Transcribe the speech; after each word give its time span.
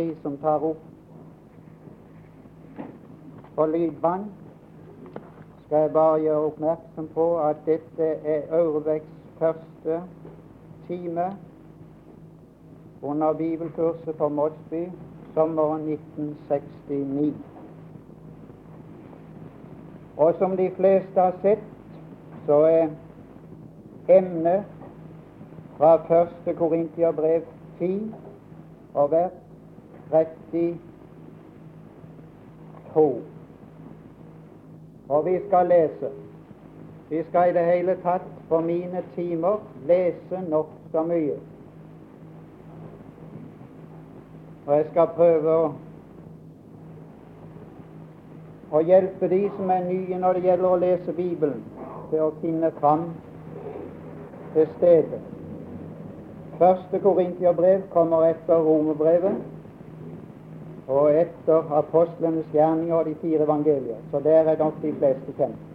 de 0.00 0.16
som 0.22 0.36
tar 0.36 0.64
opp 0.64 0.82
på 3.54 3.66
lydbånd, 3.66 4.24
skal 5.66 5.84
jeg 5.84 5.92
bare 5.92 6.20
gjøre 6.22 6.46
oppmerksom 6.48 7.08
på 7.14 7.26
at 7.44 7.60
dette 7.66 8.06
er 8.34 8.48
Aurebecks 8.56 9.10
første 9.38 10.00
time 10.88 11.26
under 13.02 13.32
bibelkurset 13.32 14.16
på 14.16 14.28
Målsby 14.28 14.82
sommeren 15.34 15.88
1969. 15.92 17.34
Og 20.16 20.34
som 20.38 20.56
de 20.56 20.70
fleste 20.76 21.20
har 21.20 21.36
sett, 21.42 21.68
så 22.46 22.62
er 22.72 22.88
emnet 24.08 24.64
fra 25.76 25.96
første 26.08 26.54
Korintiabrev 26.54 27.42
10 27.78 28.14
og 28.94 29.10
vers 29.10 29.39
32. 30.10 30.76
Og 35.08 35.24
vi 35.26 35.38
skal 35.48 35.66
lese. 35.66 36.10
Vi 37.10 37.22
skal 37.28 37.50
i 37.50 37.52
det 37.52 37.64
hele 37.64 37.96
tatt 38.02 38.26
på 38.48 38.60
mine 38.60 39.02
timer 39.14 39.56
lese 39.86 40.42
nokså 40.48 41.02
mye. 41.02 41.38
Og 44.66 44.76
jeg 44.76 44.86
skal 44.90 45.08
prøve 45.16 45.54
å, 45.54 45.72
å 48.70 48.82
hjelpe 48.86 49.28
de 49.32 49.40
som 49.56 49.70
er 49.74 49.86
nye 49.88 50.18
når 50.22 50.38
det 50.38 50.44
gjelder 50.46 50.68
å 50.70 50.80
lese 50.84 51.12
Bibelen, 51.16 51.64
til 52.10 52.26
å 52.26 52.34
finne 52.42 52.70
fram 52.78 53.08
til 54.54 54.68
stedet. 54.76 55.22
Første 56.58 56.98
Korintiabrev 57.02 57.88
kommer 57.90 58.28
etter 58.30 58.62
Romerbrevet 58.62 59.49
og 60.90 61.20
etter 61.20 61.72
apostlenes 61.78 62.46
gjerninger 62.52 62.94
og 62.94 63.04
de 63.06 63.14
fire 63.22 63.44
evangelier. 63.44 63.98
Så 64.10 64.20
der 64.24 64.30
er 64.52 64.58
nok 64.58 64.82
de 64.82 64.92
fleste 64.92 65.32
kjent. 65.38 65.66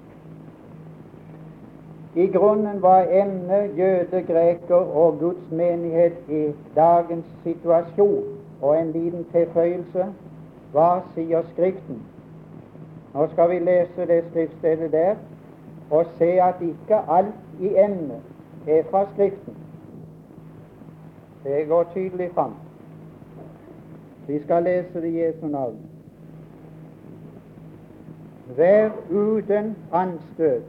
I 2.16 2.28
grunnen 2.28 2.82
var 2.82 3.06
emnet 3.12 3.78
jøde, 3.78 4.24
greker 4.28 4.76
og 4.76 5.18
Guds 5.20 5.52
menighet 5.52 6.14
i 6.30 6.54
dagens 6.76 7.26
situasjon. 7.44 8.24
Og 8.62 8.80
en 8.80 8.92
liten 8.92 9.26
tilføyelse 9.32 10.06
hva 10.72 10.90
sier 11.16 11.44
Skriften? 11.54 12.00
Nå 13.14 13.28
skal 13.32 13.50
vi 13.50 13.60
lese 13.60 14.08
det 14.08 14.24
skriftstedet 14.30 14.92
der 14.92 15.16
og 15.92 16.06
se 16.18 16.32
at 16.42 16.62
ikke 16.62 17.00
alt 17.08 17.60
i 17.60 17.76
emnet 17.78 18.68
er 18.68 18.84
fra 18.92 19.06
Skriften. 19.14 19.56
Det 21.44 21.68
går 21.68 21.92
tydelig 21.94 22.32
fram. 22.34 22.56
Vi 24.28 24.40
skal 24.44 24.64
lese 24.64 25.02
det 25.02 25.08
i 25.08 25.20
Jesu 25.20 25.48
navn. 25.48 25.78
Vær 28.58 28.90
uten 29.12 29.76
anstøt, 29.94 30.64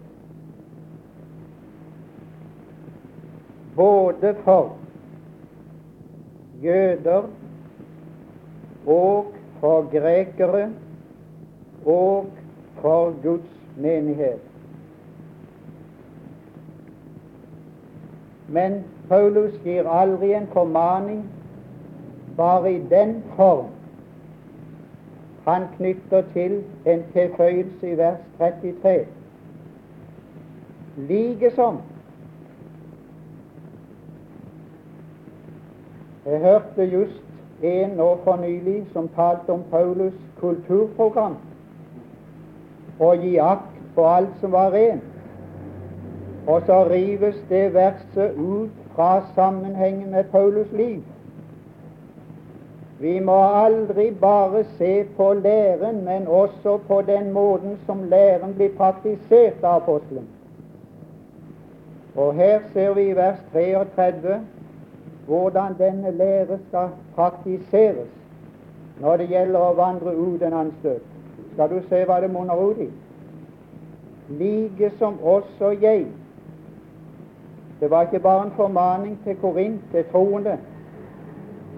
både 3.77 4.35
for 4.45 4.77
jøder 6.63 7.23
og 8.87 9.33
for 9.61 9.89
grekere 9.91 10.71
og 11.87 12.27
for 12.81 13.15
Guds 13.23 13.61
menighet. 13.77 14.41
Men 18.49 18.85
Paulus 19.09 19.53
gir 19.65 19.89
aldri 19.91 20.33
en 20.35 20.47
formaning 20.53 21.25
bare 22.37 22.73
i 22.73 22.79
den 22.91 23.23
form 23.37 23.67
han 25.47 25.63
knytter 25.77 26.23
til 26.33 26.65
en 26.87 27.03
tilføyelse 27.13 27.93
i 27.93 27.97
vers 27.97 28.19
33. 28.39 29.07
Likesom 30.97 31.79
Jeg 36.27 36.41
hørte 36.41 36.85
just 36.85 37.23
en 37.63 37.91
nå 37.91 38.19
for 38.25 38.37
nylig 38.37 38.87
som 38.93 39.09
talte 39.09 39.51
om 39.51 39.63
Paulus 39.71 40.15
kulturprogram 40.41 41.37
og 42.99 43.19
gi 43.23 43.37
akt 43.37 43.77
på 43.95 44.07
alt 44.09 44.35
som 44.41 44.53
var 44.53 44.73
rent. 44.73 45.03
Og 46.47 46.63
så 46.67 46.85
rives 46.91 47.37
det 47.49 47.75
verset 47.75 48.35
ut 48.35 48.71
fra 48.95 49.23
sammenhengen 49.35 50.11
med 50.11 50.25
Paulus 50.25 50.73
liv. 50.73 51.03
Vi 52.99 53.21
må 53.21 53.37
aldri 53.55 54.11
bare 54.21 54.65
se 54.79 55.05
på 55.17 55.33
læren, 55.33 56.05
men 56.05 56.29
også 56.29 56.79
på 56.89 57.03
den 57.03 57.33
måten 57.33 57.79
som 57.87 58.03
læren 58.03 58.55
blir 58.55 58.77
praktisert 58.77 59.65
av 59.65 59.83
apostelen. 59.83 60.29
Og 62.17 62.35
her 62.35 62.61
ser 62.73 62.95
vi 62.95 63.09
i 63.11 63.17
vers 63.17 63.39
33 63.53 64.41
hvordan 65.27 65.75
denne 65.79 66.11
lære 66.11 66.59
skal 66.69 66.89
praktiseres 67.15 68.09
når 69.01 69.17
det 69.17 69.27
gjelder 69.29 69.61
å 69.61 69.75
vandre 69.77 70.15
uten 70.17 70.55
anstøt. 70.57 71.03
Skal 71.53 71.71
du 71.71 71.81
se 71.89 72.05
hva 72.09 72.21
det 72.25 72.31
munner 72.33 72.63
ut 72.63 72.79
i? 72.81 72.89
Like 74.29 74.91
som 74.99 75.19
også 75.23 75.75
jeg 75.81 76.07
det 77.81 77.91
var 77.91 78.03
ikke 78.03 78.19
bare 78.25 78.47
en 78.47 78.53
formaning 78.57 79.19
til 79.25 79.37
Korint, 79.37 79.83
til 79.93 80.05
troende, 80.13 80.59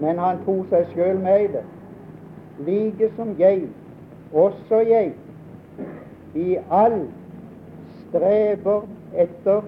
men 0.01 0.19
han 0.19 0.39
tok 0.45 0.69
seg 0.71 0.93
sjøl 0.93 1.19
med 1.23 1.45
i 1.45 1.49
det. 1.53 1.65
Like 2.67 3.11
som 3.17 3.35
jeg, 3.39 3.63
også 4.33 4.83
jeg, 4.87 5.13
i 6.35 6.59
all 6.71 7.01
strever 8.03 8.87
etter 9.15 9.65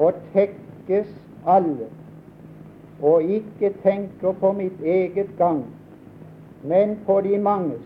å 0.00 0.10
tekkes 0.34 1.08
alle, 1.46 1.88
og 3.04 3.22
ikke 3.36 3.72
tenker 3.84 4.36
på 4.40 4.52
mitt 4.56 4.80
eget 4.80 5.32
gang, 5.38 5.64
men 6.62 6.96
på 7.06 7.20
de 7.24 7.38
manges. 7.38 7.82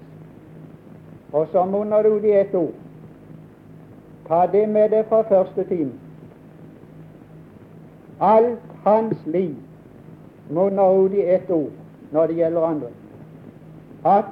Og 1.33 1.49
så 1.53 1.65
munner 1.69 2.03
det 2.03 2.13
ut 2.13 2.25
i 2.25 2.37
ett 2.41 2.55
ord. 2.57 2.77
Ta 4.29 4.47
det 4.53 4.65
med 4.69 4.91
deg 4.93 5.09
fra 5.11 5.23
første 5.29 5.65
time. 5.69 5.93
Alt 8.21 8.65
hans 8.85 9.27
liv 9.27 9.57
munner 10.51 11.05
ut 11.05 11.13
i 11.13 11.25
ett 11.35 11.51
ord 11.51 11.73
når 12.13 12.27
det 12.27 12.37
gjelder 12.37 12.63
andre 12.63 12.89
at 14.07 14.25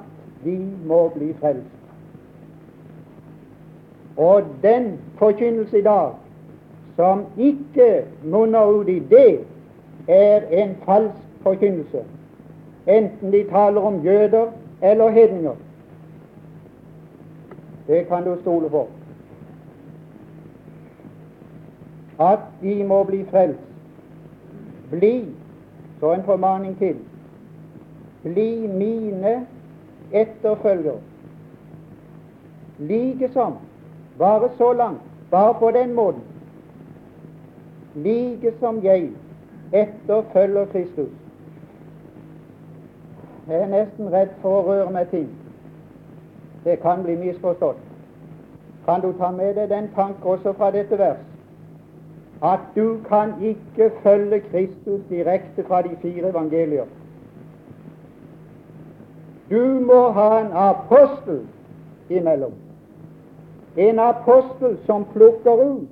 de 0.45 0.59
må 0.87 1.09
bli 1.09 1.33
frelst. 1.41 1.73
Og 4.17 4.43
den 4.63 4.99
forkynnelse 5.19 5.79
i 5.79 5.83
dag 5.83 6.13
som 6.97 7.25
ikke 7.37 8.05
munner 8.25 8.67
ut 8.67 8.89
i 8.89 8.99
det, 8.99 9.41
er 10.09 10.41
en 10.51 10.77
falsk 10.85 11.19
forkynnelse, 11.43 12.05
enten 12.87 13.33
de 13.33 13.45
taler 13.51 13.81
om 13.81 14.01
jøder 14.05 14.47
eller 14.83 15.11
hedninger. 15.11 15.55
Det 17.87 18.07
kan 18.09 18.25
du 18.25 18.37
stole 18.41 18.71
på. 18.71 18.89
At 22.19 22.39
de 22.63 22.85
må 22.85 23.03
bli 23.05 23.25
frelst. 23.31 23.61
Bli, 24.91 25.25
så 26.01 26.13
en 26.13 26.25
formaning 26.25 26.79
til, 26.79 26.97
bli 28.23 28.67
mine 28.67 29.47
etterfølger. 30.13 30.99
Likesom, 32.79 33.55
bare 34.19 34.51
så 34.59 34.73
langt, 34.73 35.01
bare 35.31 35.55
på 35.55 35.71
den 35.71 35.95
måten, 35.95 36.23
like 37.95 38.53
som 38.61 38.85
jeg 38.85 39.11
etterfølger 39.73 40.67
Kristus. 40.67 41.09
Jeg 43.49 43.61
er 43.61 43.67
nesten 43.67 44.13
redd 44.13 44.33
for 44.43 44.59
å 44.59 44.65
røre 44.67 44.91
meg 44.91 45.11
ting. 45.11 45.29
Det 46.65 46.81
kan 46.83 47.05
bli 47.07 47.15
misforstått. 47.17 47.79
Kan 48.87 49.01
du 49.01 49.13
ta 49.19 49.31
med 49.31 49.55
deg 49.55 49.71
den 49.71 49.87
tanke 49.95 50.27
også 50.27 50.53
fra 50.59 50.71
dette 50.75 50.99
vers? 50.99 51.23
At 52.43 52.61
du 52.77 52.99
kan 53.09 53.33
ikke 53.43 53.91
følge 54.03 54.41
Kristus 54.41 55.01
direkte 55.09 55.65
fra 55.65 55.83
de 55.83 55.97
fire 56.03 56.29
evangelier. 56.29 56.85
Du 59.51 59.81
må 59.81 60.11
ha 60.11 60.41
en 60.41 60.53
apostel 60.53 61.47
imellom. 62.11 62.53
En 63.77 63.99
apostel 63.99 64.79
som 64.87 65.05
plukker 65.13 65.65
ut 65.65 65.89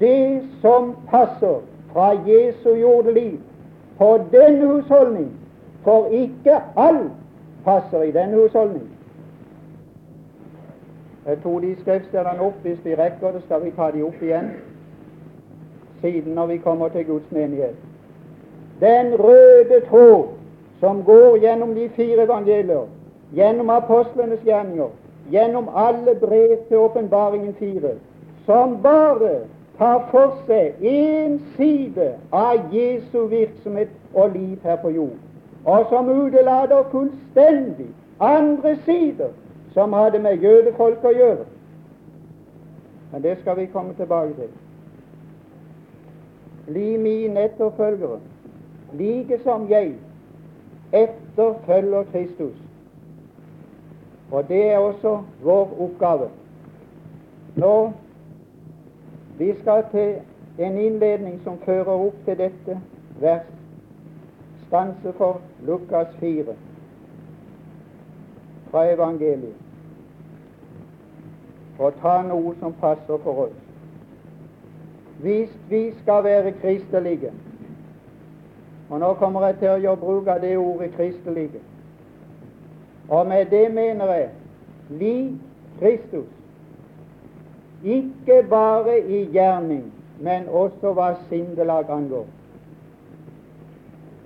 det 0.00 0.42
som 0.60 0.96
passer 1.10 1.60
fra 1.92 2.10
Jesu 2.26 2.74
jordeliv 2.74 3.38
på 3.98 4.20
den 4.32 4.66
husholdning, 4.66 5.32
for 5.84 6.06
ikke 6.06 6.60
alt 6.76 7.12
passer 7.64 8.02
i 8.02 8.10
den 8.10 8.34
husholdning. 8.34 8.90
Jeg 11.26 11.38
tok 11.42 11.62
de 11.62 11.76
skriftstedene 11.80 12.40
opp. 12.40 12.54
Hvis 12.62 12.84
vi 12.84 12.94
rekker 12.94 13.32
det, 13.32 13.42
skal 13.42 13.64
vi 13.64 13.70
ta 13.70 13.90
de 13.90 14.02
opp 14.06 14.22
igjen 14.22 14.50
siden 16.00 16.32
når 16.32 16.46
vi 16.46 16.56
kommer 16.56 16.88
til 16.88 17.06
Guds 17.06 17.30
menighet. 17.30 17.74
Den 18.80 19.14
røde 19.20 19.80
tråd 19.90 20.24
som 20.80 21.02
går 21.04 21.36
gjennom 21.36 21.74
de 21.74 21.88
fire 21.88 22.24
evangelier, 22.24 22.86
gjennom 23.34 23.70
apostlenes 23.70 24.40
gjerninger, 24.44 24.88
gjennom 25.30 25.68
alle 25.76 26.14
brev 26.20 26.56
til 26.68 26.76
åpenbaringen 26.76 27.54
fire, 27.54 27.90
som 28.46 28.82
bare 28.82 29.38
tar 29.78 30.08
for 30.10 30.36
seg 30.46 30.76
én 30.80 31.38
side 31.56 32.12
av 32.32 32.72
Jesu 32.72 33.26
virksomhet 33.28 33.88
og 34.14 34.30
liv 34.36 34.56
her 34.64 34.76
på 34.76 34.90
jord, 34.90 35.16
og 35.64 35.86
som 35.90 36.08
utelater 36.08 36.84
fullstendig 36.92 37.88
andre 38.20 38.76
sider 38.84 39.34
som 39.74 39.92
hadde 39.92 40.18
med 40.18 40.40
jødefolk 40.40 41.04
å 41.04 41.12
gjøre. 41.12 41.44
Men 43.12 43.22
det 43.22 43.36
skal 43.40 43.56
vi 43.56 43.66
komme 43.72 43.92
tilbake 43.98 44.34
til. 44.38 44.54
Bli 46.66 46.96
min 46.96 47.36
etterfølgere, 47.36 48.20
like 48.92 49.40
som 49.42 49.70
jeg 49.70 49.94
etterfølger 50.92 52.02
Kristus. 52.12 52.56
Og 54.32 54.48
det 54.48 54.70
er 54.70 54.78
også 54.78 55.22
vår 55.42 55.76
oppgave. 55.80 56.28
Nå 57.56 57.92
vi 59.38 59.54
skal 59.60 59.84
til 59.90 60.14
en 60.58 60.78
innledning 60.78 61.40
som 61.44 61.58
fører 61.58 61.92
opp 61.92 62.24
til 62.24 62.38
dette 62.38 62.80
vers. 63.20 63.46
Stanse 64.66 65.12
for 65.12 65.40
Lukas 65.62 66.06
4 66.20 66.54
fra 68.70 68.84
evangeliet. 68.92 69.54
Og 71.78 71.92
ta 72.00 72.22
noe 72.24 72.54
som 72.60 72.72
passer 72.80 73.20
for 73.22 73.46
oss. 73.46 73.65
Hvis 75.18 75.48
vi 75.68 75.92
skal 76.02 76.24
være 76.24 76.52
kristelige 76.52 77.32
Og 78.90 79.00
nå 79.00 79.14
kommer 79.14 79.46
jeg 79.46 79.56
til 79.58 79.68
å 79.68 79.80
gjøre 79.82 79.96
bruk 79.96 80.28
av 80.28 80.40
det 80.40 80.56
ordet 80.58 80.90
'kristelige'. 80.94 81.62
Og 83.08 83.26
med 83.26 83.46
det 83.50 83.74
mener 83.74 84.12
jeg 84.12 84.28
lik 84.90 85.32
Kristus. 85.80 86.26
Ikke 87.84 88.46
bare 88.50 89.00
i 89.00 89.24
gjerning, 89.24 89.92
men 90.20 90.48
også 90.48 90.92
hva 90.92 91.14
sindelag 91.28 91.90
angår. 91.90 92.26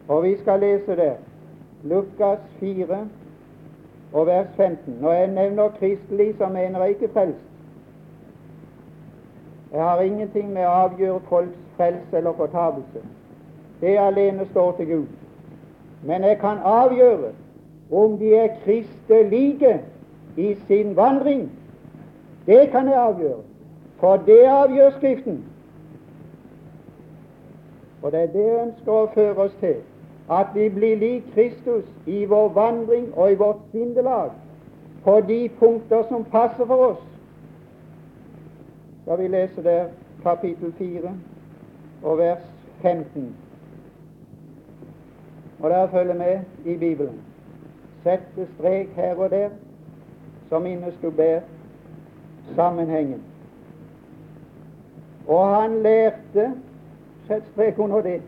Og 0.08 0.22
vi 0.22 0.36
skal 0.36 0.60
lese 0.60 0.96
der 0.96 1.14
Lukas 1.82 2.38
4 2.60 3.08
og 4.12 4.26
vers 4.26 4.48
15. 4.56 4.94
Når 5.00 5.12
jeg 5.12 5.26
nevner 5.26 5.68
kristelig, 5.68 6.34
så 6.38 6.48
mener 6.48 6.80
jeg 6.80 6.88
ikke 6.88 7.12
frelst. 7.12 7.49
Jeg 9.72 9.82
har 9.84 10.00
ingenting 10.00 10.52
med 10.52 10.66
å 10.66 10.76
avgjøre 10.84 11.20
folks 11.28 11.58
frelse 11.76 12.16
eller 12.16 12.32
fortapelse. 12.32 13.02
Det 13.80 13.98
alene 13.98 14.46
står 14.50 14.72
til 14.76 14.86
Gud. 14.86 15.06
Men 16.02 16.24
jeg 16.24 16.38
kan 16.40 16.58
avgjøre 16.64 17.30
om 17.90 18.18
de 18.18 18.34
er 18.34 18.56
kristelige 18.64 19.80
i 20.36 20.54
sin 20.66 20.96
vandring. 20.96 21.50
Det 22.46 22.70
kan 22.70 22.88
jeg 22.88 22.98
avgjøre, 22.98 23.42
for 24.00 24.16
det 24.26 24.42
avgjør 24.46 24.90
Skriften. 24.90 25.44
Og 28.02 28.12
det 28.12 28.20
er 28.20 28.32
det 28.32 28.44
jeg 28.44 28.60
ønsker 28.66 28.92
å 28.92 29.10
føre 29.14 29.44
oss 29.44 29.56
til, 29.60 29.76
at 30.30 30.54
vi 30.54 30.68
blir 30.68 30.96
lik 30.96 31.26
Kristus 31.34 31.84
i 32.06 32.24
vår 32.24 32.48
vandring 32.56 33.10
og 33.14 33.32
i 33.32 33.38
vårt 33.38 33.60
sindelag 33.72 34.30
på 35.04 35.20
de 35.28 35.48
punkter 35.58 36.02
som 36.08 36.24
passer 36.24 36.66
for 36.66 36.86
oss. 36.90 37.09
Skal 39.10 39.22
vi 39.22 39.28
lese 39.28 39.62
der 39.62 39.86
kapittel 40.22 40.72
4 40.72 41.14
og 42.02 42.18
vers 42.18 42.42
15. 42.82 43.36
Og 45.60 45.70
der 45.70 45.88
følger 45.88 46.14
med 46.14 46.40
i 46.64 46.76
Bibelen. 46.76 47.20
Sette 48.02 48.48
strek 48.54 48.88
her 48.94 49.14
og 49.14 49.30
der 49.30 49.50
som 50.48 50.66
ber 51.16 51.40
sammenhengen. 52.54 53.22
Og 55.28 55.62
han 55.62 55.82
lærte 55.82 56.52
Sett 57.26 57.46
strek 57.52 57.78
under 57.78 58.02
det. 58.02 58.22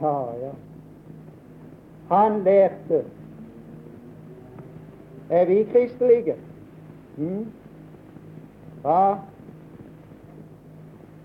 Ja, 0.00 0.22
ja. 0.40 0.50
Han 2.08 2.42
lærte. 2.42 3.04
Er 5.30 5.44
vi 5.44 5.68
kristelige? 5.72 6.34
Mm. 7.16 7.46
Ja. 8.84 9.16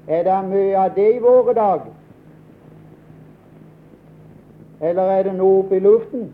Er 0.08 0.24
det 0.24 0.50
mye 0.50 0.78
av 0.78 0.96
det 0.96 1.16
i 1.16 1.20
våre 1.20 1.54
dager? 1.54 1.92
Eller 4.82 5.04
er 5.04 5.24
det 5.24 5.36
noe 5.38 5.62
oppe 5.64 5.78
i 5.78 5.84
luften? 5.84 6.32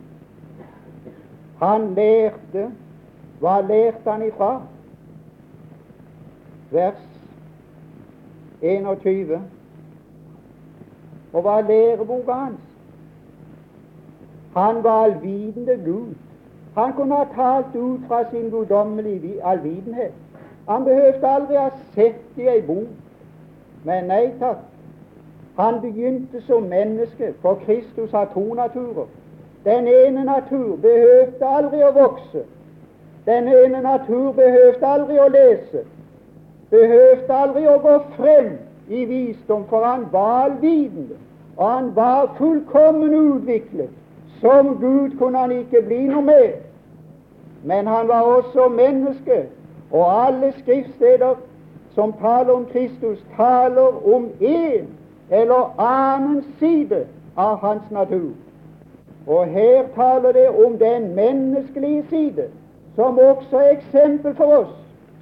Han 1.60 1.94
lærte 1.94 2.72
Hva 3.40 3.60
lærte 3.62 4.12
han 4.12 4.24
ifra? 4.26 4.62
Vers 6.72 7.06
21. 8.62 9.40
Og 11.34 11.42
hva 11.42 11.60
er 11.60 11.68
læreboka 11.68 12.34
hans? 12.34 12.66
Han 14.56 14.84
var 14.84 15.04
allvitende 15.04 15.78
Gud. 15.86 16.16
Han 16.76 16.94
kunne 16.94 17.16
ha 17.16 17.24
talt 17.36 17.76
ut 17.76 18.00
fra 18.08 18.24
sin 18.32 18.50
guddommelige 18.50 19.46
allvitenhet. 19.46 20.14
Han 20.70 20.84
behøvde 20.84 21.28
aldri 21.28 21.56
ha 21.56 21.70
sett 21.96 22.38
i 22.38 22.48
ei 22.48 22.62
bok. 22.62 22.90
Men 23.84 24.10
nei 24.12 24.28
takk. 24.40 24.62
Han 25.58 25.82
begynte 25.82 26.42
som 26.48 26.64
menneske, 26.64 27.34
for 27.42 27.60
Kristus 27.66 28.12
har 28.12 28.30
to 28.34 28.54
naturer. 28.54 29.08
Den 29.66 29.88
ene 29.88 30.24
natur 30.24 30.76
behøvde 30.76 31.46
aldri 31.46 31.82
å 31.84 31.92
vokse. 31.96 32.46
Den 33.26 33.48
ene 33.48 33.82
natur 33.82 34.32
behøvde 34.32 34.88
aldri 34.88 35.20
å 35.20 35.28
lese. 35.34 35.84
Behøvde 36.70 37.42
aldri 37.42 37.66
å 37.68 37.80
gå 37.84 37.98
frem 38.16 38.54
i 38.88 39.04
visdom, 39.06 39.66
for 39.70 39.84
han 39.86 40.08
var 40.12 40.46
allvitende. 40.46 41.18
Og 41.58 41.70
han 41.70 41.96
var 41.96 42.36
fullkommen 42.38 43.14
utviklet. 43.14 43.90
Som 44.40 44.78
Gud 44.80 45.18
kunne 45.20 45.38
han 45.38 45.52
ikke 45.52 45.82
bli 45.82 46.06
noe 46.08 46.24
mer. 46.24 46.52
Men 47.64 47.88
han 47.88 48.08
var 48.08 48.22
også 48.22 48.70
menneske, 48.72 49.44
og 49.92 50.28
alle 50.28 50.54
skriftsteder 50.60 51.36
som 51.94 52.14
taler 52.14 52.54
om 52.54 52.66
Kristus, 52.66 53.18
taler 53.38 54.14
om 54.14 54.30
én 54.42 54.86
eller 55.30 55.74
annen 55.78 56.44
side 56.60 57.06
av 57.38 57.58
hans 57.58 57.92
natur. 57.92 58.32
Og 59.28 59.46
her 59.46 59.84
taler 59.96 60.32
det 60.32 60.50
om 60.50 60.78
den 60.78 61.16
menneskelige 61.16 62.06
side, 62.10 62.44
som 62.96 63.20
også 63.20 63.58
er 63.58 63.70
eksempel 63.70 64.36
for 64.36 64.46
oss 64.46 64.80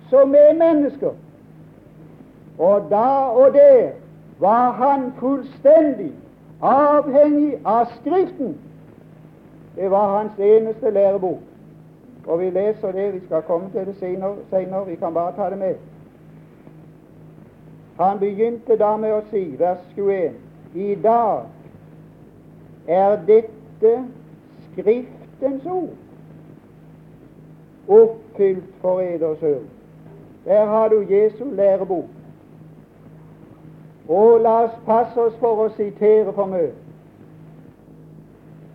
som 0.10 0.36
er 0.36 0.54
mennesker. 0.54 1.12
Og 2.58 2.88
da 2.90 3.10
og 3.28 3.54
der 3.54 3.90
var 4.40 4.72
han 4.72 5.14
fullstendig 5.20 6.12
avhengig 6.62 7.60
av 7.66 7.86
Skriften. 8.00 8.58
Det 9.76 9.92
var 9.92 10.18
hans 10.18 10.40
eneste 10.40 10.90
lærebok. 10.90 11.42
Og 12.28 12.40
vi 12.40 12.50
leser 12.50 12.92
det, 12.92 13.14
vi 13.14 13.26
skal 13.26 13.42
komme 13.42 13.70
til 13.72 13.86
det 13.86 13.96
senere, 14.00 14.86
vi 14.86 14.96
kan 14.96 15.14
bare 15.14 15.36
ta 15.36 15.50
det 15.50 15.58
med. 15.58 15.76
Han 18.00 18.20
begynte 18.20 18.78
da 18.78 18.98
med 18.98 19.14
å 19.14 19.22
si, 19.32 19.44
vers 19.60 19.82
21, 19.96 20.36
i 20.76 20.96
dag 21.02 21.48
er 22.88 23.16
dette 23.28 23.94
Skriftens 24.78 25.66
ord 25.66 25.96
oppfylt 27.88 28.76
for 28.82 29.00
eders 29.00 29.44
øre. 29.44 29.64
Der 30.46 30.66
har 30.66 30.88
du 30.88 31.06
Jesu 31.10 31.44
lærebok. 31.52 32.06
Og 34.08 34.42
la 34.42 34.64
oss 34.64 34.76
passe 34.86 35.22
oss 35.22 35.36
for 35.40 35.66
å 35.66 35.70
sitere 35.76 36.34
for 36.34 36.46
mye. 36.46 36.72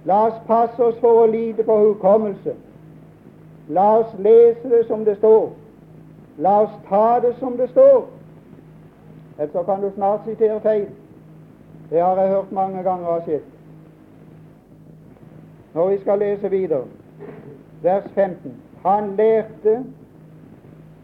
La 0.04 0.26
oss 0.26 0.40
passe 0.46 0.82
oss 0.82 0.98
for 1.00 1.22
å 1.22 1.30
lide 1.30 1.64
på 1.64 1.78
hukommelse. 1.78 2.56
La 3.68 3.98
oss 3.98 4.14
lese 4.18 4.68
det 4.68 4.86
som 4.86 5.04
det 5.04 5.16
står. 5.16 5.50
La 6.38 6.60
oss 6.62 6.74
ta 6.88 7.20
det 7.20 7.34
som 7.38 7.56
det 7.56 7.70
står. 7.70 8.06
Ellers 9.38 9.52
så 9.52 9.62
kan 9.62 9.82
du 9.82 9.90
snart 9.94 10.20
sitere 10.24 10.60
feil. 10.60 10.86
Det 11.90 12.00
har 12.00 12.20
jeg 12.20 12.30
hørt 12.30 12.52
mange 12.52 12.82
ganger 12.82 13.12
har 13.12 13.20
skjedd 13.26 13.52
når 15.74 15.88
vi 15.88 15.98
skal 16.00 16.18
lese 16.18 16.50
videre, 16.50 16.84
vers 17.82 18.04
15. 18.14 18.52
Han 18.86 19.16
lærte 19.16 19.84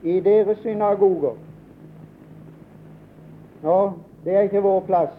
i 0.03 0.21
deres 0.21 0.59
synagoger. 0.59 1.33
Nå, 3.63 3.93
det 4.25 4.37
er 4.37 4.41
ikke 4.41 4.63
vår 4.63 4.81
plass. 4.81 5.11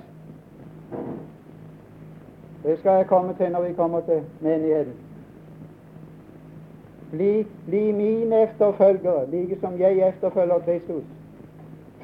Det 2.63 2.79
skal 2.79 2.91
jeg 2.91 3.07
komme 3.07 3.33
til 3.33 3.51
når 3.51 3.61
vi 3.61 3.73
kommer 3.73 4.01
til 4.01 4.21
menigheten. 4.39 4.93
Bli, 7.11 7.47
bli 7.65 7.91
min 7.91 8.33
efterfølgere, 8.33 9.31
like 9.31 9.57
som 9.61 9.79
jeg 9.79 10.07
efterfølger 10.07 10.59
Kristus. 10.59 11.03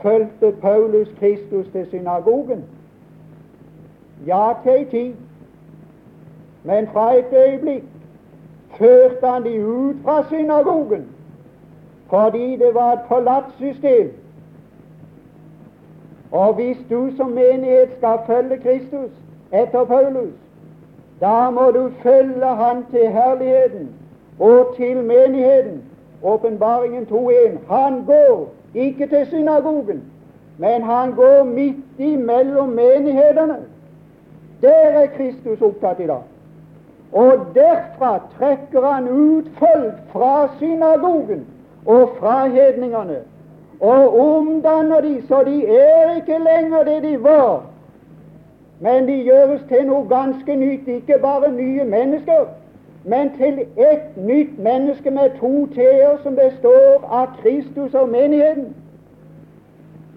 Fulgte 0.02 0.52
Paulus 0.62 1.08
Kristus 1.20 1.68
til 1.72 1.88
synagogen? 1.90 2.64
Ja, 4.28 4.54
til 4.64 4.72
ei 4.72 4.86
tid 4.86 5.14
Men 6.64 6.88
fra 6.88 7.18
et 7.18 7.34
øyeblikk 7.34 7.84
førte 8.78 9.28
han 9.28 9.44
de 9.44 9.68
ut 9.68 9.96
fra 10.04 10.24
synagogen 10.30 11.08
fordi 12.10 12.56
det 12.56 12.74
var 12.74 12.94
et 12.94 13.00
forlatt 13.08 13.46
system. 13.58 14.12
Og 16.32 16.54
hvis 16.54 16.78
du 16.90 17.12
som 17.18 17.30
menighet 17.30 17.90
skal 17.98 18.20
følge 18.28 18.58
Kristus 18.58 19.12
etter 19.54 19.84
Paulus, 19.84 20.34
da 21.22 21.50
må 21.50 21.72
du 21.72 21.92
følge 22.04 22.46
Han 22.46 22.86
til 22.92 23.08
herligheten 23.12 23.90
og 24.40 24.74
til 24.78 24.98
menigheten. 24.98 25.84
Åpenbaringen 26.24 27.08
2.1. 27.12 27.74
Han 27.74 28.06
går 28.06 28.50
ikke 28.74 29.08
til 29.08 29.26
synagogen, 29.30 30.04
men 30.58 30.82
han 30.82 31.12
går 31.12 31.44
midt 31.44 31.76
imellom 31.98 32.70
menighetene. 32.70 33.58
Der 34.62 34.70
er 34.70 35.06
Kristus 35.06 35.62
opptatt 35.62 36.00
i 36.00 36.08
dag. 36.08 36.24
Og 37.12 37.34
derfra 37.56 38.20
trekker 38.40 38.92
han 38.92 39.10
ut 39.10 39.46
folk 39.60 39.94
fra 40.12 40.50
synagogen 40.60 41.46
og 41.86 42.10
fra 42.20 42.48
hedningene 42.48 43.20
og 43.80 44.20
omdanner 44.20 45.02
de 45.02 45.22
så 45.28 45.44
de 45.44 45.66
er 45.68 46.16
ikke 46.16 46.38
lenger 46.38 46.84
det 46.84 47.04
de 47.04 47.24
var, 47.24 47.64
men 48.80 49.08
de 49.08 49.14
gjøres 49.24 49.62
til 49.68 49.88
noe 49.88 50.08
ganske 50.10 50.56
nytt. 50.56 50.88
Ikke 50.88 51.18
bare 51.22 51.52
nye 51.52 51.84
mennesker, 51.84 52.46
men 53.08 53.30
til 53.38 53.60
ett 53.78 54.18
nytt 54.18 54.60
menneske 54.60 55.12
med 55.12 55.30
to 55.40 55.66
t-er 55.66 56.18
som 56.24 56.36
består 56.36 57.06
av 57.10 57.28
Kristus 57.42 57.94
og 57.94 58.10
menigheten. 58.10 58.76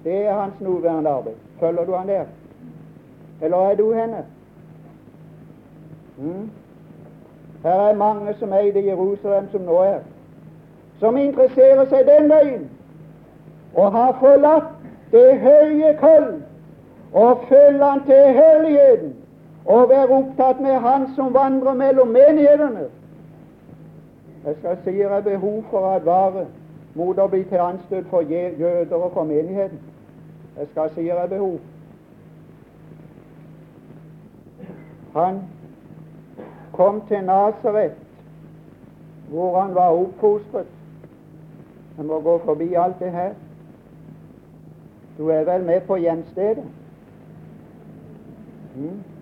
Det 0.05 0.27
er 0.27 0.33
hans 0.33 0.61
nåværende 0.61 1.11
arbeid. 1.11 1.35
Følger 1.61 1.85
du 1.85 1.93
han 1.95 2.09
der? 2.09 2.25
Eller 3.43 3.57
er 3.57 3.75
du 3.77 3.93
henne? 3.93 4.25
Mm. 6.19 6.51
Her 7.63 7.71
er 7.71 7.95
mange 7.95 8.35
som 8.39 8.53
er 8.53 8.59
i 8.59 8.87
Jerusalem 8.87 9.51
som 9.51 9.61
nå 9.61 9.83
er, 9.83 9.99
som 10.99 11.17
interesserer 11.17 11.85
seg 11.91 12.07
den 12.07 12.31
veien, 12.31 12.71
og 13.75 13.93
har 13.93 14.17
forlatt 14.21 14.73
det 15.13 15.41
høye 15.41 15.97
kall 16.01 16.29
og 17.13 17.45
følger 17.49 17.85
Han 17.85 18.01
til 18.07 18.33
herligheten 18.33 19.18
og 19.69 19.89
være 19.89 20.09
opptatt 20.09 20.61
med 20.61 20.81
Han 20.81 21.15
som 21.15 21.35
vandrer 21.35 21.75
mellom 21.75 22.09
menighetene. 22.09 22.87
Jeg 24.47 24.57
skal 24.59 24.79
si 24.85 24.91
det 24.91 25.11
er 25.13 25.21
behov 25.21 25.65
for 25.71 25.85
å 25.85 25.97
advare 25.99 26.47
mot 26.95 27.19
å 27.19 27.27
bli 27.29 27.43
til 27.51 27.61
anstøt 27.61 28.07
for 28.11 28.25
jøder 28.25 28.97
og 28.97 29.13
for 29.13 29.29
menigheten. 29.29 29.81
Jeg 30.57 30.71
skal 30.71 30.95
si 30.95 31.05
det 31.05 31.19
er 31.19 31.27
behov. 31.27 31.59
Han 35.13 35.43
kom 36.73 37.03
til 37.09 37.25
Nasaret, 37.25 37.93
hvor 39.29 39.61
han 39.61 39.75
var 39.75 39.89
oppfostret. 39.89 40.73
Jeg 41.99 42.07
må 42.07 42.21
gå 42.21 42.39
forbi 42.45 42.73
alt 42.75 42.99
det 43.01 43.13
her. 43.13 43.37
Du 45.19 45.29
er 45.29 45.45
vel 45.45 45.65
med 45.65 45.81
på 45.81 45.97
hjemstedet? 45.97 46.65
Mm. 48.77 49.18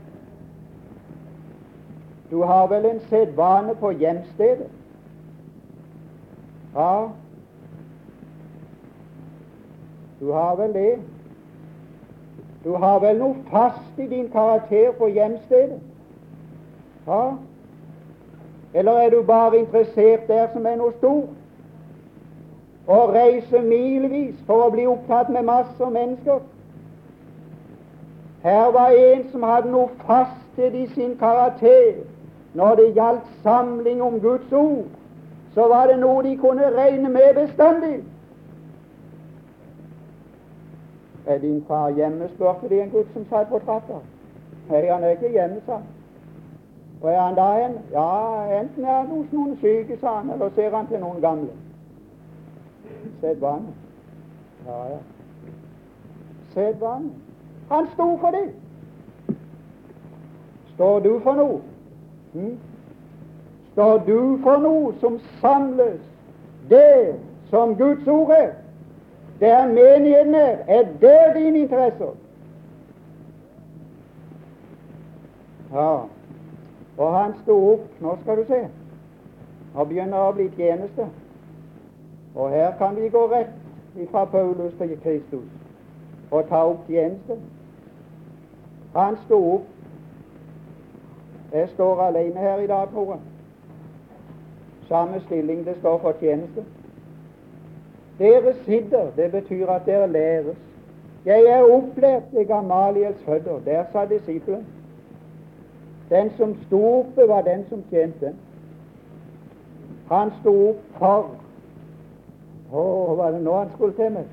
Du 2.30 2.42
har 2.42 2.66
vel 2.66 2.87
en 2.87 3.00
sedvane 3.00 3.75
på 3.75 3.90
hjemstedet? 3.90 4.71
Ja, 6.75 7.09
du 10.21 10.33
har 10.33 10.56
vel 10.56 10.75
det. 10.75 10.99
Du 12.64 12.73
har 12.73 12.99
vel 13.00 13.18
noe 13.18 13.37
fast 13.50 13.99
i 13.99 14.06
din 14.06 14.28
karakter 14.33 14.92
på 14.99 15.09
hjemstedet? 15.09 15.80
Ja. 17.06 17.33
Eller 18.75 18.92
er 18.92 19.11
du 19.11 19.23
bare 19.23 19.59
interessert 19.59 20.28
der 20.28 20.49
som 20.52 20.66
er 20.66 20.76
noe 20.76 20.92
stort? 20.99 21.30
Å 22.87 22.99
reise 23.12 23.62
milevis 23.62 24.35
for 24.47 24.66
å 24.66 24.73
bli 24.75 24.87
opptatt 24.87 25.30
med 25.30 25.47
masse 25.47 25.90
mennesker? 25.90 26.42
Her 28.42 28.71
var 28.73 28.90
en 28.95 29.25
som 29.30 29.42
hadde 29.42 29.71
noe 29.71 29.88
fast 30.06 30.59
i 30.59 30.87
sin 30.95 31.16
karakter. 31.18 32.02
Når 32.56 32.75
det 32.75 32.94
gjaldt 32.94 33.25
samling 33.42 34.02
om 34.02 34.20
Guds 34.20 34.52
ord, 34.52 34.84
så 35.54 35.68
var 35.68 35.86
det 35.86 35.98
noe 36.00 36.22
de 36.25 36.36
kunne 36.36 36.70
regne 36.76 37.08
med 37.08 37.34
bestandig. 37.34 37.98
Er 41.26 41.38
din 41.38 41.64
far 41.68 41.90
hjemme? 41.90 42.28
spurte 42.28 42.68
de 42.68 42.80
en 42.82 42.90
gutt 42.90 43.12
som 43.12 43.26
satt 43.28 43.48
på 43.48 43.58
trappa. 43.58 44.00
Nei, 44.70 44.86
han 44.88 45.04
er 45.04 45.18
ikke 45.18 45.32
hjemme, 45.32 45.60
sa 45.66 45.72
han. 45.72 45.84
Og 47.02 47.12
er 47.12 47.20
han 47.20 47.36
da 47.36 47.50
hen? 47.52 47.78
Ja, 47.92 48.60
enten 48.60 48.84
er 48.84 48.94
han 48.94 49.06
hos 49.12 49.32
noen 49.32 49.56
syke, 49.60 49.98
sa 50.00 50.16
han, 50.16 50.30
eller 50.30 50.50
ser 50.54 50.76
han 50.76 50.86
til 50.86 51.00
noen 51.00 51.20
gamle. 51.20 51.52
Sedvane. 53.20 53.76
Ja, 54.66 54.82
ja. 54.94 54.98
Sedvane. 56.54 57.10
Han 57.68 57.88
sto 57.94 58.16
for 58.16 58.30
det. 58.30 58.48
Står 60.75 61.00
du 61.00 61.18
for 61.20 61.34
noe? 61.34 61.75
Hm? 62.36 62.58
Står 63.72 63.98
du 64.04 64.38
for 64.42 64.60
noe 64.60 64.92
som 65.00 65.18
samles 65.40 66.00
det 66.68 67.16
som 67.50 67.74
Guds 67.76 68.08
ord 68.08 68.30
er? 68.36 68.50
Der 69.40 69.66
menigheten 69.68 70.34
er, 70.34 70.56
er 70.66 70.84
der 71.00 71.34
dine 71.34 71.58
interesser. 71.58 72.12
Ja, 75.72 75.92
og 76.98 77.18
han 77.18 77.34
sto 77.42 77.56
opp. 77.72 77.86
Nå 78.00 78.16
skal 78.22 78.36
du 78.36 78.44
se. 78.48 78.60
Han 79.76 79.88
begynner 79.88 80.28
å 80.28 80.34
bli 80.36 80.48
tjeneste. 80.56 81.08
Og 82.36 82.50
her 82.52 82.76
kan 82.78 82.96
vi 82.96 83.08
gå 83.12 83.26
rett 83.32 83.52
fra 84.10 84.24
Paulus 84.24 84.72
til 84.78 84.92
Kristus 85.04 85.48
og 86.30 86.48
ta 86.48 86.62
opp 86.68 86.84
tjeneste. 86.88 87.38
Han 88.96 89.16
sto 89.24 89.40
opp. 89.54 89.72
Jeg 91.56 91.68
står 91.68 92.00
alene 92.00 92.40
her 92.40 92.58
i 92.58 92.66
dag, 92.66 92.88
tror 92.92 93.12
jeg. 93.12 93.20
Samme 94.88 95.20
stilling 95.20 95.66
det 95.66 95.76
står 95.78 95.98
for 95.98 96.12
tjeneste. 96.20 96.64
Dere 98.18 98.54
sitter, 98.64 99.10
det 99.16 99.30
betyr 99.32 99.68
at 99.68 99.86
dere 99.86 100.08
læres. 100.12 100.56
Jeg 101.25 101.42
er 101.42 101.62
opplært 101.62 102.22
ved 102.32 102.46
Gamaliels 102.46 103.22
fødder. 103.25 103.58
Der 103.64 103.84
sa 103.92 104.04
disiplen. 104.04 104.66
Den 106.10 106.30
som 106.36 106.56
sto 106.66 106.98
oppe, 106.98 107.28
var 107.28 107.42
den 107.42 107.64
som 107.68 107.84
tjente. 107.90 108.34
Han 110.10 110.30
sto 110.40 110.68
opp 110.68 110.84
for 110.98 111.30
Å, 112.72 113.14
var 113.14 113.30
det 113.30 113.40
nå 113.44 113.52
han 113.54 113.68
skulle 113.75 113.94
til 113.94 114.10
meg? 114.12 114.30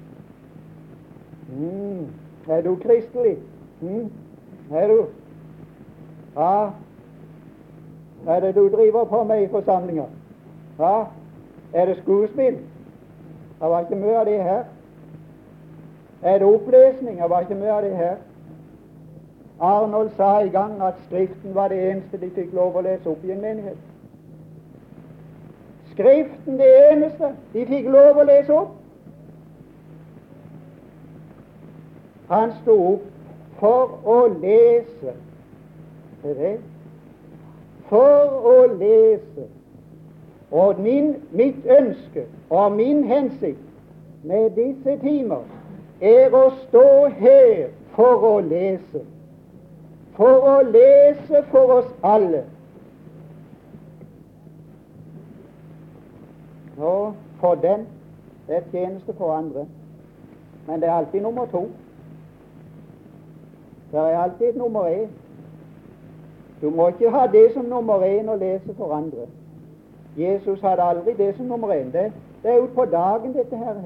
Mm. 1.53 2.07
Er 2.49 2.63
du 2.65 2.71
kristelig? 2.81 3.35
Mm. 3.81 4.07
Er 4.73 4.87
du? 4.89 5.05
Ja. 6.35 6.71
Hva 8.23 8.35
er 8.35 8.39
det 8.39 8.55
du 8.55 8.67
driver 8.69 9.03
på 9.03 9.23
med 9.23 9.43
i 9.43 9.47
forsamlinga? 9.51 10.05
Hva? 10.77 11.05
Er 11.73 11.85
det 11.85 11.97
skuespill? 11.97 12.57
Det 13.59 13.69
var 13.69 13.79
ikke 13.79 13.95
mye 13.95 14.19
av 14.19 14.25
det 14.25 14.43
her. 14.43 14.63
Er 16.21 16.37
det 16.37 16.47
opplesning? 16.47 17.17
Det 17.21 17.29
var 17.29 17.39
ikke 17.39 17.55
mye 17.55 17.71
av 17.71 17.83
det 17.83 17.95
her. 17.95 18.15
Arnold 19.59 20.09
sa 20.17 20.39
i 20.39 20.49
gang 20.49 20.81
at 20.83 20.93
Skriften 21.05 21.55
var 21.55 21.67
det 21.67 21.91
eneste 21.91 22.17
de 22.17 22.29
fikk 22.35 22.53
lov 22.53 22.75
å 22.75 22.81
lese 22.81 23.09
opp 23.09 23.23
i 23.23 23.31
en 23.31 23.41
menighet. 23.41 23.77
Skriften 25.91 26.57
det 26.57 26.69
eneste 26.91 27.35
de 27.53 27.65
fikk 27.69 27.87
lov 27.91 28.17
å 28.17 28.27
lese 28.27 28.53
opp. 28.53 28.73
Han 32.29 32.53
sto 32.61 32.77
opp 32.93 33.09
for 33.59 33.99
å 34.03 34.19
lese. 34.27 35.15
Er 36.23 36.39
det? 36.39 36.55
For 37.93 38.47
å 38.49 38.55
lese. 38.73 39.43
Og 40.51 40.79
min, 40.81 41.11
mitt 41.31 41.65
ønske 41.65 42.23
og 42.49 42.71
min 42.71 43.03
hensikt 43.03 44.25
med 44.25 44.55
disse 44.57 44.95
timer 45.01 45.45
er 46.01 46.33
å 46.33 46.47
stå 46.63 46.87
her 47.19 47.67
for 47.93 48.25
å 48.31 48.33
lese. 48.41 49.03
For 50.17 50.49
å 50.55 50.55
lese 50.65 51.43
for 51.53 51.77
oss 51.77 51.93
alle. 52.01 52.43
Nå, 56.81 56.95
for 57.41 57.61
den 57.61 57.85
det 58.47 58.57
er 58.57 58.69
tjeneste 58.73 59.13
for 59.21 59.37
andre, 59.37 59.67
men 60.67 60.81
det 60.81 60.89
er 60.89 60.97
alltid 60.97 61.21
nummer 61.21 61.45
to. 61.45 61.67
Det 63.91 63.99
er 63.99 64.17
alltid 64.17 64.57
nummer 64.57 64.89
én. 64.89 65.13
Du 66.63 66.69
må 66.69 66.87
ikke 66.87 67.09
ha 67.11 67.27
det 67.27 67.49
som 67.53 67.65
nummer 67.67 68.05
én 68.07 68.29
å 68.31 68.37
lese 68.39 68.73
for 68.77 68.95
andre. 68.95 69.25
Jesus 70.15 70.61
hadde 70.63 70.83
aldri 70.83 71.13
det 71.17 71.33
som 71.35 71.49
nummer 71.51 71.73
én. 71.75 71.89
Det, 71.91 72.05
det 72.43 72.51
er 72.51 72.63
utpå 72.63 72.85
dagen, 72.85 73.33
dette 73.35 73.57
her. 73.57 73.81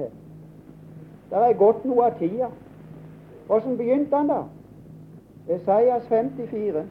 Det 1.29 1.41
er 1.41 1.57
gått 1.57 1.85
noe 1.89 2.05
av 2.05 2.19
tida. 2.19 2.51
Åssen 3.49 3.79
begynte 3.79 4.15
han 4.15 4.29
da? 4.29 4.43
Esaias 5.49 6.05
54. 6.11 6.83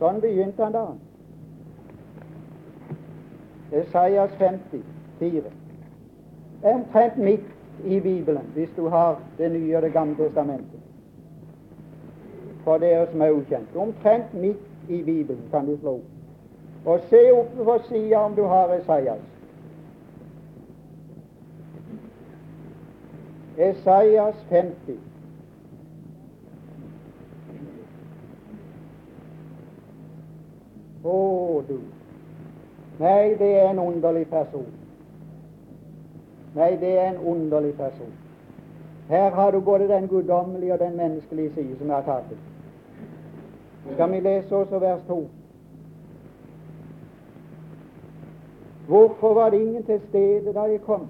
Sånn 0.00 0.20
begynte 0.24 0.64
han 0.64 0.72
da. 0.72 0.86
Esaias 3.82 4.32
50, 4.40 4.86
4. 5.20 5.42
Det 6.62 6.70
er 6.70 6.78
omtrent 6.78 7.20
midt 7.20 7.84
i 7.84 8.00
Bibelen, 8.00 8.48
hvis 8.54 8.72
du 8.76 8.88
har 8.88 9.20
Det 9.38 9.52
nye 9.52 9.76
og 9.76 9.82
Det 9.82 9.92
gamle 9.92 10.16
testamentet. 10.16 10.81
For 12.64 12.78
dere 12.78 13.06
som 13.10 13.22
er 13.22 13.30
ukjent. 13.30 13.76
Omtrent 13.76 14.34
midt 14.34 14.88
i 14.88 15.02
Bibelen 15.02 15.48
kan 15.50 15.66
du 15.66 15.76
slå. 15.80 16.00
Og 16.84 17.00
se 17.10 17.22
oppe 17.32 17.64
på 17.64 17.78
sida 17.88 18.16
om 18.16 18.34
du 18.34 18.42
har 18.42 18.74
Esaias. 18.74 19.20
Esaias 23.58 24.34
50. 24.48 24.98
Å, 31.04 31.62
du. 31.68 31.78
Nei, 33.02 33.34
det 33.38 33.50
er 33.58 33.70
en 33.70 33.82
underlig 33.82 34.26
person. 34.30 34.70
Nei, 36.54 36.76
det 36.80 36.92
er 36.98 37.08
en 37.10 37.22
underlig 37.26 37.74
person. 37.76 38.12
Her 39.08 39.30
har 39.30 39.50
du 39.50 39.60
både 39.60 39.88
den 39.88 40.08
guddommelige 40.08 40.72
og 40.72 40.78
den 40.78 40.96
menneskelige 40.96 41.54
side 41.54 41.78
som 41.78 41.90
jeg 41.90 41.96
har 41.96 42.04
tatt. 43.84 43.94
Skal 43.94 44.12
vi 44.12 44.20
lese 44.20 44.56
også 44.56 44.78
vers 44.78 45.00
2? 45.08 45.28
Hvorfor 48.86 49.34
var 49.34 49.50
det 49.50 49.60
ingen 49.60 49.82
til 49.82 50.00
stede 50.08 50.52
da 50.54 50.60
jeg 50.60 50.80
kom? 50.80 51.06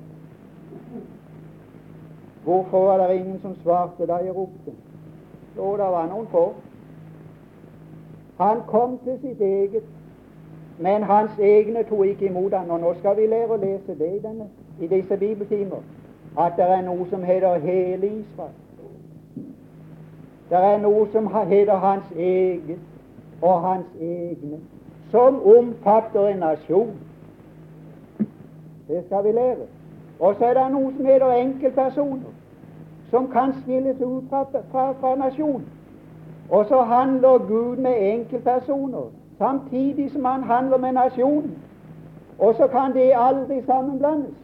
Hvorfor 2.44 2.84
var 2.86 3.06
det 3.06 3.16
ingen 3.16 3.40
som 3.40 3.56
svarte 3.62 4.06
da 4.06 4.14
jeg 4.14 4.36
ropte? 4.36 4.72
Jo, 5.56 5.72
det 5.72 5.78
var 5.78 6.06
noen 6.08 6.26
få. 6.26 6.54
Han 8.38 8.60
kom 8.66 8.98
til 9.04 9.18
sitt 9.20 9.40
eget, 9.40 9.84
men 10.78 11.02
hans 11.02 11.38
egne 11.38 11.84
tok 11.84 12.06
ikke 12.06 12.26
imot 12.26 12.52
ham. 12.54 12.70
Og 12.70 12.80
nå 12.80 12.94
skal 12.98 13.16
vi 13.16 13.26
lære 13.26 13.54
å 13.54 13.60
lese 13.60 13.98
det 13.98 14.08
i, 14.16 14.18
denne, 14.18 14.48
i 14.80 14.86
disse 14.86 15.16
bibeltimer, 15.16 15.84
at 16.38 16.56
det 16.56 16.66
er 16.66 16.82
noe 16.82 17.06
som 17.10 17.22
heter 17.22 17.58
hele 17.58 18.06
Israel. 18.06 18.61
Det 20.52 20.60
er 20.60 20.78
noe 20.78 21.06
som 21.12 21.30
heter 21.48 21.78
hans 21.80 22.08
eget 22.12 22.80
og 23.42 23.60
hans 23.62 23.86
egne, 24.00 24.58
som 25.10 25.38
omfatter 25.48 26.26
en 26.28 26.38
nasjon. 26.38 26.90
Det 28.88 29.04
skal 29.06 29.24
vi 29.24 29.32
lære. 29.32 29.64
Og 30.20 30.34
så 30.38 30.44
er 30.44 30.54
det 30.54 30.66
noe 30.72 30.90
som 30.96 31.06
heter 31.06 31.32
enkeltpersoner, 31.32 32.34
som 33.10 33.30
kan 33.32 33.54
skilles 33.62 34.00
ut 34.00 34.24
fra, 34.28 34.42
fra, 34.72 34.92
fra 35.00 35.14
nasjonen. 35.16 35.64
Og 36.50 36.66
så 36.68 36.82
handler 36.82 37.38
Gud 37.48 37.76
med 37.76 37.94
enkeltpersoner 38.12 39.08
samtidig 39.38 40.10
som 40.12 40.24
han 40.24 40.42
handler 40.42 40.78
med 40.78 40.92
nasjonen. 40.92 41.58
Og 42.38 42.54
så 42.54 42.66
kan 42.66 42.92
det 42.94 43.12
aldri 43.16 43.62
sammenblandes. 43.62 44.34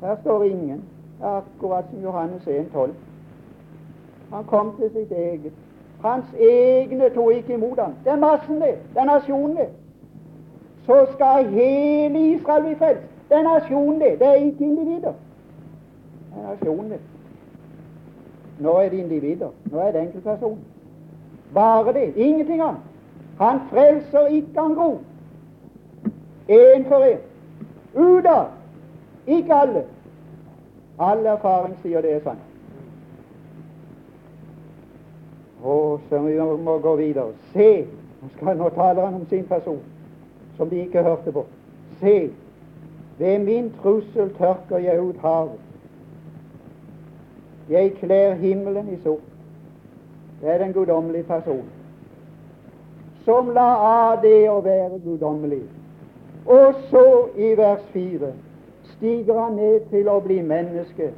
Her 0.00 0.16
står 0.20 0.42
ingen, 0.42 0.84
akkurat 1.22 1.84
som 1.90 2.02
Johannes 2.02 2.42
1,12. 2.42 2.90
Han 4.32 4.44
kom 4.44 4.74
til 4.78 4.90
sitt 4.90 5.12
eget. 5.12 5.52
Hans 6.02 6.24
egne 6.40 7.10
tok 7.14 7.32
ikke 7.32 7.54
imot 7.54 7.78
ham. 7.78 7.94
Det 8.04 8.12
er 8.12 8.16
massen, 8.16 8.60
det. 8.60 8.74
Er 8.96 9.04
nasjonen, 9.04 9.56
det. 9.56 9.68
Så 10.86 11.06
skal 11.12 11.46
hele 11.46 12.30
Israel 12.30 12.62
bli 12.62 12.74
frelst. 12.74 13.02
Det 13.28 13.36
er 13.36 13.42
nasjonen, 13.42 14.00
det. 14.00 14.22
Er 14.22 14.32
ikke 14.32 14.64
individer. 14.64 15.12
Det 16.30 16.44
er 16.44 16.50
nasjonen, 16.50 16.90
det. 16.90 17.00
Nå 18.60 18.76
er 18.78 18.88
det 18.88 18.98
individer. 18.98 19.48
Nå 19.64 19.78
er 19.78 19.92
det 19.92 20.00
enkeltpersoner. 20.00 20.56
Bare 21.54 21.92
det. 21.92 22.16
Ingenting 22.16 22.60
annet. 22.62 22.80
Han 23.40 23.60
frelser 23.70 24.26
ikke 24.26 24.60
han 24.60 24.74
gro. 24.74 24.98
Én 26.48 26.84
for 26.88 27.04
én. 27.04 27.18
Ut 27.94 28.26
av. 28.26 28.46
Ikke 29.26 29.54
alle. 29.54 29.84
All 30.98 31.26
erfaring 31.26 31.76
sier 31.82 32.00
det 32.00 32.12
er 32.14 32.20
sant. 32.20 32.49
Og 35.64 36.00
så 36.08 36.18
vi 36.18 36.36
må 36.64 36.78
gå 36.78 36.96
videre. 36.96 37.32
Se! 37.52 37.86
Nå, 38.42 38.68
taler 38.68 39.04
han 39.04 39.14
om 39.14 39.26
sin 39.28 39.44
person, 39.44 39.80
som 40.56 40.70
de 40.70 40.80
ikke 40.84 41.02
hørte 41.02 41.32
på. 41.32 41.46
Se! 42.00 42.30
Ved 43.18 43.38
min 43.38 43.72
trussel 43.82 44.30
tørker 44.38 44.78
jeg 44.78 45.02
ut 45.02 45.16
havet. 45.20 45.58
Jeg 47.70 47.92
kler 48.00 48.34
himmelen 48.34 48.88
i 48.88 49.02
sort. 49.02 49.28
Det 50.40 50.48
er 50.48 50.58
den 50.58 50.72
guddommelige 50.72 51.24
person 51.28 51.68
som 53.24 53.50
la 53.54 53.68
av 53.86 54.22
det 54.22 54.48
å 54.50 54.60
være 54.64 54.98
guddommelig. 55.04 55.62
Og 56.50 56.78
så, 56.90 57.04
i 57.36 57.52
vers 57.58 57.82
4, 57.92 58.32
stiger 58.96 59.38
han 59.38 59.58
ned 59.60 59.90
til 59.92 60.08
å 60.10 60.18
bli 60.24 60.40
menneske. 60.42 61.12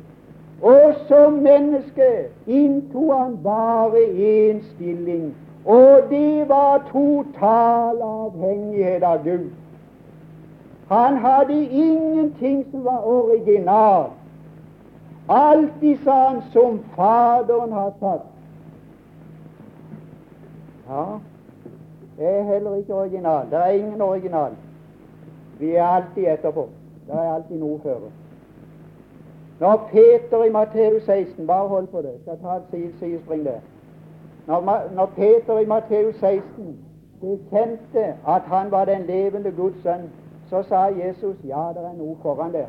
Og 0.62 0.94
som 1.08 1.32
menneske 1.32 2.28
inntok 2.46 3.12
han 3.18 3.38
bare 3.42 4.02
én 4.14 4.62
stilling, 4.74 5.34
og 5.64 6.02
det 6.10 6.48
var 6.48 6.84
total 6.92 8.02
avhengighet 8.02 9.02
av 9.02 9.24
Gud. 9.24 9.50
Han 10.88 11.16
hadde 11.16 11.68
ingenting 11.68 12.66
som 12.70 12.84
var 12.84 13.06
original. 13.06 14.10
Alltid 15.28 15.98
sa 16.04 16.28
han 16.28 16.42
som 16.52 16.80
Faderen 16.96 17.72
har 17.72 17.92
sagt. 18.00 18.26
Ja, 20.88 21.04
det 22.18 22.28
er 22.38 22.42
heller 22.42 22.74
ikke 22.74 22.94
original. 22.94 23.46
Det 23.50 23.58
er 23.58 23.68
ingen 23.68 24.02
original. 24.02 24.50
Vi 25.58 25.74
er 25.74 25.84
alltid 25.84 26.26
etterpå. 26.26 26.68
Det 27.06 27.14
er 27.14 27.34
alltid 27.34 27.56
noe 27.58 27.78
før. 27.82 27.98
Når 29.62 29.88
Peter 29.92 30.44
i 30.44 30.50
Matteus 30.50 31.02
16 31.02 31.46
Bare 31.46 31.68
hold 31.68 31.86
på 31.86 31.98
det, 32.02 32.14
skal 32.22 32.38
ta 32.38 32.76
et 32.76 32.94
sidespring 32.98 33.44
der. 33.44 33.60
Når, 34.46 34.82
når 34.94 35.06
Peter 35.06 35.58
i 35.58 35.66
Matteus 35.66 36.14
16 36.14 36.78
bekjente 37.20 38.04
at 38.28 38.42
han 38.42 38.70
var 38.70 38.84
den 38.84 39.02
levende 39.02 39.52
Guds 39.52 39.82
sønn, 39.82 40.10
så 40.50 40.62
sa 40.62 40.76
Jesus 40.76 41.36
ja, 41.44 41.68
det 41.74 41.84
er 41.84 41.92
noe 41.98 42.16
foran 42.22 42.52
der. 42.52 42.66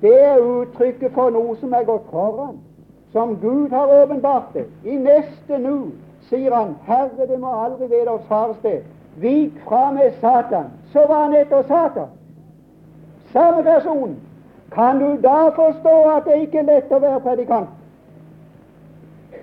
Det 0.00 0.24
er 0.24 0.38
uttrykket 0.38 1.12
for 1.14 1.30
noe 1.30 1.54
som 1.56 1.72
er 1.72 1.86
gått 1.86 2.10
foran, 2.10 2.58
som 3.12 3.36
Gud 3.36 3.70
har 3.70 4.02
åpenbart 4.02 4.50
det. 4.54 4.66
I 4.84 4.96
neste 4.96 5.58
nu 5.58 5.92
sier 6.26 6.54
han, 6.54 6.74
Herre, 6.82 7.28
det 7.28 7.38
må 7.40 7.54
aldri 7.62 7.86
være 7.90 8.00
vederfares 8.00 8.58
sted. 8.58 8.82
Vik 9.22 9.62
fra 9.68 9.86
meg 9.94 10.18
Satan. 10.18 10.74
Så 10.92 11.06
var 11.08 11.28
han 11.28 11.38
etter 11.44 11.62
Satan. 11.62 12.10
Samme 13.32 13.62
person. 13.62 14.18
Kan 14.74 14.98
du 14.98 15.16
da 15.22 15.48
forstå 15.48 15.96
at 16.16 16.24
det 16.24 16.40
ikke 16.42 16.58
er 16.58 16.68
lett 16.68 16.92
å 16.92 17.00
være 17.02 17.20
predikant? 17.20 17.68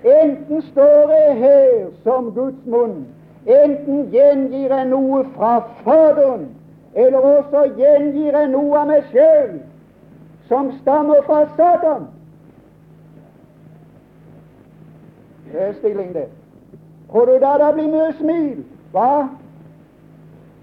Enten 0.00 0.62
står 0.62 1.12
jeg 1.12 1.34
her 1.38 1.90
som 2.04 2.30
Guds 2.34 2.66
munn, 2.66 3.04
enten 3.46 4.06
gjengir 4.10 4.72
jeg 4.72 4.88
noe 4.88 5.24
fra 5.36 5.58
Faderen, 5.84 6.48
eller 6.94 7.18
også 7.18 7.66
gjengir 7.76 8.38
jeg 8.38 8.48
noe 8.54 8.78
av 8.80 8.88
meg 8.90 9.12
sjøl 9.12 9.60
som 10.48 10.72
stammer 10.80 11.22
fra 11.28 11.44
Satan. 11.56 12.08
Det 15.52 15.62
er 15.68 15.72
stilling, 15.78 16.14
det. 16.14 16.26
Tror 17.10 17.26
du 17.26 17.38
da 17.42 17.56
det 17.58 17.74
blir 17.74 17.90
mye 17.92 18.12
smil? 18.18 18.64
Hva? 18.94 19.28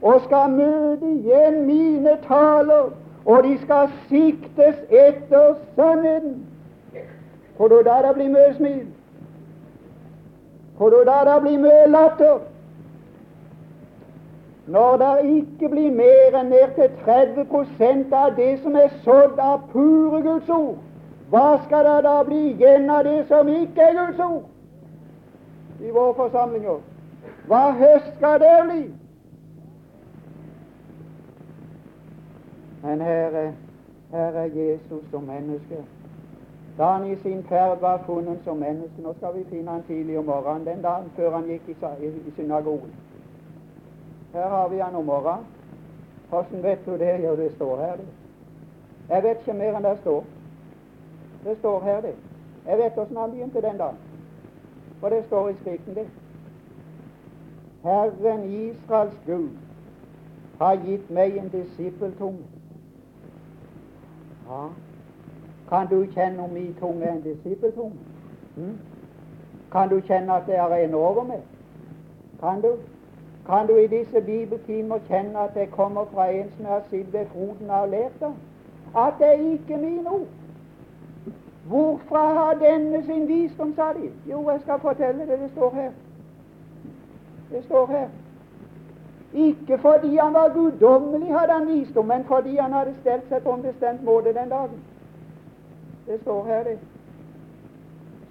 Og 0.01 0.21
skal 0.25 0.51
møte 0.51 1.07
igjen 1.07 1.63
mine 1.67 2.17
taler, 2.27 2.89
og 3.27 3.43
de 3.43 3.57
skal 3.61 3.89
siktes 4.09 4.77
etter 4.89 5.55
sannheten. 5.75 6.37
For 7.57 7.67
da 7.67 7.97
det 8.05 8.13
blir 8.15 8.29
mye 8.31 8.53
smil? 8.55 8.85
er 10.79 11.05
da 11.09 11.17
det 11.29 11.37
blir 11.41 11.57
mye 11.59 11.85
latter? 11.91 12.39
Når 14.67 14.97
det 14.97 15.13
ikke 15.37 15.69
blir 15.69 15.91
mer 15.91 16.35
enn 16.39 16.51
ned 16.51 16.75
til 16.75 16.91
30 17.05 18.13
av 18.15 18.35
det 18.35 18.51
som 18.63 18.75
er 18.75 18.91
sådd 19.03 19.39
av 19.39 19.63
pure 19.71 20.21
Guds 20.21 20.49
ord, 20.49 20.75
hva 21.31 21.47
skal 21.65 21.87
det 21.87 22.03
da 22.03 22.19
bli 22.27 22.43
igjen 22.51 22.89
av 22.89 23.03
det 23.07 23.25
som 23.31 23.47
ikke 23.47 23.81
er 23.81 23.95
Guds 23.99 24.19
ord? 24.19 24.45
i 25.79 25.91
våre 25.91 26.13
forsamlinger. 26.17 26.79
Hva 27.47 27.63
høst 27.77 28.15
skal 28.17 28.39
det 28.41 28.53
bli? 28.69 28.81
Men 32.87 33.01
her 33.01 33.27
er, 33.27 33.51
her 34.11 34.19
er 34.19 34.43
Jesus 34.43 35.09
som 35.11 35.23
menneske. 35.23 35.85
Da 36.77 36.83
han 36.83 37.11
i 37.11 37.15
sin 37.15 37.43
ferd 37.43 37.79
var 37.79 38.03
funnet 38.05 38.39
som 38.43 38.57
menneske 38.57 39.01
Nå 39.01 39.13
skal 39.17 39.33
vi 39.35 39.43
finne 39.49 39.71
han 39.71 39.83
tidlig 39.83 40.17
om 40.19 40.25
morgenen, 40.25 40.67
den 40.67 40.81
dagen 40.83 41.09
før 41.15 41.35
han 41.35 41.49
gikk 41.49 41.67
i, 41.69 41.75
i 42.27 42.31
synagogen. 42.35 42.93
Her 44.33 44.47
har 44.47 44.67
vi 44.67 44.77
han 44.77 44.95
om 44.95 45.05
morgenen. 45.05 45.45
Hvordan 46.29 46.63
vet 46.63 46.85
du 46.85 46.91
det? 46.91 47.23
Jo, 47.25 47.35
det 47.35 47.51
står 47.55 47.77
her, 47.77 47.95
det. 47.95 48.07
Jeg 49.09 49.23
vet 49.23 49.37
ikke 49.37 49.59
mer 49.59 49.75
enn 49.77 49.83
det 49.83 49.97
står. 50.01 50.23
Det 51.43 51.57
står 51.59 51.83
her, 51.83 52.01
det. 52.01 52.15
Jeg 52.67 52.77
vet 52.77 52.97
åssen 52.97 53.17
han 53.17 53.31
begynte 53.31 53.61
den 53.61 53.77
dagen. 53.77 53.97
For 54.99 55.09
det 55.09 55.25
står 55.25 55.49
i 55.49 55.55
Skriften, 55.61 55.95
det. 55.95 56.07
Herren 57.83 58.43
Israels 58.51 59.19
Gud 59.25 59.49
har 60.59 60.79
gitt 60.85 61.09
meg 61.09 61.37
en 61.37 61.49
disippeltunge. 61.49 62.56
Ja, 64.49 64.67
kan 65.69 65.87
du 65.87 66.05
kjenne 66.05 66.43
om 66.43 66.49
min 66.49 66.75
tunge 66.79 67.05
er 67.05 67.13
en 67.13 67.21
disippeltunge? 67.21 67.95
Mm? 68.55 68.77
Kan 69.71 69.89
du 69.89 69.99
kjenne 69.99 70.33
at 70.33 70.43
det 70.47 70.55
er 70.55 70.75
en 70.75 70.93
over 70.93 71.23
meg? 71.23 71.41
Kan 72.39 72.61
du? 72.61 72.77
Kan 73.45 73.67
du 73.67 73.75
i 73.75 73.87
disse 73.87 74.21
bibeltimer 74.21 74.99
kjenne 75.07 75.39
at 75.39 75.53
det 75.53 75.71
kommer 75.71 76.05
fra 76.13 76.29
en 76.31 76.51
som 76.57 76.65
har 76.65 76.83
sittet 76.89 77.13
ved 77.13 77.25
foten 77.25 77.69
av 77.69 77.89
lært? 77.89 78.23
At 78.95 79.13
det 79.19 79.27
er 79.27 79.51
ikke 79.51 79.77
mine 79.77 80.09
ord. 80.09 80.27
Hvorfra 81.67 82.33
har 82.33 82.53
denne 82.53 83.03
sin 83.05 83.27
visdom, 83.27 83.75
sa 83.75 83.93
de? 83.93 84.11
Jo, 84.31 84.49
jeg 84.49 84.59
skal 84.61 84.79
fortelle 84.79 85.27
det. 85.27 85.39
Det 85.39 85.51
står 85.51 85.73
her. 85.75 85.91
Det 87.51 87.63
står 87.63 87.87
her. 87.87 88.07
Ikke 89.33 89.77
fordi 89.77 90.15
han 90.15 90.33
var 90.33 90.53
guddommelig, 90.53 91.33
hadde 91.39 91.53
han 91.53 91.67
visdom, 91.67 92.05
men 92.05 92.23
fordi 92.25 92.55
han 92.57 92.73
hadde 92.73 92.95
stelt 93.01 93.27
seg 93.29 93.43
på 93.43 93.53
en 93.53 93.61
bestemt 93.61 94.03
måte 94.03 94.33
den 94.33 94.49
dagen. 94.49 94.79
Det 96.07 96.21
står 96.21 96.45
her, 96.45 96.63
det. 96.63 96.77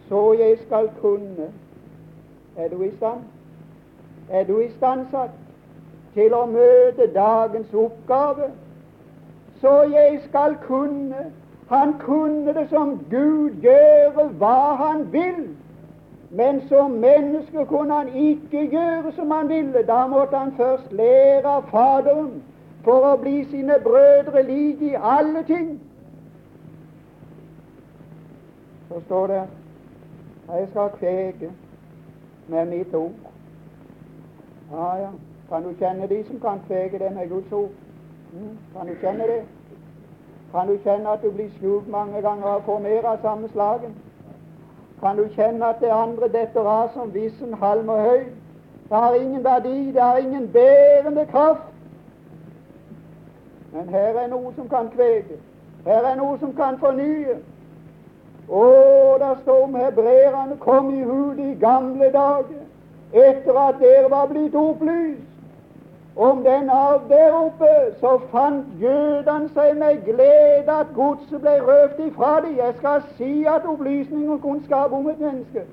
Så 0.08 0.32
jeg 0.32 0.58
skal 0.66 0.90
kunne 1.00 1.52
Er 2.56 2.68
du 2.68 2.82
i 2.82 2.96
stand? 2.96 3.20
Er 4.30 4.44
du 4.44 4.58
istandsatt 4.58 5.30
til 6.14 6.34
å 6.34 6.46
møte 6.46 7.06
dagens 7.14 7.74
oppgave? 7.74 8.48
Så 9.60 9.82
jeg 9.92 10.20
skal 10.28 10.56
kunne 10.62 11.26
Han 11.68 11.98
kunne 11.98 12.54
det 12.54 12.68
som 12.70 13.00
Gud 13.10 13.50
gjøre 13.60 14.28
hva 14.38 14.74
han 14.78 15.12
vil. 15.12 15.48
Men 16.30 16.68
som 16.68 16.90
menneske 16.90 17.66
kunne 17.66 17.94
han 17.94 18.08
ikke 18.14 18.66
gjøre 18.70 19.12
som 19.12 19.30
han 19.30 19.48
ville. 19.48 19.82
Da 19.86 20.06
måtte 20.06 20.36
han 20.36 20.52
først 20.56 20.92
lære 20.92 21.48
av 21.48 21.68
Faderen 21.70 22.42
for 22.84 23.06
å 23.12 23.16
bli 23.18 23.44
sine 23.50 23.78
brødre 23.82 24.42
lik 24.46 24.82
i 24.82 24.94
alle 24.94 25.42
ting. 25.46 25.80
Så 28.88 29.00
står 29.06 29.26
det 29.26 29.42
jeg 30.48 30.68
skal 30.70 30.90
kveke 30.98 31.50
med 32.46 32.66
mitt 32.66 32.94
ord. 32.94 33.14
Ja, 34.72 34.96
ja. 34.96 35.10
Kan 35.48 35.62
du 35.62 35.74
kjenne 35.78 36.06
de 36.06 36.24
som 36.26 36.40
kan 36.40 36.60
kveke 36.66 36.98
det 36.98 37.12
med 37.14 37.28
Guds 37.28 37.52
ord? 37.52 37.70
Mm, 38.32 38.58
kan 38.74 38.86
du 38.86 38.94
kjenne 39.00 39.26
det? 39.26 39.42
Kan 40.50 40.68
du 40.68 40.78
kjenne 40.82 41.08
at 41.08 41.22
du 41.22 41.30
blir 41.30 41.50
sjuk 41.60 41.88
mange 41.88 42.22
ganger 42.22 42.46
og 42.46 42.62
får 42.66 42.78
mer 42.78 43.06
av 43.06 43.18
samme 43.22 43.48
slagen? 43.48 43.94
Kan 45.00 45.16
du 45.16 45.28
kjenne 45.28 45.66
at 45.66 45.80
det 45.80 45.90
andre 45.92 46.28
detter 46.32 46.64
av 46.64 46.88
som 46.94 47.14
vissen, 47.14 47.54
halm 47.54 47.88
og 47.88 48.00
høy? 48.00 48.24
Det 48.88 48.96
har 48.96 49.14
ingen 49.14 49.44
verdi, 49.44 49.92
det 49.92 50.02
har 50.02 50.16
ingen 50.16 50.48
bærende 50.52 51.26
kraft. 51.26 51.68
Men 53.72 53.88
her 53.88 54.18
er 54.22 54.28
noe 54.32 54.52
som 54.56 54.68
kan 54.68 54.88
kvege. 54.94 55.36
Her 55.84 56.08
er 56.10 56.16
noe 56.16 56.38
som 56.40 56.54
kan 56.56 56.78
fornye. 56.78 57.36
Å, 58.48 58.64
der 59.20 59.36
står 59.42 59.64
om 59.64 59.74
hebreerne 59.74 60.56
kom 60.62 60.92
i 60.94 61.02
hud 61.02 61.38
i 61.38 61.54
gamle 61.60 62.10
dager, 62.14 62.62
etter 63.12 63.58
at 63.68 63.80
dere 63.82 64.10
var 64.10 64.30
blitt 64.30 64.54
opplyst 64.54 65.35
om 66.16 66.44
den 66.44 66.70
arv 66.70 67.00
der 67.08 67.32
oppe, 67.32 67.72
så 68.00 68.18
fant 68.30 68.64
jødene 68.80 69.48
seg 69.54 69.76
med 69.76 70.04
glede 70.04 70.78
at 70.80 70.94
godset 70.94 71.40
ble 71.40 71.56
røvet 71.60 71.98
ifra 72.06 72.40
dem. 72.40 72.56
Jeg 72.56 72.74
skal 72.78 73.02
si 73.16 73.44
at 73.44 73.66
opplysning 73.68 74.30
og 74.30 74.40
kunnskap 74.40 74.92
om 74.92 75.08
et 75.08 75.20
menneske 75.20 75.66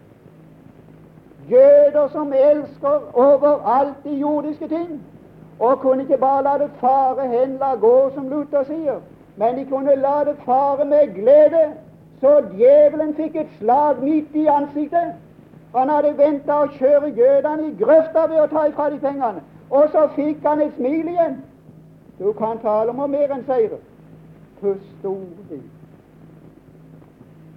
Jøder 1.51 2.07
som 2.11 2.33
elsker 2.33 2.99
overalt 3.13 4.03
de 4.03 4.13
jordiske 4.15 4.67
ting, 4.67 5.01
og 5.59 5.79
kunne 5.79 6.01
ikke 6.01 6.17
bare 6.17 6.43
la 6.43 6.57
det 6.57 6.69
fare 6.79 7.27
hen, 7.27 7.57
la 7.59 7.75
gå, 7.75 8.11
som 8.15 8.29
Luther 8.29 8.63
sier, 8.63 9.01
men 9.35 9.57
de 9.57 9.65
kunne 9.65 9.95
la 9.95 10.23
det 10.23 10.37
fare 10.45 10.85
med 10.85 11.15
glede 11.15 11.65
så 12.23 12.41
djevelen 12.55 13.15
fikk 13.15 13.35
et 13.35 13.55
slag 13.59 14.03
midt 14.03 14.35
i 14.35 14.45
ansiktet. 14.47 15.15
Han 15.75 15.89
hadde 15.89 16.13
venta 16.17 16.61
å 16.63 16.69
kjøre 16.77 17.09
jødene 17.17 17.67
i 17.67 17.73
grøfta 17.79 18.27
ved 18.31 18.39
å 18.39 18.47
ta 18.47 18.67
ifra 18.69 18.85
de 18.93 18.99
pengene. 19.01 19.41
Og 19.73 19.89
så 19.91 20.07
fikk 20.15 20.43
han 20.45 20.61
et 20.61 20.75
smil 20.77 21.07
igjen. 21.09 21.39
Du 22.19 22.31
kan 22.37 22.59
tale 22.61 22.93
om 22.93 23.09
mer 23.09 23.31
enn 23.33 23.45
seire. 23.47 23.79
stor 24.99 25.23
de? 25.49 25.61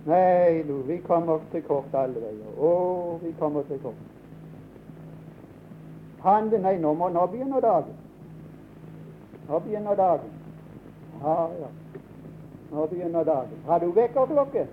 Nei, 0.07 0.63
du, 0.69 0.75
vi 0.87 0.97
kommer 1.05 1.39
til 1.53 1.63
kort 1.67 1.95
alle 1.95 2.23
veier. 2.23 2.55
Å, 2.57 2.71
vi 3.23 3.35
kommer 3.39 3.67
til 3.69 3.83
kort. 3.83 4.01
Han, 6.25 6.49
nei, 6.63 6.77
nå, 6.81 6.95
må, 6.95 7.11
nå 7.13 7.27
begynner 7.35 7.61
dagen. 7.61 8.01
Nå 9.49 9.61
begynner 9.67 9.99
dagen. 9.99 10.33
Ja, 11.21 11.37
ja. 11.61 11.71
Nå 12.73 12.87
begynner 12.87 13.29
dagen. 13.29 13.61
Har 13.67 13.85
du 13.85 13.91
vekkerklokke? 13.93 14.67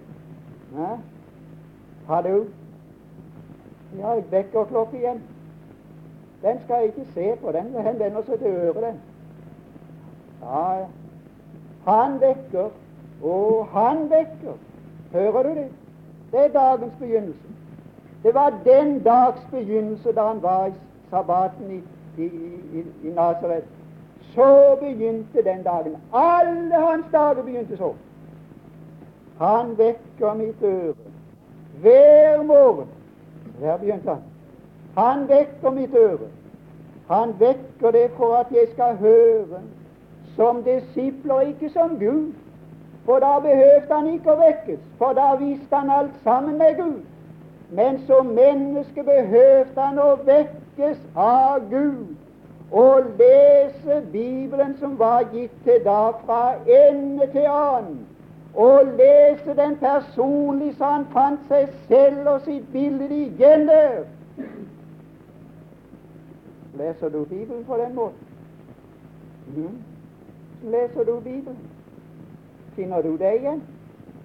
Har 2.07 2.23
du? 2.29 2.47
Ja, 3.99 4.15
vekkerklokke 4.31 4.97
igjen. 4.97 5.21
Den 6.43 6.59
skal 6.63 6.75
jeg 6.75 6.85
ikke 6.85 7.05
se 7.13 7.35
på. 7.41 7.51
Den 7.51 7.73
vender 7.99 8.21
seg 8.25 8.39
til 8.39 8.47
øret, 8.47 8.75
den. 8.75 9.01
Ja. 10.41 10.85
Han 11.85 12.21
vekker, 12.21 12.69
og 13.23 13.67
han 13.71 14.09
vekker. 14.09 14.57
Hører 15.11 15.43
du 15.43 15.49
det? 15.49 15.67
Det 16.31 16.39
er 16.39 16.47
dagens 16.47 16.93
begynnelse. 16.99 17.47
Det 18.23 18.33
var 18.33 18.53
den 18.65 19.03
dags 19.03 19.47
begynnelse 19.51 20.11
da 20.11 20.27
han 20.27 20.41
var 20.41 20.65
i 20.67 20.73
sabbaten 21.09 21.71
i, 21.71 21.81
i, 22.21 22.25
i, 22.73 22.83
i 23.03 23.11
Nasaret. 23.15 23.63
Så 24.35 24.77
begynte 24.79 25.43
den 25.43 25.63
dagen. 25.63 25.95
Alle 26.13 26.75
hans 26.75 27.05
dager 27.11 27.43
begynte 27.43 27.77
så. 27.77 27.93
Han 29.39 29.77
vekker 29.77 30.33
mitt 30.33 30.63
øre 30.63 30.93
hver 31.81 32.43
morgen. 32.43 32.87
Der 33.61 33.77
begynte 33.77 34.09
han. 34.09 34.32
Han 34.95 35.27
vekker 35.29 35.71
mitt 35.71 35.95
øre. 35.95 36.29
Han 37.09 37.33
vekker 37.39 37.91
det 37.91 38.11
for 38.17 38.35
at 38.35 38.51
jeg 38.51 38.67
skal 38.73 38.95
høre 38.95 39.61
som 40.35 40.63
disipler, 40.63 41.41
ikke 41.41 41.69
som 41.69 41.99
Gud. 41.99 42.33
For 43.05 43.19
da 43.19 43.39
behøvde 43.39 43.93
han 43.93 44.07
ikke 44.13 44.31
å 44.31 44.39
vekkes, 44.39 44.83
for 44.97 45.13
da 45.17 45.33
visste 45.39 45.75
han 45.75 45.89
alt 45.91 46.15
sammen 46.23 46.57
med 46.57 46.77
Gud. 46.77 47.01
Men 47.69 47.99
som 48.07 48.31
menneske 48.37 49.03
behøvde 49.03 49.81
han 49.81 49.99
å 49.99 50.13
vekkes 50.25 51.01
av 51.15 51.65
Gud 51.71 52.13
og 52.73 53.09
lese 53.19 53.99
Bibelen 54.11 54.77
som 54.79 54.95
var 54.99 55.27
gitt 55.33 55.53
til 55.65 55.83
da, 55.85 56.09
fra 56.25 56.55
ende 56.65 57.27
til 57.31 57.45
annen, 57.45 57.99
og 58.53 58.95
lese 58.97 59.53
den 59.57 59.75
personlig 59.81 60.71
så 60.77 60.89
han 60.95 61.05
fant 61.13 61.43
seg 61.51 61.69
selv 61.89 62.31
og 62.31 62.41
sitt 62.47 62.65
bilde 62.73 63.09
igjen 63.13 63.67
der. 63.69 64.03
Leser 66.77 67.09
du 67.09 67.25
Bibelen 67.25 67.65
på 67.65 67.77
den 67.77 67.95
måten? 67.95 68.27
Mm. 69.55 69.83
Leser 70.63 71.03
du 71.03 71.19
Bibelen? 71.19 71.57
Finner 72.75 73.01
du 73.01 73.17
det 73.17 73.35
igjen? 73.37 73.63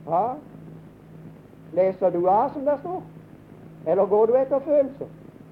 Ja. 0.06 0.34
Leser 1.72 2.10
du 2.10 2.28
av 2.28 2.52
som 2.52 2.64
det 2.64 2.78
står? 2.80 3.02
Eller 3.86 4.06
går 4.06 4.26
du 4.26 4.36
etter 4.36 4.58
følelser 4.58 5.06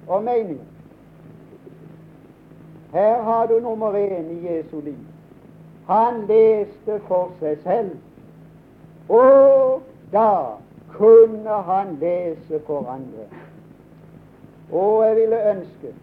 og 0.07 0.23
meninger? 0.23 0.65
Her 2.93 3.21
har 3.21 3.47
du 3.47 3.59
nummer 3.59 3.93
én 3.93 4.31
i 4.31 4.47
Jesu 4.47 4.81
liv. 4.81 4.97
Han 5.87 6.25
leste 6.27 6.99
for 7.07 7.31
seg 7.39 7.57
selv, 7.63 7.91
og 9.09 9.81
da 10.11 10.57
kunne 10.91 11.61
han 11.67 11.95
lese 12.01 12.59
for 12.65 12.89
andre. 12.91 13.27
Og 14.71 15.05
jeg 15.05 15.15
ville 15.15 15.49
ønske 15.51 15.93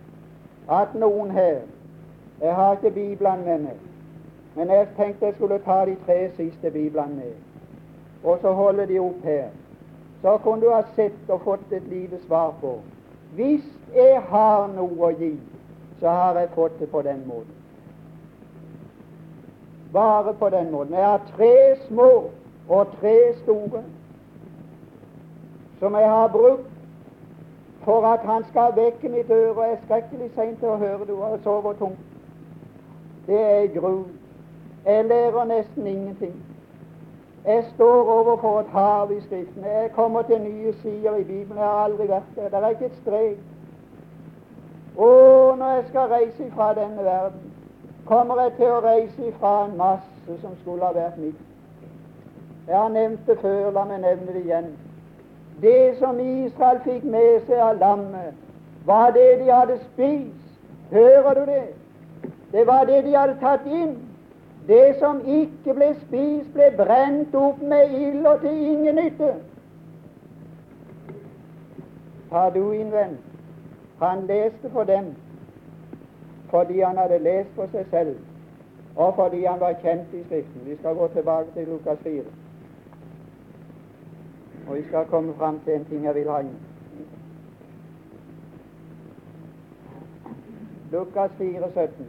at 0.69 0.95
noen 0.95 1.31
her 1.31 1.59
Jeg 2.41 2.55
har 2.55 2.73
ikke 2.73 2.91
Bibelen 2.91 3.45
med 3.45 3.59
meg, 3.59 3.77
men 4.57 4.71
jeg 4.71 4.89
tenkte 4.97 5.27
jeg 5.27 5.35
skulle 5.35 5.59
ta 5.59 5.85
de 5.87 5.95
tre 6.07 6.31
siste 6.37 6.71
Biblene 6.71 7.15
med, 7.15 7.33
og 8.25 8.39
så 8.43 8.53
holde 8.53 8.87
de 8.87 8.99
opp 8.99 9.23
her. 9.25 9.49
Så 10.23 10.37
kunne 10.43 10.67
du 10.67 10.73
ha 10.73 10.83
sett 10.97 11.31
og 11.31 11.41
fått 11.45 11.73
et 11.73 11.87
lite 11.89 12.19
svar 12.27 12.55
på 12.61 12.81
hvis 13.35 13.65
jeg 13.95 14.21
har 14.29 14.67
noe 14.75 15.07
å 15.07 15.11
gi 15.19 15.33
så 16.01 16.09
har 16.09 16.39
jeg 16.39 16.51
fått 16.55 16.79
det 16.79 16.91
på 16.91 17.03
den 17.03 17.23
måten. 17.27 17.55
Bare 19.93 20.35
på 20.35 20.51
den 20.51 20.71
måten. 20.71 20.95
Jeg 20.95 21.07
har 21.07 21.21
tre 21.37 21.77
små 21.87 22.31
og 22.69 22.87
tre 23.01 23.17
store 23.43 23.83
som 25.79 25.95
jeg 25.95 26.11
har 26.11 26.29
brukt 26.29 26.74
for 27.85 28.07
at 28.07 28.21
han 28.21 28.45
skal 28.51 28.73
vekke 28.77 29.09
mitt 29.09 29.31
øre. 29.31 29.63
Jeg 29.63 29.73
er 29.73 29.85
skrekkelig 29.85 30.31
seint 30.35 30.59
til 30.59 30.69
å 30.69 30.77
høre 30.77 31.07
det, 31.07 31.11
og 31.11 31.39
sover 31.45 31.73
tungt. 31.73 31.99
Det 33.27 33.41
er 33.41 33.81
gru. 33.81 34.05
Jeg 34.85 35.05
lærer 35.05 35.45
nesten 35.45 35.87
ingenting. 35.87 36.35
Jeg 37.45 37.65
står 37.75 38.11
overfor 38.11 38.61
et 38.61 38.67
hav 38.67 39.13
i 39.13 39.21
Skriften. 39.21 39.65
Jeg 39.65 39.91
kommer 39.93 40.23
til 40.23 40.41
nye 40.41 40.73
sider 40.83 41.17
i 41.17 41.25
Bibelen. 41.25 41.57
Jeg 41.57 41.67
har 41.67 41.85
aldri 41.85 42.09
vært 42.09 42.37
der. 42.37 42.49
Det 42.49 42.65
er 42.65 42.69
ikke 42.69 42.87
et 42.87 43.03
strek. 43.03 43.37
Å, 44.97 45.09
når 45.59 45.75
jeg 45.75 45.85
skal 45.89 46.09
reise 46.09 46.51
fra 46.55 46.75
denne 46.75 47.05
verden, 47.05 47.53
kommer 48.07 48.41
jeg 48.43 48.53
til 48.57 48.71
å 48.71 48.81
reise 48.85 49.33
fra 49.41 49.55
en 49.65 49.77
masse 49.77 50.41
som 50.41 50.57
skulle 50.63 50.87
ha 50.87 50.93
vært 50.95 51.19
mitt. 51.19 51.41
Jeg 52.69 52.77
har 52.79 52.89
nevnt 52.89 53.27
det 53.27 53.39
før, 53.41 53.71
la 53.71 53.85
meg 53.85 54.01
nevne 54.01 54.33
det 54.33 54.45
igjen. 54.45 54.71
Det 55.63 55.97
som 55.99 56.21
Israel 56.21 56.81
fikk 56.85 57.05
med 57.05 57.47
seg 57.47 57.61
av 57.63 57.79
lammet, 57.79 58.35
var 58.87 59.11
det 59.11 59.39
de 59.41 59.51
hadde 59.53 59.79
spist. 59.85 60.41
Hører 60.91 61.35
du 61.35 61.45
det? 61.51 61.65
Det 62.53 62.67
var 62.67 62.85
det 62.85 63.05
de 63.05 63.15
hadde 63.17 63.37
tatt 63.41 63.67
inn. 63.67 63.97
Det 64.69 64.97
som 64.99 65.21
ikke 65.27 65.75
ble 65.75 65.91
spist, 66.01 66.53
ble 66.55 66.71
brent 66.77 67.35
opp 67.35 67.61
med 67.63 67.93
ild 67.93 68.27
og 68.27 68.41
til 68.41 68.63
ingen 68.73 68.97
nytte. 68.97 69.35
Paduin, 72.31 72.93
venn, 72.93 73.19
han 74.01 74.27
leste 74.27 74.71
for 74.73 74.85
dem 74.85 75.15
fordi 76.51 76.81
han 76.81 76.99
hadde 76.99 77.19
lest 77.19 77.51
for 77.57 77.67
seg 77.73 77.87
selv, 77.91 78.17
og 78.97 79.15
fordi 79.17 79.41
han 79.45 79.59
var 79.61 79.75
kjent 79.83 80.13
i 80.15 80.21
Skriften. 80.23 80.61
Vi 80.65 80.77
skal 80.77 80.95
gå 80.95 81.09
tilbake 81.15 81.51
til 81.55 81.67
Lukas 81.69 81.99
4. 82.05 82.23
Og 84.67 84.77
vi 84.77 84.83
skal 84.89 85.07
komme 85.07 85.35
fram 85.35 85.61
til 85.65 85.75
en 85.75 85.85
ting 85.85 86.05
jeg 86.05 86.15
vil 86.15 86.31
ha 86.31 86.39
inn. 86.45 86.55
Lukas 90.93 91.31
4, 91.39 91.71
17. 91.75 92.07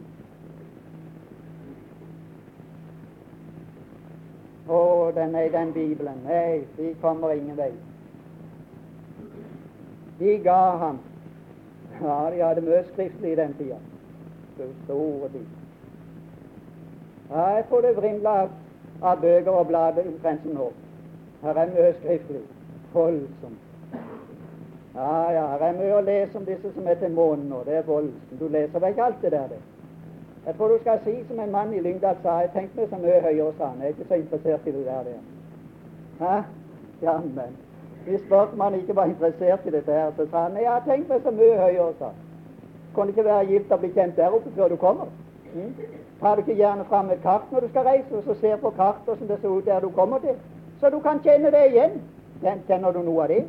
Å, 4.68 4.80
den 5.16 5.36
er 5.36 5.48
i 5.48 5.52
den 5.54 5.74
Bibelen. 5.74 6.22
Nei, 6.26 6.64
vi 6.78 6.94
kommer 7.02 7.34
ingen 7.34 7.58
vei. 7.58 7.72
De 10.20 10.38
ga 10.44 10.62
ham 10.78 11.00
Ja, 11.96 12.30
de 12.32 12.42
hadde 12.44 12.62
mye 12.62 12.82
skriftlig 12.92 13.32
i 13.32 13.36
den 13.40 13.54
tida. 13.58 13.78
Store 14.84 15.30
tid. 15.32 15.46
Ja, 17.30 17.46
jeg 17.56 17.66
tror 17.70 17.82
det 17.82 17.94
vrimler 17.98 18.50
av, 19.02 19.22
bøker 19.22 19.52
og 19.52 19.68
blader 19.68 20.08
omtrent 20.08 20.44
som 20.44 20.58
nå. 20.60 20.68
Her 21.46 21.54
er 21.62 21.68
mye 21.70 21.94
skriftlig. 22.00 22.42
Voldsomt. 22.94 23.62
Ja, 24.96 25.32
ja, 25.32 25.48
her 25.52 25.64
er 25.68 25.76
mye 25.78 25.98
å 26.00 26.02
lese 26.02 26.40
om 26.40 26.46
disse 26.48 26.72
som 26.74 26.88
er 26.88 26.98
til 26.98 27.12
månen 27.14 27.52
nå. 27.52 27.60
Det 27.68 27.76
er 27.78 27.86
voldsomt. 27.86 28.40
Du 28.40 28.48
leser 28.48 28.82
vel 28.82 28.96
ikke 28.96 29.04
alt 29.06 29.22
det 29.22 29.32
der, 29.36 29.48
det? 29.52 29.60
Jeg 30.46 30.56
tror 30.56 30.74
du 30.74 30.80
skal 30.82 31.00
si 31.04 31.14
som 31.28 31.40
en 31.40 31.52
mann 31.52 31.74
i 31.74 31.82
Lyngdal 31.86 32.18
sa, 32.24 32.40
jeg 32.42 32.52
tenkte 32.54 32.80
meg 32.80 32.90
så 32.90 32.98
mye 33.04 33.22
høyere, 33.28 33.54
sa 33.58 33.70
han. 33.70 33.82
Jeg 33.82 33.92
er 33.92 33.94
ikke 33.94 34.08
så 34.10 34.20
interessert 34.24 34.68
i 34.68 34.74
det 34.78 34.86
der. 34.86 35.04
det. 35.04 35.16
Hæ? 36.20 36.36
Jammen. 37.02 37.54
Vi 38.06 38.18
spurte 38.26 38.60
om 38.62 38.74
ikke 38.74 38.96
var 38.96 39.06
interessert 39.06 39.66
i 39.66 39.76
dette 39.78 39.92
her, 39.92 40.12
så 40.18 40.28
sa 40.32 40.48
han 40.48 40.58
jeg 40.58 40.82
tenk 40.88 41.10
meg 41.10 41.22
så 41.24 41.32
mye 41.32 41.62
høyere, 41.62 41.94
sa 42.00 42.10
Kan 42.10 42.96
Kunne 42.96 43.14
ikke 43.14 43.26
være 43.26 43.46
gift 43.46 43.72
å 43.72 43.78
bli 43.78 43.90
kjent 43.94 44.18
der 44.18 44.34
oppe 44.34 44.52
før 44.56 44.68
du 44.68 44.76
kommer. 44.76 45.08
Mm? 45.54 45.74
Tar 46.20 46.36
du 46.36 46.42
ikke 46.42 46.58
gjerne 46.62 46.86
fram 46.90 47.10
et 47.12 47.22
kart 47.22 47.52
når 47.52 47.60
du 47.60 47.70
skal 47.70 47.84
reise, 47.86 48.18
og 48.18 48.24
så 48.24 48.34
ser 48.42 48.56
på 48.56 48.70
kartet 48.70 49.06
hvordan 49.06 49.28
det 49.28 49.42
ser 49.42 49.50
ut 49.50 49.66
der 49.66 49.80
du 49.80 49.90
kommer 49.90 50.20
til, 50.20 50.38
så 50.80 50.90
du 50.90 51.00
kan 51.00 51.20
kjenne 51.24 51.52
det 51.52 51.66
igjen. 51.70 52.02
Kjenner 52.68 52.92
du 52.92 53.02
noe 53.02 53.24
av 53.24 53.32
det? 53.32 53.44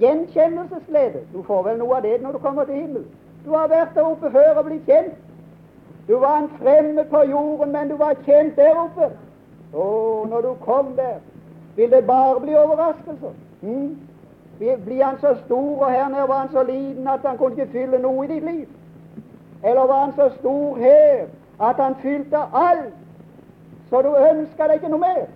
Gjenkjennelsesglede. 0.00 1.24
Du 1.32 1.42
får 1.42 1.62
vel 1.62 1.78
noe 1.78 1.96
av 1.96 2.02
det 2.02 2.18
når 2.22 2.32
du 2.32 2.38
kommer 2.38 2.64
til 2.64 2.74
himmelen. 2.74 3.06
Du 3.44 3.50
har 3.50 3.68
vært 3.68 3.94
der 3.94 4.08
oppe 4.08 4.30
før 4.30 4.58
og 4.60 4.64
blitt 4.64 4.86
kjent. 4.88 5.14
Du 6.08 6.16
var 6.20 6.38
en 6.38 6.50
fremmed 6.58 7.04
på 7.10 7.22
jorden, 7.30 7.72
men 7.72 7.88
du 7.88 7.96
var 7.96 8.16
kjent 8.26 8.56
der 8.56 8.76
oppe. 8.76 9.10
Å, 9.74 9.84
når 10.30 10.40
du 10.40 10.50
kom 10.64 10.92
der, 10.96 11.20
vil 11.76 11.90
det 11.90 12.06
bare 12.06 12.40
bli 12.40 12.56
overraskelser. 12.56 13.32
Mm? 13.62 13.96
Blir 14.58 15.04
han 15.04 15.18
så 15.20 15.34
stor, 15.44 15.84
og 15.84 15.90
her 15.90 16.08
nede 16.08 16.28
var 16.28 16.44
han 16.44 16.52
så 16.52 16.62
liten 16.62 17.08
at 17.08 17.24
han 17.24 17.38
kunne 17.38 17.56
ikke 17.56 17.72
fylle 17.72 17.98
noe 17.98 18.24
i 18.24 18.28
ditt 18.34 18.44
liv? 18.44 18.68
Eller 19.64 19.86
var 19.86 20.04
han 20.04 20.12
så 20.16 20.28
stor 20.38 20.76
her 20.76 21.26
at 21.60 21.76
han 21.76 21.96
fylte 22.02 22.38
alt, 22.52 22.94
så 23.90 24.02
du 24.02 24.12
ønska 24.14 24.68
deg 24.68 24.80
ikke 24.80 24.92
noe 24.92 25.00
mer? 25.00 25.26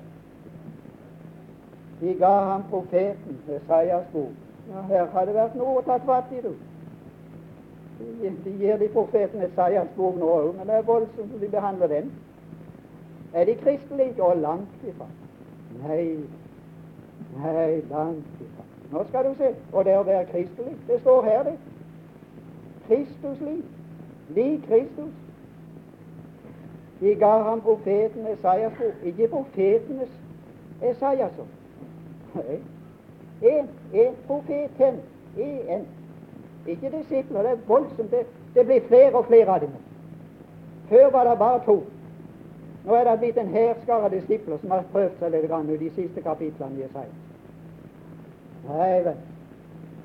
De 2.01 2.15
ga 2.15 2.33
ham 2.53 2.65
profeten 2.71 3.39
Esaias 3.49 4.05
bok. 4.13 4.31
Ja, 4.71 4.81
her 4.81 5.07
har 5.07 5.25
det 5.27 5.35
vært 5.35 5.55
noe 5.59 5.81
å 5.81 5.85
ta 5.87 5.97
fatt 6.07 6.33
i, 6.33 6.43
du. 6.45 6.53
De, 7.99 8.31
de 8.45 8.53
gir 8.61 8.79
de 8.79 8.89
profeten 8.95 9.43
Esaias 9.43 9.89
bok 9.97 10.19
nå 10.21 10.29
òg, 10.31 10.51
men 10.59 10.71
det 10.71 10.77
er 10.79 10.87
voldsomt 10.87 11.33
som 11.33 11.41
de 11.41 11.49
behandler 11.51 11.95
den. 11.95 12.13
Er 13.35 13.45
de 13.45 13.55
kristelige? 13.55 14.23
Og 14.23 14.37
langt 14.37 14.87
ifra. 14.87 15.09
Nei, 15.83 16.05
nei, 17.43 17.83
langt 17.91 18.41
ifra. 18.47 18.69
Nå 18.93 19.05
skal 19.09 19.25
du 19.25 19.35
se. 19.41 19.53
Og 19.73 19.85
det 19.85 19.99
å 19.99 20.07
være 20.07 20.31
kristelig, 20.31 20.77
det 20.89 21.01
står 21.03 21.27
her, 21.27 21.43
det. 21.51 21.57
Kristusliv. 22.87 23.65
Lik 24.37 24.65
Kristus. 24.69 25.13
De 27.01 27.15
ga 27.19 27.35
ham 27.51 27.61
profeten 27.61 28.27
Esaias 28.33 28.73
bok. 28.79 29.07
Ikke 29.07 29.29
profetenes 29.35 30.13
Esaias. 30.83 31.37
Nei. 31.39 31.58
En, 33.43 33.69
en 33.93 34.15
profet 34.27 34.71
hen. 34.77 35.01
En. 35.39 35.87
Ikke 36.67 36.91
disipler. 36.91 37.43
Det 37.43 37.51
er 37.51 37.63
voldsomt. 37.67 38.11
Det, 38.11 38.27
det 38.55 38.67
blir 38.67 38.81
flere 38.89 39.15
og 39.15 39.27
flere 39.27 39.55
av 39.55 39.61
dem. 39.61 39.71
Før 40.89 41.11
var 41.11 41.29
det 41.29 41.39
bare 41.39 41.61
to. 41.65 41.83
Nå 42.85 42.95
er 42.95 43.05
det 43.05 43.19
blitt 43.21 43.39
en 43.39 43.49
hærskare 43.53 44.09
av 44.09 44.13
disipler 44.13 44.59
som 44.61 44.71
har 44.73 44.87
prøvd 44.93 45.19
seg 45.21 45.35
litt 45.35 45.49
grann 45.51 45.69
i 45.69 45.77
de 45.77 45.91
siste 45.97 46.23
kapitlene 46.25 46.79
i 46.79 46.85
Jesaja. 46.87 47.11
Nei 48.69 49.01
vel. 49.05 49.19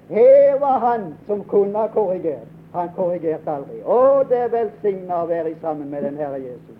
Her 0.09 0.59
var 0.59 0.79
han 0.83 1.13
som 1.27 1.43
kunne 1.47 1.79
ha 1.79 1.87
korrigert. 1.87 2.49
Han 2.73 2.89
korrigerte 2.95 3.51
aldri. 3.51 3.79
Å, 3.85 4.23
det 4.29 4.39
er 4.45 4.51
velsigna 4.51 5.21
å 5.23 5.29
være 5.29 5.53
sammen 5.61 5.91
med 5.93 6.03
den 6.03 6.17
Herre 6.19 6.41
Jesus. 6.41 6.79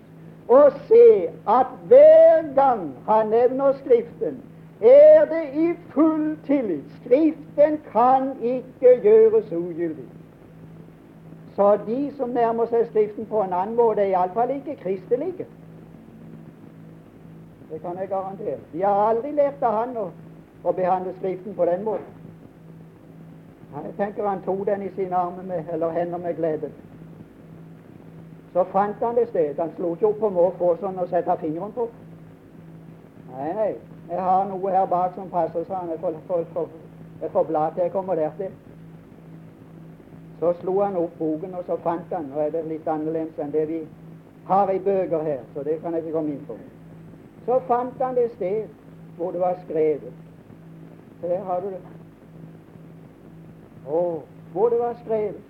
Og 0.51 0.75
se 0.89 1.29
at 1.47 1.71
hver 1.87 2.49
gang 2.57 2.89
han 3.07 3.29
nevner 3.31 3.77
Skriften, 3.79 4.41
er 4.83 5.25
det 5.25 5.43
i 5.53 5.73
full 5.89 6.37
tillit. 6.45 6.83
Skriften 7.01 7.79
kan 7.91 8.31
ikke 8.41 8.99
gjøres 9.03 9.51
ugyldig. 9.51 10.05
Så 11.55 11.77
de 11.87 12.11
som 12.17 12.29
nærmer 12.29 12.65
seg 12.65 12.87
Skriften 12.89 13.25
på 13.25 13.41
en 13.41 13.53
annen 13.53 13.75
måte, 13.75 14.01
er 14.01 14.15
iallfall 14.15 14.55
ikke 14.55 14.75
kristelige. 14.75 15.45
Det 17.71 17.81
kan 17.81 17.97
jeg 17.99 18.07
garantere. 18.07 18.57
De 18.73 18.81
har 18.81 19.09
aldri 19.09 19.31
lært 19.31 19.63
av 19.63 19.77
han 19.77 19.97
å, 19.97 20.09
å 20.63 20.71
behandle 20.71 21.13
Skriften 21.19 21.55
på 21.55 21.65
den 21.65 21.83
måten. 21.83 22.19
Jeg 23.73 23.93
tenker 23.97 24.27
han 24.27 24.41
tok 24.45 24.65
den 24.65 24.83
i 24.85 24.89
sine 24.95 25.15
armer 25.15 25.43
med, 25.43 25.63
eller 25.73 25.89
hender 25.89 26.17
med 26.17 26.35
glede. 26.35 26.69
Så 28.53 28.63
fant 28.63 29.01
han 29.01 29.15
det 29.15 29.27
sted. 29.29 29.55
Han 29.59 29.71
slo 29.75 29.95
ikke 29.95 30.07
opp 30.07 30.19
på 30.19 30.29
måfå 30.29 30.75
sånn 30.81 30.99
og 31.01 31.09
sette 31.09 31.37
fingeren 31.41 31.73
på. 31.73 31.87
Nei, 33.31 33.49
nei. 33.57 33.71
Jeg 34.09 34.21
har 34.21 34.45
noe 34.49 34.71
her 34.71 34.85
bak 34.85 35.15
som 35.15 35.29
passer, 35.29 35.65
han. 35.73 35.89
Jeg 35.89 35.99
får, 35.99 36.19
får, 36.27 36.45
får, 36.53 36.69
får 37.31 37.43
bla 37.43 37.69
til 37.73 37.83
jeg 37.83 37.91
kommer 37.91 38.15
der 38.15 38.31
til. 38.37 38.51
Så 40.39 40.53
slo 40.59 40.79
han 40.81 40.97
opp 40.99 41.17
boken, 41.19 41.55
og 41.55 41.63
så 41.67 41.77
fant 41.83 42.11
han 42.11 42.25
Nå 42.31 42.39
er 42.39 42.49
det 42.51 42.65
litt 42.67 42.87
annerledes 42.87 43.39
enn 43.39 43.53
det 43.53 43.67
vi 43.69 43.79
har 44.47 44.71
i 44.71 44.79
bøker 44.79 45.23
her, 45.23 45.39
så 45.53 45.63
det 45.63 45.79
kan 45.81 45.93
jeg 45.93 46.03
ikke 46.03 46.17
komme 46.17 46.33
inn 46.33 46.45
på. 46.47 46.57
Så 47.45 47.59
fant 47.67 48.01
han 48.03 48.15
det 48.15 48.31
sted 48.35 48.67
hvor 49.17 49.31
det 49.31 49.39
var 49.39 49.55
skrevet. 49.63 50.13
Der 51.21 51.43
har 51.47 51.61
du 51.61 51.69
det. 51.71 51.81
Å, 53.87 54.03
hvor 54.51 54.69
det 54.69 54.79
var 54.79 54.99
skrevet. 55.03 55.41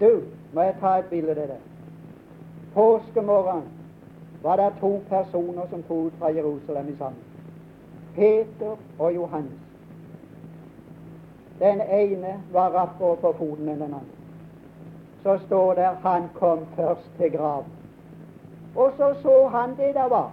Du, 0.00 0.22
må 0.52 0.62
jeg 0.62 0.76
ta 0.80 0.94
et 0.98 1.10
bilde 1.10 1.32
av 1.32 1.36
det 1.36 1.48
der. 1.54 1.64
Påskemorgen 2.74 3.64
var 4.42 4.56
det 4.56 4.72
to 4.80 5.00
personer 5.08 5.66
som 5.70 5.82
dro 5.88 6.06
ut 6.06 6.12
fra 6.18 6.30
Jerusalem 6.30 6.96
sammen. 6.98 7.20
Peter 8.14 8.76
og 8.98 9.14
Johannes. 9.14 9.60
Den 11.58 11.80
ene 11.80 12.42
var 12.52 12.70
rappere 12.70 13.16
på 13.16 13.32
foten 13.38 13.68
enn 13.68 13.80
den 13.80 13.94
andre. 13.94 14.16
Så 15.22 15.38
står 15.46 15.74
det 15.74 15.88
han 16.02 16.28
kom 16.34 16.58
først 16.76 17.10
til 17.18 17.32
graven. 17.32 17.72
Og 18.76 18.92
så 18.96 19.14
så 19.22 19.48
han 19.48 19.76
det 19.76 19.94
der 19.94 20.08
var. 20.08 20.30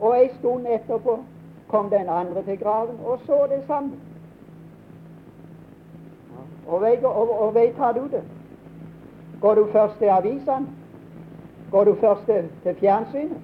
Og 0.00 0.16
ei 0.18 0.28
stund 0.38 0.66
etterpå 0.66 1.18
kom 1.68 1.90
den 1.90 2.08
andre 2.08 2.42
til 2.42 2.58
graven 2.58 2.98
og 3.04 3.20
så 3.26 3.46
det 3.50 3.64
samme. 3.66 3.92
Og, 6.66 6.80
veit 7.54 7.76
tar 7.76 7.92
du 7.92 8.08
det? 8.08 8.22
Går 9.40 9.54
du 9.54 9.66
først 9.72 9.98
til 9.98 10.06
avisene? 10.06 10.66
Går 11.74 11.84
du 11.84 11.94
først 11.94 12.20
til, 12.26 12.74
fjernsynet? 12.74 13.36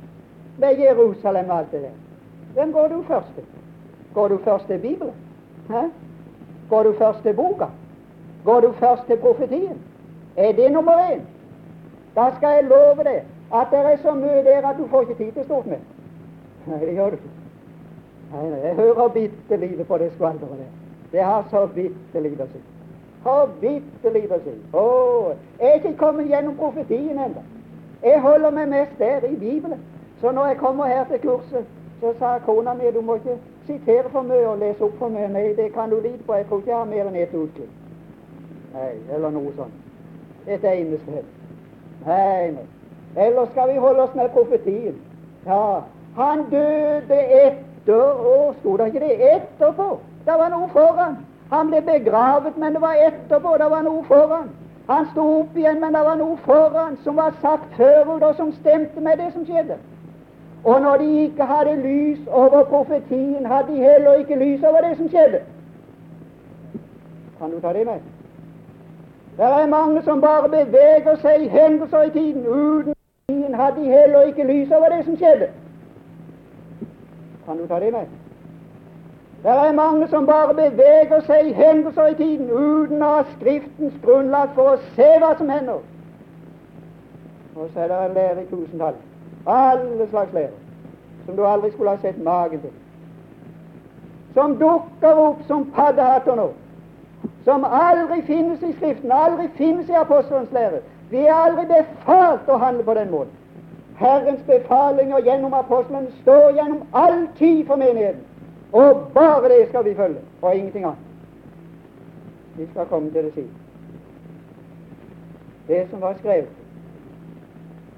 Med 0.59 0.79
Jerusalem 0.79 1.51
og 1.51 1.59
alt 1.59 1.73
det 1.73 1.83
der. 1.83 1.97
Hvem 2.55 2.73
går 2.73 2.89
du 2.89 3.03
først 3.03 3.27
til? 3.35 3.45
Går 4.15 4.29
du 4.29 4.39
først 4.45 4.67
til 4.67 4.79
Bibelen? 4.79 5.15
Hæ? 5.71 5.83
Går 6.69 6.83
du 6.83 6.93
først 6.99 7.23
til 7.23 7.35
boka? 7.35 7.67
Går 8.45 8.61
du 8.61 8.73
først 8.73 9.03
til 9.07 9.17
profetien? 9.17 9.83
Er 10.37 10.53
det 10.53 10.73
nummer 10.73 10.93
én? 10.93 11.21
Da 12.17 12.31
skal 12.37 12.49
jeg 12.49 12.65
love 12.65 13.05
deg 13.05 13.23
at 13.55 13.67
det 13.71 13.79
er 13.79 13.97
så 14.03 14.15
mye 14.15 14.45
der 14.45 14.67
at 14.69 14.77
du 14.79 14.87
får 14.87 15.01
ikke 15.01 15.15
tid 15.15 15.33
til 15.33 15.45
stort 15.45 15.67
mer. 15.67 15.83
Nei, 16.67 16.81
det 16.81 16.95
gjør 16.95 17.11
du 17.11 17.13
ikke. 17.13 17.31
Nei, 18.33 18.49
nei, 18.51 18.61
jeg 18.67 18.75
hører 18.75 19.09
bitte 19.09 19.57
lite 19.57 19.85
på 19.85 19.99
det 19.99 20.13
skvalderet 20.15 20.59
der. 20.59 20.73
Det 21.13 21.21
har 21.21 21.47
så 21.51 21.67
bitte 21.67 22.21
lite 22.21 22.43
å 22.43 22.53
si. 22.53 22.61
Har 23.25 23.49
bitte 23.61 24.13
lite 24.13 24.35
å 24.35 24.45
si. 24.45 24.55
Å, 24.73 24.85
jeg 25.61 25.71
er 25.71 25.81
ikke 25.81 25.97
kommet 25.97 26.31
gjennom 26.31 26.57
profetien 26.57 27.19
ennå. 27.19 27.43
Jeg 28.03 28.21
holder 28.21 28.51
meg 28.51 28.69
mest 28.69 28.99
der 28.99 29.25
i 29.29 29.37
Bibelen. 29.37 29.81
Så 30.21 30.33
når 30.33 30.47
jeg 30.47 30.57
kommer 30.57 30.87
her 30.87 31.05
til 31.05 31.21
kurset, 31.21 31.65
så 32.01 32.13
sa 32.19 32.39
kona 32.39 32.75
mi 32.75 32.91
du 32.95 33.01
må 33.01 33.15
ikke 33.15 33.39
sitere 33.67 34.09
for 34.11 34.23
mye 34.23 34.49
og 34.49 34.59
lese 34.59 34.85
opp 34.85 34.99
for 34.99 35.09
mye. 35.09 35.29
Nei, 35.29 35.53
det 35.57 35.73
kan 35.73 35.91
du 35.91 36.01
lite 36.01 36.25
på. 36.27 36.35
Jeg 36.35 36.47
tror 36.47 36.59
ikke 36.59 36.71
jeg 36.71 36.79
har 36.79 36.85
mer 36.85 37.09
enn 37.09 37.17
ett 37.17 37.35
utklipp. 37.35 37.71
Nei, 38.75 38.91
eller 39.15 39.31
noe 39.31 39.53
sånt. 39.57 39.75
Et 40.47 40.65
eneste. 40.65 41.25
Nei, 42.07 42.51
nei. 42.57 42.67
Eller 43.17 43.47
skal 43.53 43.73
vi 43.73 43.79
holde 43.79 44.03
oss 44.03 44.15
med 44.15 44.31
profetien? 44.31 44.97
Ja, 45.47 45.81
han 46.17 46.47
døde 46.51 47.19
etter 47.43 48.25
Å, 48.31 48.53
sto 48.61 48.77
det 48.77 48.91
ikke 48.91 49.01
det? 49.03 49.15
Etterpå. 49.35 49.99
Det 50.25 50.37
var 50.39 50.51
noe 50.53 50.69
foran. 50.73 51.17
Han 51.51 51.71
ble 51.73 51.81
begravet, 51.83 52.57
men 52.57 52.77
det 52.77 52.83
var 52.83 53.01
etterpå. 53.09 53.57
Det 53.59 53.71
var 53.71 53.83
noe 53.83 54.05
foran. 54.09 54.51
Han 54.91 55.07
sto 55.13 55.25
opp 55.41 55.57
igjen, 55.57 55.81
men 55.81 55.95
det 55.95 56.01
var 56.03 56.17
noe 56.19 56.37
foran 56.43 56.97
som 57.05 57.17
var 57.17 57.35
sagt 57.41 57.75
forut, 57.77 58.23
og 58.23 58.35
som 58.35 58.53
stemte 58.53 59.01
med 59.01 59.21
det 59.23 59.29
som 59.33 59.45
skjedde. 59.47 59.77
Og 60.65 60.81
når 60.83 60.97
de 60.97 61.11
ikke 61.23 61.47
hadde 61.47 61.77
lys 61.83 62.25
over 62.27 62.65
profetien, 62.65 63.47
hadde 63.47 63.73
de 63.73 63.85
heller 63.85 64.15
ikke 64.15 64.39
lys 64.39 64.65
over 64.67 64.81
det 64.89 64.97
som 64.97 65.09
skjedde. 65.09 65.41
Kan 67.39 67.51
du 67.51 67.61
ta 67.61 67.73
det 67.73 67.87
med? 67.87 68.01
Det 69.37 69.47
er 69.47 69.67
mange 69.67 70.03
som 70.03 70.21
bare 70.21 70.49
beveger 70.49 71.17
seg 71.23 71.47
i 71.47 71.49
hendelser 71.49 72.03
i 72.03 72.11
tiden. 72.11 72.47
Uten 72.47 72.95
profetien 72.95 73.55
hadde 73.55 73.81
de 73.81 73.95
heller 73.95 74.27
ikke 74.33 74.49
lys 74.51 74.75
over 74.75 74.97
det 74.97 75.05
som 75.05 75.17
skjedde. 75.17 75.53
Kan 77.47 77.63
du 77.63 77.67
ta 77.67 77.81
det 77.81 77.93
med? 77.93 78.20
Det 79.43 79.51
er 79.51 79.73
mange 79.73 80.09
som 80.09 80.27
bare 80.27 80.55
beveger 80.55 81.21
seg 81.25 81.47
i 81.49 81.53
hendelser 81.57 82.07
i 82.13 82.15
tiden 82.15 82.51
uten 82.51 83.03
å 83.03 83.13
ha 83.15 83.23
Skriftens 83.37 83.95
grunnlag 84.05 84.53
for 84.55 84.75
å 84.75 84.81
se 84.97 85.09
hva 85.23 85.31
som 85.39 85.49
hender. 85.49 85.81
Og 87.57 87.71
så 87.73 87.81
er 87.81 87.89
det 87.89 88.01
en 88.05 88.19
lærer 88.19 88.43
i 88.43 88.51
tusentall. 88.51 88.99
Alle 89.47 90.09
slags 90.11 90.33
lærer 90.37 90.59
som 91.25 91.37
du 91.37 91.47
aldri 91.47 91.71
skulle 91.71 91.91
ha 91.91 92.03
sett 92.03 92.21
magen 92.25 92.61
til. 92.61 92.75
Som 94.35 94.57
dukker 94.61 95.25
opp 95.25 95.43
som 95.49 95.65
paddehatter 95.75 96.37
nå. 96.37 96.51
Som 97.45 97.65
aldri 97.65 98.23
finnes 98.29 98.63
i 98.63 98.73
Skriften, 98.73 99.13
aldri 99.13 99.49
finnes 99.57 99.89
i 99.89 99.97
apostelens 99.97 100.53
lære. 100.53 100.83
Vi 101.11 101.25
er 101.25 101.35
aldri 101.35 101.65
befalt 101.71 102.49
å 102.49 102.59
handle 102.61 102.85
på 102.85 102.95
den 102.95 103.11
måten. 103.11 103.37
Herrens 104.01 104.45
befalinger 104.47 105.25
gjennom 105.25 105.55
apostlene 105.55 106.13
står 106.21 106.53
gjennom 106.57 106.83
all 106.93 107.27
tid 107.39 107.67
for 107.67 107.77
menigheten. 107.77 108.30
Og 108.73 109.11
bare 109.15 109.49
det 109.49 109.69
skal 109.69 109.85
vi 109.85 109.95
følge, 109.95 110.21
og 110.43 110.57
ingenting 110.57 110.85
annet. 110.85 110.99
Vi 112.57 112.67
skal 112.71 112.87
komme 112.87 113.11
til 113.11 113.25
det 113.25 113.35
siden. 113.35 113.55
Det 115.69 115.91
som 115.91 116.01
var 116.01 116.15
skrevet. 116.19 116.49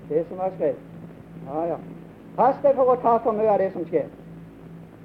Det 0.08 0.26
som 0.28 0.38
var 0.38 0.50
skrevet. 0.54 0.80
Ja, 1.46 1.64
ja. 1.64 1.76
Pass 2.36 2.56
deg 2.62 2.74
for 2.76 2.88
å 2.88 2.96
ta 3.00 3.18
for 3.24 3.36
mye 3.36 3.50
av 3.52 3.58
det 3.60 3.72
som 3.72 3.84
skjer. 3.88 4.08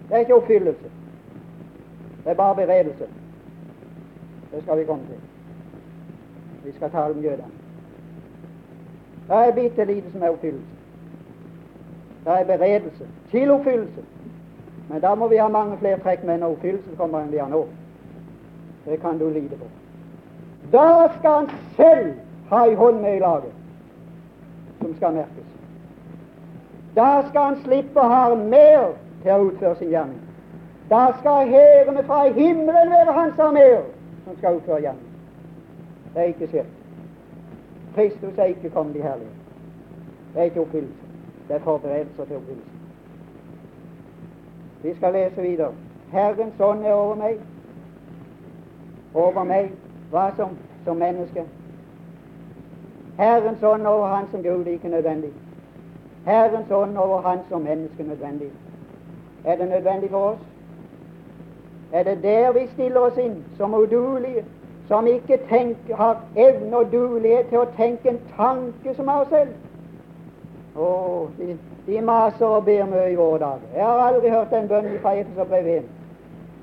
Det 0.08 0.16
er 0.16 0.26
ikke 0.26 0.36
oppfyllelse. 0.36 0.90
Det 2.24 2.32
er 2.32 2.40
bare 2.40 2.56
beredelse. 2.56 3.08
Det 4.52 4.62
skal 4.64 4.80
vi 4.80 4.86
komme 4.86 5.08
til. 5.08 5.20
Vi 6.64 6.72
skal 6.76 6.92
tale 6.92 7.14
om 7.14 7.24
jødene. 7.24 7.52
Det 9.28 9.36
er 9.36 9.56
bitte 9.56 9.86
lite 9.86 10.12
som 10.12 10.24
er 10.24 10.30
oppfyllelse. 10.30 10.76
Det 12.26 12.40
er 12.40 12.46
beredelse 12.58 13.08
til 13.32 13.52
oppfyllelse. 13.52 14.04
Men 14.88 15.02
da 15.02 15.16
må 15.16 15.28
vi 15.28 15.38
ha 15.38 15.48
mange 15.48 15.78
flere 15.78 16.00
trekk 16.04 16.24
med 16.24 16.40
når 16.40 16.56
oppfyllelsen 16.56 16.96
kommer 16.96 17.22
enn 17.22 17.32
vi 17.32 17.42
har 17.42 17.50
nå. 17.52 17.66
Det 18.86 19.00
kan 19.02 19.18
du 19.20 19.30
lide 19.30 19.58
på. 19.58 19.68
Da 20.72 21.10
skal 21.18 21.32
han 21.32 21.50
selv 21.76 22.14
ha 22.50 22.64
ei 22.66 22.76
hånd 22.76 23.02
med 23.02 23.18
i 23.18 23.20
laget 23.20 23.52
som 24.82 24.94
skal 24.96 25.14
merkes. 25.14 25.50
Da 26.96 27.10
skal 27.30 27.42
han 27.42 27.60
slippe 27.66 28.00
å 28.00 28.08
ha 28.10 28.36
mer 28.36 28.96
til 29.24 29.34
å 29.34 29.50
utføre 29.50 29.76
sin 29.76 29.92
gjerning. 29.92 30.22
Da 30.90 31.12
skal 31.20 31.52
hærene 31.52 32.04
fra 32.08 32.24
himmelen 32.32 32.94
være 32.96 33.18
hans 33.20 33.40
armeer 33.44 33.84
som 34.24 34.38
skal 34.40 34.62
utføre 34.62 34.82
gjerning. 34.86 35.12
Det 36.14 36.24
er 36.24 36.32
ikke 36.32 36.48
skjedd. 36.48 36.72
Kristus 37.96 38.38
er 38.38 38.56
ikke 38.56 38.72
kommet 38.72 38.96
i 38.96 39.04
herlighet. 39.04 39.36
Det 40.34 40.42
er 40.42 40.50
ikke 40.52 40.64
oppfyllelse. 40.64 41.06
Det 41.48 41.56
er 41.56 41.66
forberedelser 41.68 42.26
til 42.26 42.40
oppfyllelse. 42.40 42.77
Vi 44.82 44.96
skal 44.96 45.14
lese 45.14 45.42
videre. 45.42 45.74
Herrens 46.12 46.60
ånd 46.60 46.86
er 46.86 46.94
over 46.94 47.16
meg. 47.16 47.40
Over 49.14 49.44
meg. 49.44 49.72
Hva 50.10 50.32
som? 50.36 50.58
Som 50.84 50.98
menneske. 50.98 51.46
Herrens 53.18 53.64
ånd 53.64 53.88
over 53.88 54.08
han 54.08 54.28
som 54.32 54.44
Gud 54.44 54.66
ikke 54.66 54.90
nødvendig. 54.90 55.34
Herrens 56.26 56.72
ånd 56.72 56.98
over 56.98 57.22
han 57.22 57.40
som 57.50 57.62
menneske 57.62 58.04
nødvendig. 58.04 58.52
Er 59.44 59.56
det 59.56 59.70
nødvendig 59.70 60.10
for 60.10 60.30
oss? 60.30 60.40
Er 61.92 62.04
det 62.04 62.24
der 62.24 62.52
vi 62.52 62.68
stiller 62.68 63.00
oss 63.00 63.18
inn 63.18 63.44
som 63.58 63.74
uduelige, 63.74 64.46
som 64.88 65.08
ikke 65.08 65.40
tenker, 65.50 65.96
har 65.96 66.24
evne 66.36 66.78
og 66.78 66.92
duelighet 66.92 67.48
til 67.48 67.58
å 67.58 67.70
tenke 67.78 68.10
en 68.10 68.20
tanke 68.36 68.94
som 68.96 69.10
av 69.10 69.22
oss 69.22 69.32
selv? 69.32 69.54
Å, 70.76 70.88
de, 71.88 71.94
de, 71.94 72.02
maser 72.02 72.46
og 72.46 72.66
ber 72.66 72.86
mye 72.86 73.12
i 73.12 73.16
våre 73.16 73.40
dager. 73.40 73.68
Jeg 73.76 73.86
har 73.86 74.04
aldri 74.08 74.30
hørt 74.30 74.52
den 74.52 74.68
bønnen 74.68 75.00
fra 75.02 75.44
brev 75.44 75.68
1. 75.78 75.84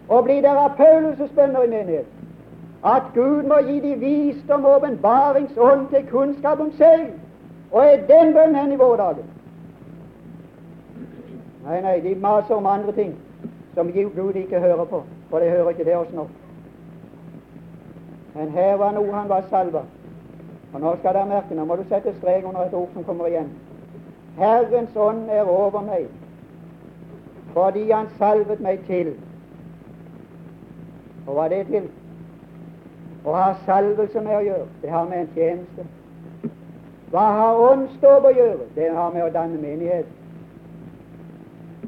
Og 0.08 0.24
blir 0.24 0.46
av 0.48 0.76
Paulus' 0.76 1.34
bønner 1.34 1.62
i 1.62 1.68
menighet 1.68 2.06
at 2.84 3.02
Gud 3.14 3.42
må 3.42 3.58
gi 3.64 3.80
de 3.80 3.94
visdom 3.94 4.64
og 4.64 4.76
åpenbaringsånd 4.76 5.88
til 5.88 6.06
kunnskap 6.10 6.60
om 6.60 6.72
seg. 6.76 7.06
Og 7.72 7.86
er 7.86 7.96
den 7.96 8.34
bønnen 8.34 8.56
hen 8.56 8.72
i 8.72 8.76
våre 8.76 8.96
dager? 8.96 9.24
Nei, 11.64 11.80
nei, 11.80 12.00
de 12.00 12.14
maser 12.20 12.54
om 12.54 12.66
andre 12.66 12.92
ting 12.92 13.14
som 13.74 13.92
Gud 13.92 14.34
ikke 14.34 14.60
hører 14.60 14.84
på, 14.84 15.02
for 15.30 15.38
det 15.38 15.50
hører 15.50 15.70
ikke 15.70 15.84
det 15.84 15.96
oss 15.96 16.12
nå. 16.12 16.28
Men 18.34 18.50
her 18.50 18.76
var 18.76 18.92
noe 18.92 19.12
han 19.14 19.28
var 19.28 19.48
salva. 19.50 19.82
Og 20.74 20.80
nå 20.80 20.96
skal 20.98 21.14
dere 21.14 21.30
merke, 21.30 21.54
nå 21.54 21.64
må 21.64 21.76
du 21.76 21.84
sette 21.88 22.12
strek 22.18 22.44
under 22.44 22.66
et 22.66 22.74
ord 22.74 22.90
som 22.92 23.04
kommer 23.04 23.26
igjen. 23.30 23.48
Herrens 24.36 24.96
ånd 24.96 25.30
er 25.30 25.42
over 25.42 25.80
meg, 25.80 26.08
fordi 27.52 27.90
Han 27.90 28.08
salvet 28.18 28.60
meg 28.60 28.80
til. 28.86 29.14
Og 31.26 31.34
hva 31.34 31.44
er 31.44 31.48
det 31.48 31.66
til? 31.66 31.90
Å 33.24 33.32
ha 33.32 33.52
salvelse 33.64 34.20
med 34.20 34.36
å 34.36 34.42
gjøre, 34.44 34.66
det 34.82 34.90
har 34.90 35.06
med 35.08 35.20
en 35.20 35.30
tjeneste. 35.34 35.86
Hva 37.14 37.24
har 37.38 37.62
åndsdåp 37.70 38.26
å 38.26 38.32
gjøre? 38.34 38.66
Det 38.74 38.90
har 38.90 39.12
med 39.14 39.22
å 39.22 39.32
danne 39.32 39.60
menighet. 39.62 40.08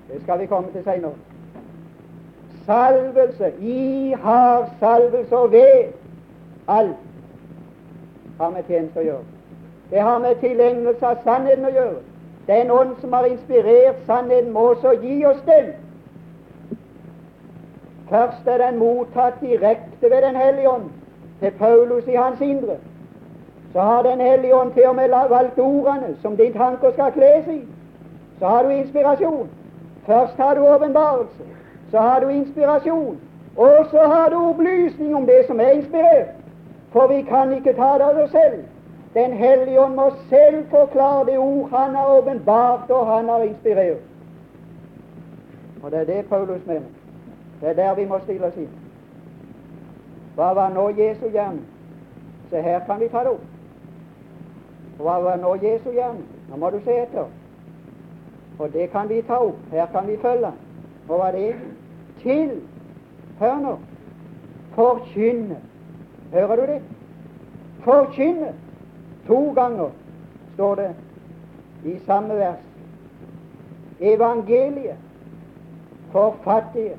Det 0.07 0.23
skal 0.23 0.39
vi 0.39 0.47
komme 0.47 0.71
til 0.73 0.85
seinere. 0.87 1.19
Salvelse. 2.67 3.53
I 3.59 4.15
har 4.23 4.69
salvelse 4.81 5.37
og 5.37 5.53
ved. 5.53 5.93
Alt 6.69 6.97
har 8.39 8.51
med 8.55 8.71
tjeneste 8.71 9.03
å 9.03 9.07
gjøre. 9.09 9.25
Det 9.91 10.01
har 10.03 10.19
med 10.23 10.39
tilegnelse 10.41 11.07
av 11.07 11.23
sannheten 11.27 11.67
å 11.67 11.75
gjøre. 11.75 12.06
Den 12.47 12.71
ånd 12.71 12.97
som 13.01 13.13
har 13.13 13.25
inspirert 13.25 13.97
sannheten, 14.07 14.53
må 14.53 14.61
også 14.61 14.93
gi 15.03 15.25
oss 15.27 15.43
den. 15.47 15.73
Først 18.11 18.47
er 18.47 18.59
den 18.59 18.79
mottatt 18.79 19.41
direkte 19.41 20.11
ved 20.11 20.23
Den 20.23 20.37
hellige 20.37 20.71
ånd, 20.71 20.91
til 21.41 21.51
Paulus 21.51 22.07
i 22.07 22.15
hans 22.15 22.41
indre. 22.41 22.77
Så 23.73 23.81
har 23.81 24.03
Den 24.03 24.21
hellige 24.21 24.55
ånd 24.55 24.73
til 24.73 24.87
og 24.87 24.97
med 24.97 25.09
valgt 25.09 25.59
ordene 25.59 26.17
som 26.23 26.37
din 26.37 26.53
tanker 26.53 26.93
skal 26.93 27.13
kles 27.13 27.47
i. 27.47 27.61
Så 28.39 28.47
har 28.47 28.63
du 28.63 28.69
inspirasjon. 28.69 29.49
Først 30.07 30.37
har 30.37 30.55
du 30.55 30.67
åpenbarelse, 30.67 31.43
så 31.91 31.99
har 31.99 32.21
du 32.21 32.29
inspirasjon, 32.29 33.21
og 33.57 33.87
så 33.91 33.99
har 33.99 34.29
du 34.29 34.37
opplysning 34.37 35.17
om 35.17 35.27
det 35.27 35.45
som 35.47 35.61
er 35.61 35.71
inspirert. 35.71 36.29
For 36.93 37.07
vi 37.07 37.23
kan 37.23 37.53
ikke 37.53 37.73
ta 37.73 37.93
det 37.95 38.03
av 38.03 38.19
oss 38.23 38.31
selv. 38.31 38.65
Den 39.17 39.33
hellige 39.33 39.81
ånd 39.81 39.95
må 39.97 40.11
selv 40.29 40.67
forklare 40.71 41.25
det 41.27 41.39
ord 41.39 41.71
han 41.71 41.95
har 41.95 42.19
åpenbart 42.19 42.91
og 42.91 43.07
han 43.07 43.29
har 43.29 43.43
inspirert. 43.43 44.03
Og 45.83 45.91
det 45.91 46.01
er 46.01 46.05
det 46.05 46.27
Paulus 46.29 46.67
mener. 46.67 46.91
Det 47.61 47.69
er 47.69 47.73
der 47.73 47.95
vi 47.95 48.05
må 48.05 48.19
stille 48.19 48.47
oss 48.47 48.59
inn. 48.61 48.75
Hva 50.37 50.51
var 50.53 50.69
nå 50.75 50.91
Jesu 50.99 51.31
gjerning? 51.33 51.65
Se, 52.51 52.61
her 52.61 52.83
kan 52.85 53.01
vi 53.01 53.09
ta 53.09 53.23
det 53.25 53.33
opp. 53.33 53.47
Hva 54.99 55.17
var 55.25 55.41
nå 55.41 55.55
Jesu 55.63 55.89
gjerning? 55.95 56.27
Nå 56.51 56.61
må 56.61 56.71
du 56.71 56.81
se 56.85 56.99
etter. 57.07 57.33
Og 58.59 58.73
det 58.73 58.91
kan 58.93 59.09
vi 59.09 59.23
ta 59.23 59.41
opp. 59.47 59.65
Her 59.73 59.89
kan 59.93 60.09
vi 60.09 60.19
følge. 60.21 60.53
Hva 61.07 61.23
er 61.29 61.33
det? 61.33 61.55
Til 62.21 62.61
Hør 63.39 63.59
nå. 63.61 63.79
Forkynne. 64.75 65.57
Hører 66.33 66.57
du 66.57 66.63
det? 66.73 66.83
Forkynne. 67.85 68.53
To 69.27 69.53
ganger 69.55 69.91
står 70.55 70.75
det 70.75 70.95
i 71.85 71.99
samme 72.07 72.37
vers. 72.37 72.63
evangeliet 74.01 74.97
for 76.13 76.37
fattige. 76.45 76.97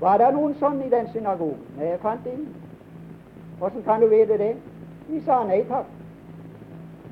Var 0.00 0.18
det 0.18 0.32
noen 0.34 0.54
sånn 0.60 0.82
i 0.84 0.90
den 0.92 1.08
synagogen? 1.12 1.62
Nei, 1.76 1.86
jeg 1.90 2.00
fant 2.02 2.26
ingen. 2.26 2.52
Hvordan 3.58 3.82
kan 3.82 4.00
du 4.00 4.06
vite 4.08 4.38
det? 4.38 4.52
De 5.08 5.20
sa 5.26 5.40
nei 5.48 5.62
takk. 5.70 5.88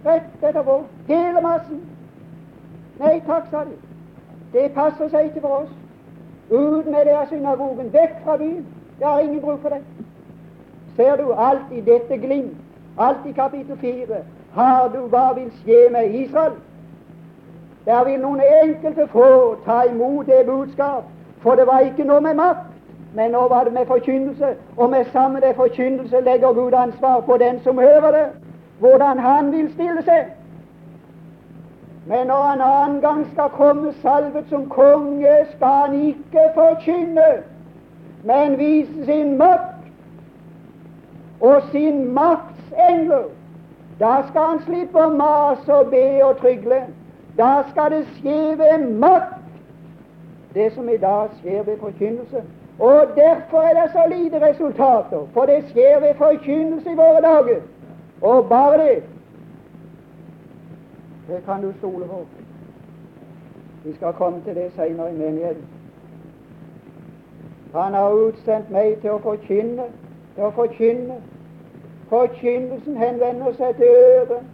Rett 0.05 0.45
etterpå. 0.45 0.77
Hele 1.09 1.43
massen. 1.43 1.81
Nei 3.01 3.19
takk, 3.27 3.49
sa 3.51 3.65
de. 3.65 3.75
Det 4.53 4.69
passer 4.75 5.11
seg 5.11 5.31
ikke 5.31 5.41
for 5.41 5.65
oss. 5.65 5.73
Ut 6.51 6.87
med 6.87 7.09
det 7.09 7.17
av 7.17 7.27
synagogen. 7.33 7.91
Vekk 7.93 8.21
fra 8.25 8.37
byen. 8.37 8.63
Jeg 9.01 9.09
har 9.09 9.21
ingen 9.21 9.41
bruk 9.41 9.61
for 9.63 9.75
det. 9.75 9.83
Ser 10.97 11.17
du 11.17 11.33
alt 11.33 11.73
i 11.73 11.81
dette 11.81 12.17
glimt, 12.17 12.57
alt 12.99 13.27
i 13.27 13.33
kapittel 13.33 13.79
fire, 13.79 14.23
har 14.55 14.89
du 14.89 14.99
hva 15.09 15.33
vil 15.35 15.51
skje 15.63 15.89
med 15.91 16.15
Israel? 16.15 16.53
Der 17.87 18.05
vil 18.05 18.21
noen 18.21 18.41
enkelte 18.63 19.07
få 19.13 19.57
ta 19.65 19.83
imot 19.83 20.27
det 20.27 20.47
budskap, 20.47 21.05
for 21.41 21.55
det 21.55 21.67
var 21.67 21.79
ikke 21.79 22.05
noe 22.05 22.21
med 22.21 22.35
makt, 22.35 22.73
men 23.15 23.31
nå 23.31 23.49
var 23.49 23.65
det 23.65 23.73
med 23.73 23.87
forkynnelse. 23.87 24.55
Og 24.77 24.91
med 24.91 25.05
samme 25.13 25.41
det 25.41 25.55
forkynnelse 25.57 26.21
legger 26.21 26.53
Gud 26.53 26.73
ansvar 26.73 27.21
på 27.21 27.37
den 27.37 27.61
som 27.63 27.79
hører 27.79 28.11
det, 28.11 28.27
hvordan 28.79 29.19
han 29.19 29.53
vil 29.53 29.73
stille 29.73 30.03
seg. 30.03 30.27
Men 32.07 32.27
når 32.27 32.43
han 32.43 32.61
annen 32.61 33.01
gang 33.01 33.27
skal 33.33 33.49
komme 33.49 33.93
salvet 34.03 34.45
som 34.49 34.69
konge, 34.69 35.37
skal 35.55 35.81
han 35.87 35.95
ikke 35.95 36.51
forkynne, 36.55 37.31
men 38.25 38.59
vise 38.59 39.05
sin 39.05 39.39
makt 39.39 39.76
og 41.41 41.63
sin 41.71 42.15
maktsengler. 42.15 43.25
Da 44.01 44.23
skal 44.29 44.43
han 44.43 44.63
slippe 44.67 45.01
å 45.01 45.11
mase 45.11 45.73
og 45.73 45.91
be 45.91 46.25
og 46.25 46.37
trygle. 46.41 46.83
Da 47.39 47.63
skal 47.71 47.91
det 47.91 48.05
skje 48.17 48.59
ved 48.59 48.87
makt, 49.01 49.41
det 50.55 50.73
som 50.73 50.89
i 50.89 50.97
dag 50.97 51.29
skjer 51.41 51.63
ved 51.63 51.79
forkynnelse. 51.81 52.43
Og 52.79 53.09
derfor 53.17 53.61
er 53.61 53.75
det 53.83 53.93
så 53.93 54.05
lite 54.09 54.41
resultater, 54.49 55.27
for 55.33 55.47
det 55.47 55.65
skjer 55.71 56.01
ved 56.01 56.15
forkynnelse 56.15 56.91
i 56.91 56.97
våre 56.97 57.21
dager. 57.25 57.61
Og 58.23 58.49
bare 58.49 58.79
det. 58.79 59.03
Det 61.29 61.45
kan 61.45 61.63
du 61.63 61.73
stole 61.79 62.05
på. 62.07 62.27
Vi 63.85 63.95
skal 63.95 64.13
komme 64.13 64.41
til 64.45 64.55
det 64.55 64.73
senere 64.77 65.11
i 65.11 65.17
menigheten. 65.17 65.65
Han 67.75 67.95
har 67.95 68.11
utsendt 68.11 68.71
meg 68.71 68.97
til 69.01 69.11
å 69.11 69.23
forkynne, 69.23 69.89
å 70.37 70.51
forkynne. 70.57 71.21
Forkynnelsen 72.11 72.97
henvender 72.97 73.55
seg 73.59 73.77
til 73.77 73.89
øret, 73.89 74.45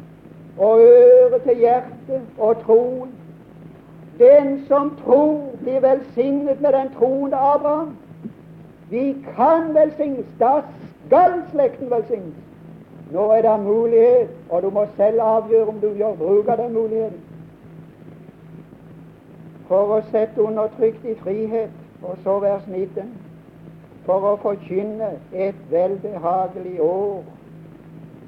og 0.57 0.81
øret 0.81 1.43
til 1.43 1.59
hjertet 1.59 2.23
og 2.39 2.63
troen. 2.63 3.13
Den 4.19 4.65
som 4.69 4.97
tror, 5.05 5.57
blir 5.63 5.81
velsignet 5.81 6.61
med 6.61 6.73
den 6.73 6.93
troende 6.99 7.37
Abraham. 7.37 7.97
Vi 8.91 9.25
kan 9.37 9.75
velsignes. 9.75 10.27
Da 10.41 10.61
skal 11.07 11.43
slekten 11.51 11.91
velsignes. 11.91 12.35
Nå 13.13 13.31
er 13.33 13.43
det 13.43 13.61
mulighet, 13.61 14.31
og 14.49 14.63
du 14.63 14.71
må 14.71 14.87
selv 14.97 15.21
avgjøre 15.21 15.67
om 15.67 15.81
du 15.81 15.93
gjør 15.95 16.15
bruk 16.15 16.49
av 16.49 16.57
den 16.57 16.73
muligheten. 16.73 17.21
For 19.69 19.97
å 19.97 20.01
sette 20.11 20.43
undertrykt 20.43 21.05
i 21.05 21.15
frihet, 21.21 21.73
og 22.03 22.19
så 22.23 22.39
vers 22.39 22.67
19, 22.67 23.13
for 24.07 24.29
å 24.33 24.37
forkynne 24.43 25.13
et 25.33 25.61
velbehagelig 25.71 26.81
år. 26.81 27.23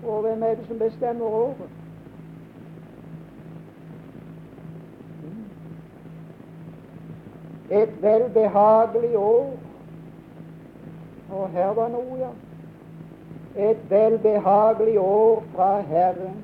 Og 0.05 0.21
hvem 0.27 0.43
er 0.43 0.55
det 0.55 0.69
som 0.69 0.79
bestemmer 0.79 1.41
året? 1.45 1.73
et 7.71 8.03
velbehagelig 8.03 9.19
år. 9.19 9.53
Og 11.31 11.49
her 11.49 11.67
var 11.67 11.89
noe, 11.89 12.19
ja. 12.19 12.31
Et 13.71 13.91
velbehagelig 13.91 14.99
år 14.99 15.43
fra 15.55 15.81
Herren. 15.81 16.37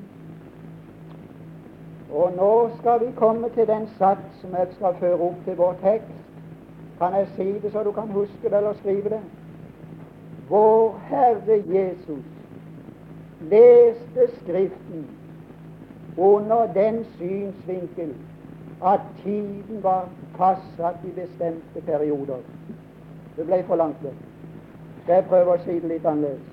Og 2.11 2.31
nå 2.35 2.69
skal 2.79 2.99
vi 3.05 3.11
komme 3.15 3.49
til 3.49 3.67
den 3.67 3.87
sats 3.97 4.41
som 4.41 4.55
jeg 4.55 4.67
skal 4.75 4.95
føre 4.99 5.19
opp 5.19 5.45
til 5.45 5.55
vår 5.55 5.75
tekst. 5.83 6.30
Kan 7.01 7.13
jeg 7.13 7.27
si 7.35 7.59
det 7.59 7.71
så 7.71 7.83
du 7.83 7.91
kan 7.91 8.07
huske 8.07 8.49
det 8.49 8.57
eller 8.57 8.73
skrive 8.73 9.09
det? 9.09 9.21
Vår 10.49 10.99
Herre 11.09 11.63
Jesus 11.67 12.25
leste 13.41 14.27
Skriften 14.41 15.07
under 16.17 16.73
den 16.73 17.05
synsvinkel 17.17 18.13
at 18.85 18.99
tiden 19.23 19.83
var 19.83 20.09
fastsatt 20.37 20.95
i 21.03 21.09
bestemte 21.19 21.81
perioder. 21.85 22.37
Det 23.37 23.45
ble 23.45 23.63
for 23.63 23.75
langt 23.75 24.03
vekk. 24.03 24.19
Skal 25.03 25.15
jeg 25.15 25.25
prøve 25.31 25.55
å 25.55 25.63
si 25.63 25.79
det 25.79 25.89
litt 25.89 26.05
annerledes? 26.05 26.45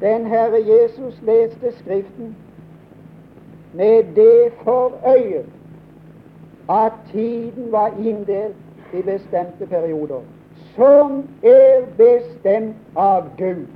Den 0.00 0.26
Herre 0.30 0.62
Jesus 0.68 1.18
leste 1.22 1.72
Skriften 1.80 2.36
med 3.74 4.14
det 4.14 4.52
for 4.62 5.00
øye 5.16 5.42
at 6.68 6.92
tiden 7.12 7.72
var 7.72 7.92
inndelt 7.98 8.56
i 8.92 9.02
bestemte 9.02 9.66
perioder, 9.66 10.20
som 10.76 11.28
er 11.42 11.86
bestemt 11.96 12.76
av 12.96 13.30
Gud, 13.38 13.66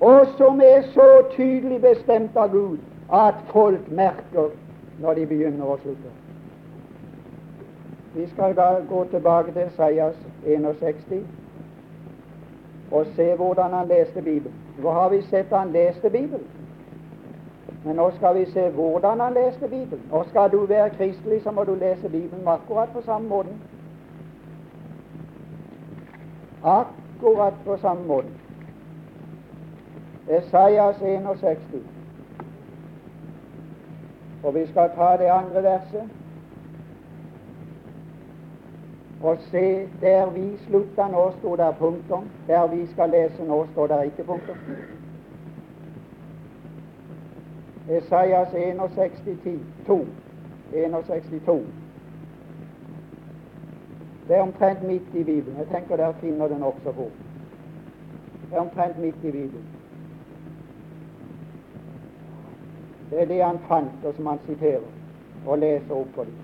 og 0.00 0.26
som 0.36 0.60
er 0.60 0.82
så 0.94 1.22
tydelig 1.36 1.80
bestemt 1.80 2.36
av 2.36 2.50
Gud 2.50 2.78
at 3.12 3.34
folk 3.52 3.90
merker 3.90 4.50
når 4.98 5.14
de 5.14 5.26
begynner 5.26 5.68
å 5.68 5.76
slutte. 5.82 6.10
Vi 8.12 8.26
skal 8.26 8.56
da 8.56 8.80
gå 8.88 9.04
tilbake 9.10 9.52
til 9.52 9.70
Seias 9.76 10.16
61 10.44 11.22
og 12.90 13.06
se 13.16 13.34
hvordan 13.34 13.72
han 13.72 13.88
leste 13.88 14.22
Bibelen. 14.22 14.58
Hvor 14.76 14.92
har 14.92 15.08
vi 15.08 15.22
sett 15.22 15.52
han 15.52 15.72
leste 15.72 16.10
Bibelen, 16.10 16.48
men 17.84 17.96
nå 17.96 18.10
skal 18.16 18.34
vi 18.34 18.44
se 18.50 18.68
hvordan 18.70 19.20
han 19.20 19.34
leste 19.34 19.68
Bibelen. 19.68 20.04
Og 20.10 20.26
skal 20.28 20.50
du 20.52 20.66
være 20.66 20.90
kristelig, 20.90 21.42
så 21.42 21.50
må 21.50 21.64
du 21.64 21.74
lese 21.74 22.08
Bibelen 22.08 22.48
akkurat 22.48 22.88
på 22.92 23.02
samme 23.02 23.28
måten. 23.28 23.60
Akkurat 26.64 27.54
på 27.64 27.76
samme 27.76 28.06
måten. 28.06 28.30
Esaias 30.28 30.96
61. 31.02 31.58
Og 34.42 34.54
vi 34.54 34.66
skal 34.66 34.90
ta 34.96 35.16
det 35.18 35.30
andre 35.30 35.62
verset 35.62 36.10
og 39.22 39.38
se 39.50 39.88
der 40.00 40.30
vi 40.30 40.58
slutta 40.66 41.06
nå, 41.08 41.30
sto 41.38 41.56
der 41.56 41.72
punktum. 41.72 42.24
Der 42.46 42.66
vi 42.66 42.86
skal 42.92 43.10
lese 43.10 43.44
nå, 43.44 43.66
står 43.72 43.86
der 43.86 44.02
ikke 44.02 44.24
punktum. 44.24 44.56
Esaias 47.88 48.48
61, 48.54 49.60
2. 49.86 50.06
61, 50.72 51.66
Det 54.28 54.36
er 54.36 54.42
omtrent 54.42 54.82
midt 54.82 55.02
i 55.14 55.24
Bibelen. 55.24 55.58
Jeg 55.58 55.66
tenker 55.66 55.96
der 55.96 56.12
finner 56.12 56.48
den 56.48 56.62
også 56.62 56.92
fort. 56.92 57.12
Det 58.50 58.56
er 58.56 58.60
omtrent 58.60 58.98
midt 58.98 59.16
i 59.22 59.30
Bibelen. 59.30 59.64
Det 63.10 63.20
er 63.20 63.24
det 63.24 63.44
han 63.44 63.58
fant, 63.68 64.04
og 64.04 64.14
som 64.14 64.26
han 64.26 64.38
siterer 64.46 64.80
og 65.46 65.58
leser 65.58 65.94
opp 65.94 66.14
for 66.14 66.24
dem. 66.24 66.34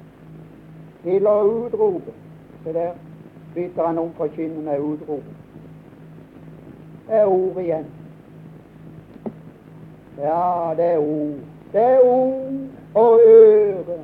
Til 1.03 1.26
å 1.26 1.36
utrope 1.43 2.12
Se 2.64 2.72
der 2.72 2.93
bytter 3.55 3.86
han 3.86 3.99
om 3.99 4.12
forkynnende 4.14 4.62
med 4.62 4.80
utrop. 4.80 5.22
Det 7.07 7.14
er 7.14 7.26
ord 7.26 7.61
igjen. 7.62 7.86
Ja, 10.23 10.75
det 10.77 10.85
er 10.85 10.99
ord. 10.99 11.39
Det 11.73 11.81
er 11.81 12.01
ord 12.01 12.53
og 12.95 13.21
øre 13.27 13.99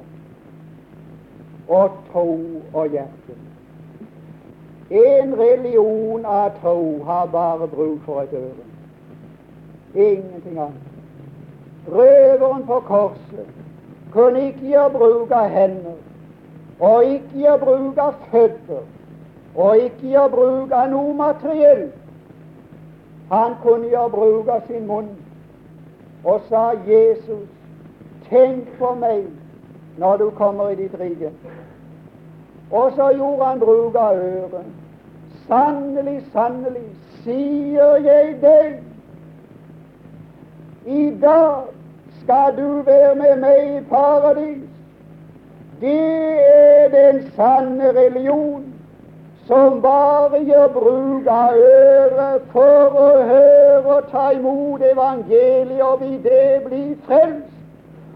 og 1.68 1.90
tro 2.12 2.62
og 2.72 2.88
hjerte. 2.88 3.34
En 4.90 5.38
religion 5.38 6.24
av 6.26 6.50
tro 6.60 7.02
har 7.04 7.26
bare 7.26 7.68
bruk 7.68 8.02
for 8.04 8.20
et 8.20 8.32
øre. 8.32 8.66
Ingenting 9.94 10.58
annet. 10.58 10.80
Røveren 11.88 12.66
på 12.66 12.80
korset 12.80 13.46
kunne 14.12 14.46
ikke 14.46 14.68
gjøre 14.68 14.90
bruk 14.90 15.30
av 15.30 15.48
hender, 15.48 15.98
og 16.80 17.04
ikke 17.04 17.38
gjøre 17.38 17.58
bruk 17.58 17.98
av 17.98 18.14
føtter, 18.30 18.86
og 19.54 19.76
ikke 19.76 20.08
gjøre 20.08 20.30
bruk 20.30 20.72
av 20.72 20.88
noe 20.90 21.14
materiell. 21.14 21.88
Han 23.30 23.58
kunne 23.62 23.88
gjøre 23.88 24.10
bruk 24.10 24.48
av 24.48 24.66
sin 24.68 24.86
munn 24.86 25.10
og 26.24 26.40
sa, 26.48 26.70
'Jesus, 26.86 27.48
tenk 28.30 28.78
på 28.78 28.94
meg 28.94 29.24
når 29.98 30.16
du 30.16 30.30
kommer 30.30 30.68
i 30.68 30.74
ditt 30.74 31.00
rike.' 31.00 31.32
Og 32.70 32.92
så 32.96 33.10
gjorde 33.16 33.44
han 33.44 33.60
bruk 33.60 33.94
av 33.94 34.16
øret. 34.16 34.64
Sannelig, 35.48 36.22
sannelig, 36.32 36.88
sier 37.22 37.96
jeg 37.96 38.36
deg, 38.42 38.80
i 40.86 41.16
dag 41.22 41.62
skal 42.22 42.56
du 42.56 42.82
være 42.82 43.14
med 43.14 43.36
meg 43.40 43.76
i 43.76 43.80
paradis. 43.88 44.68
Det 45.80 46.38
er 46.56 46.88
den 46.88 47.32
sanne 47.36 47.92
religion 47.92 48.73
som 49.46 49.82
bare 49.82 50.40
gjør 50.44 50.68
bruk 50.72 51.26
av 51.28 51.56
øret 51.56 52.46
for 52.52 52.94
å 53.00 53.08
høre 53.28 53.96
og 53.96 54.06
ta 54.12 54.30
imot 54.32 54.84
evangeliet 54.92 55.82
og 55.84 56.00
vil 56.00 56.22
det 56.24 56.62
bli 56.64 56.84
frelst 57.04 57.50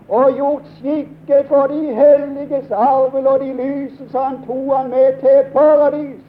og 0.08 0.38
gjort 0.38 0.70
skikket 0.78 1.50
for 1.50 1.68
de 1.68 1.92
helliges 1.98 2.70
arvel 2.72 3.28
og 3.28 3.44
de 3.44 3.50
lyses 3.58 4.16
han 4.16 4.40
tok 4.46 4.72
han 4.72 4.90
med 4.90 5.20
til 5.20 5.52
paradis. 5.52 6.24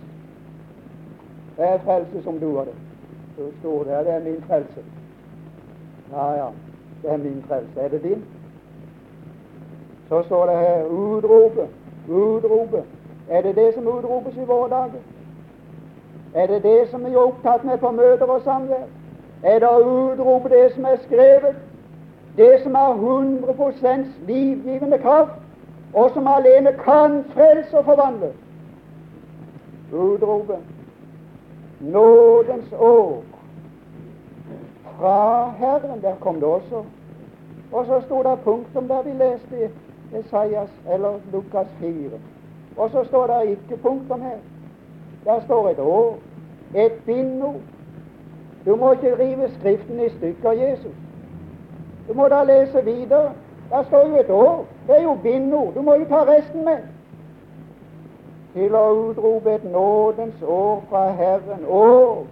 Det 1.56 1.68
er 1.68 1.80
frelse 1.88 2.24
som 2.24 2.39
du 2.39 2.50
har 2.58 2.68
det. 2.68 2.76
Så 3.38 3.47
står 3.60 3.84
det 3.84 4.06
det 4.06 4.14
er 4.14 4.24
min 4.28 4.43
frelse. 4.47 4.84
Ja, 6.12 6.28
ja, 6.36 6.52
det 7.02 7.12
er 7.12 7.18
min 7.18 7.43
frelse. 7.47 7.80
Er 7.80 7.88
det 7.88 8.04
din? 8.04 8.24
Så 10.10 10.24
står 10.24 10.45
det 10.45 10.58
her 10.58 10.86
utropet, 10.86 11.70
utropet. 12.10 12.99
Er 13.30 13.42
det 13.42 13.56
det 13.56 13.74
som 13.74 13.88
utropes 13.88 14.38
i 14.38 14.46
våre 14.46 14.70
dager? 14.70 15.02
Er 16.34 16.48
det 16.48 16.64
det 16.64 16.90
som 16.90 17.06
vi 17.06 17.14
er 17.14 17.18
opptatt 17.18 17.64
med 17.64 17.78
på 17.78 17.92
møter 17.92 18.26
og 18.26 18.42
samvær? 18.42 18.88
Er 19.44 19.60
det 19.60 19.70
å 19.70 19.84
utrope 19.84 20.50
det 20.50 20.72
som 20.74 20.86
er 20.86 20.98
skrevet? 21.06 21.56
Det 22.38 22.60
som 22.64 22.76
har 22.76 22.94
100 22.94 24.06
livgivende 24.28 24.98
kraft, 24.98 25.40
og 25.94 26.12
som 26.14 26.28
alene 26.28 26.74
kan 26.84 27.24
frelse 27.34 27.78
og 27.78 27.86
forvandle? 27.86 28.32
Utrope 29.94 30.58
nådens 31.80 32.74
år 32.78 33.24
fra 34.98 35.50
Herren. 35.60 36.02
Der 36.02 36.16
kom 36.20 36.36
det 36.36 36.44
også. 36.44 36.84
Og 37.72 37.86
så 37.86 38.02
sto 38.06 38.24
det 38.24 38.40
punktum 38.44 38.88
der 38.88 39.02
vi 39.02 39.12
leste 39.12 39.72
Esaias 40.20 40.70
eller 40.90 41.20
Lukas 41.32 41.68
4. 41.80 41.90
Og 42.80 42.90
så 42.90 43.04
står 43.04 43.28
det 43.28 43.50
ikke 43.50 43.78
punktum 43.78 44.22
her. 44.22 44.38
Der 45.26 45.42
står 45.46 45.70
et 45.70 45.80
år, 45.80 46.18
et 46.76 46.92
bindord. 47.06 47.62
Du 48.66 48.76
må 48.76 48.92
ikke 48.92 49.20
rive 49.20 49.50
Skriften 49.60 50.00
i 50.00 50.10
stykker, 50.10 50.52
Jesus. 50.52 50.96
Du 52.08 52.14
må 52.14 52.28
da 52.28 52.44
lese 52.44 52.86
videre. 52.86 53.32
Der 53.70 53.84
står 53.84 54.08
jo 54.08 54.20
et 54.20 54.30
år. 54.30 54.66
Det 54.88 54.98
er 54.98 55.04
jo 55.04 55.18
bindord. 55.24 55.74
Du 55.74 55.82
må 55.82 55.94
jo 55.94 56.06
ta 56.06 56.24
resten 56.24 56.66
med. 56.66 56.78
Til 58.54 58.76
å 58.76 58.86
utrope 58.94 59.54
et 59.56 59.72
nådens 59.72 60.42
år 60.42 60.84
fra 60.90 61.10
Herren. 61.12 61.66
År. 61.68 62.26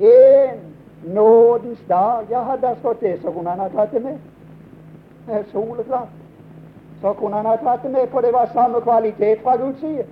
en 0.00 0.60
nådens 1.14 1.78
dag. 1.88 2.26
Ja, 2.30 2.42
hadde 2.42 2.66
det 2.66 2.76
stått 2.78 3.00
det, 3.00 3.18
så 3.22 3.30
kunne 3.30 3.50
han 3.50 3.58
ha 3.58 3.68
tatt 3.68 3.92
det 3.92 4.02
med. 4.02 4.18
Det 5.26 5.34
er 5.34 5.42
soleklart 5.52 6.15
så 7.00 7.12
kunne 7.12 7.36
han 7.36 7.46
ha 7.46 7.56
tatt 7.56 7.82
det 7.82 7.90
med, 7.90 8.06
for 8.10 8.20
det 8.20 8.32
var 8.32 8.50
samme 8.52 8.80
kvalitet 8.80 9.42
fra 9.42 9.56
Guds 9.56 9.80
side. 9.80 10.04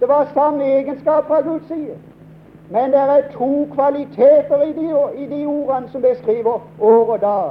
Det 0.00 0.08
var 0.08 0.28
samme 0.34 0.64
egenskap 0.64 1.26
fra 1.26 1.40
Guds 1.40 1.68
side. 1.68 1.96
Men 2.70 2.92
det 2.92 3.00
er 3.00 3.22
to 3.32 3.68
kvaliteter 3.74 4.62
i 4.62 4.72
de, 4.72 4.94
i 5.22 5.26
de 5.26 5.46
ordene 5.46 5.88
som 5.92 6.02
beskriver 6.02 6.60
år 6.80 7.12
og 7.12 7.20
dag. 7.20 7.50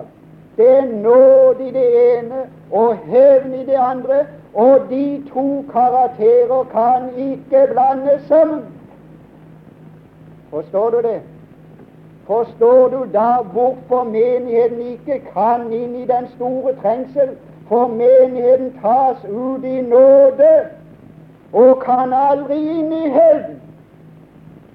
Det 0.58 0.70
er 0.78 0.86
nåde 0.86 1.68
i 1.68 1.72
det 1.72 2.18
ene 2.18 2.36
og 2.72 2.98
hevn 2.98 3.54
i 3.54 3.66
det 3.66 3.76
andre, 3.76 4.26
og 4.54 4.80
de 4.90 5.24
to 5.34 5.66
karakterer 5.72 6.64
kan 6.72 7.10
ikke 7.18 7.68
blandes 7.72 8.22
sammen. 8.28 8.66
Forstår 10.50 10.90
du 10.90 10.98
det? 10.98 11.22
Forstår 12.28 12.88
du 12.88 13.06
da 13.14 13.36
hvorfor 13.52 14.04
menigheten 14.04 14.82
ikke 14.82 15.22
kan 15.34 15.72
inn 15.74 15.96
i 15.96 16.06
den 16.06 16.28
store 16.36 16.76
trengsel 16.82 17.30
for 17.70 17.88
menigheten 17.88 18.74
tas 18.82 19.24
ut 19.26 19.64
i 19.64 19.82
nåde 19.82 20.54
og 21.54 21.82
kan 21.86 22.14
aldri 22.14 22.58
inn 22.80 22.94
i 22.94 23.10
helden. 23.10 23.62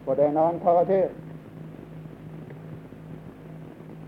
For 0.04 0.14
det 0.14 0.24
er 0.24 0.28
en 0.28 0.36
annen 0.36 0.60
karakter. 0.60 1.08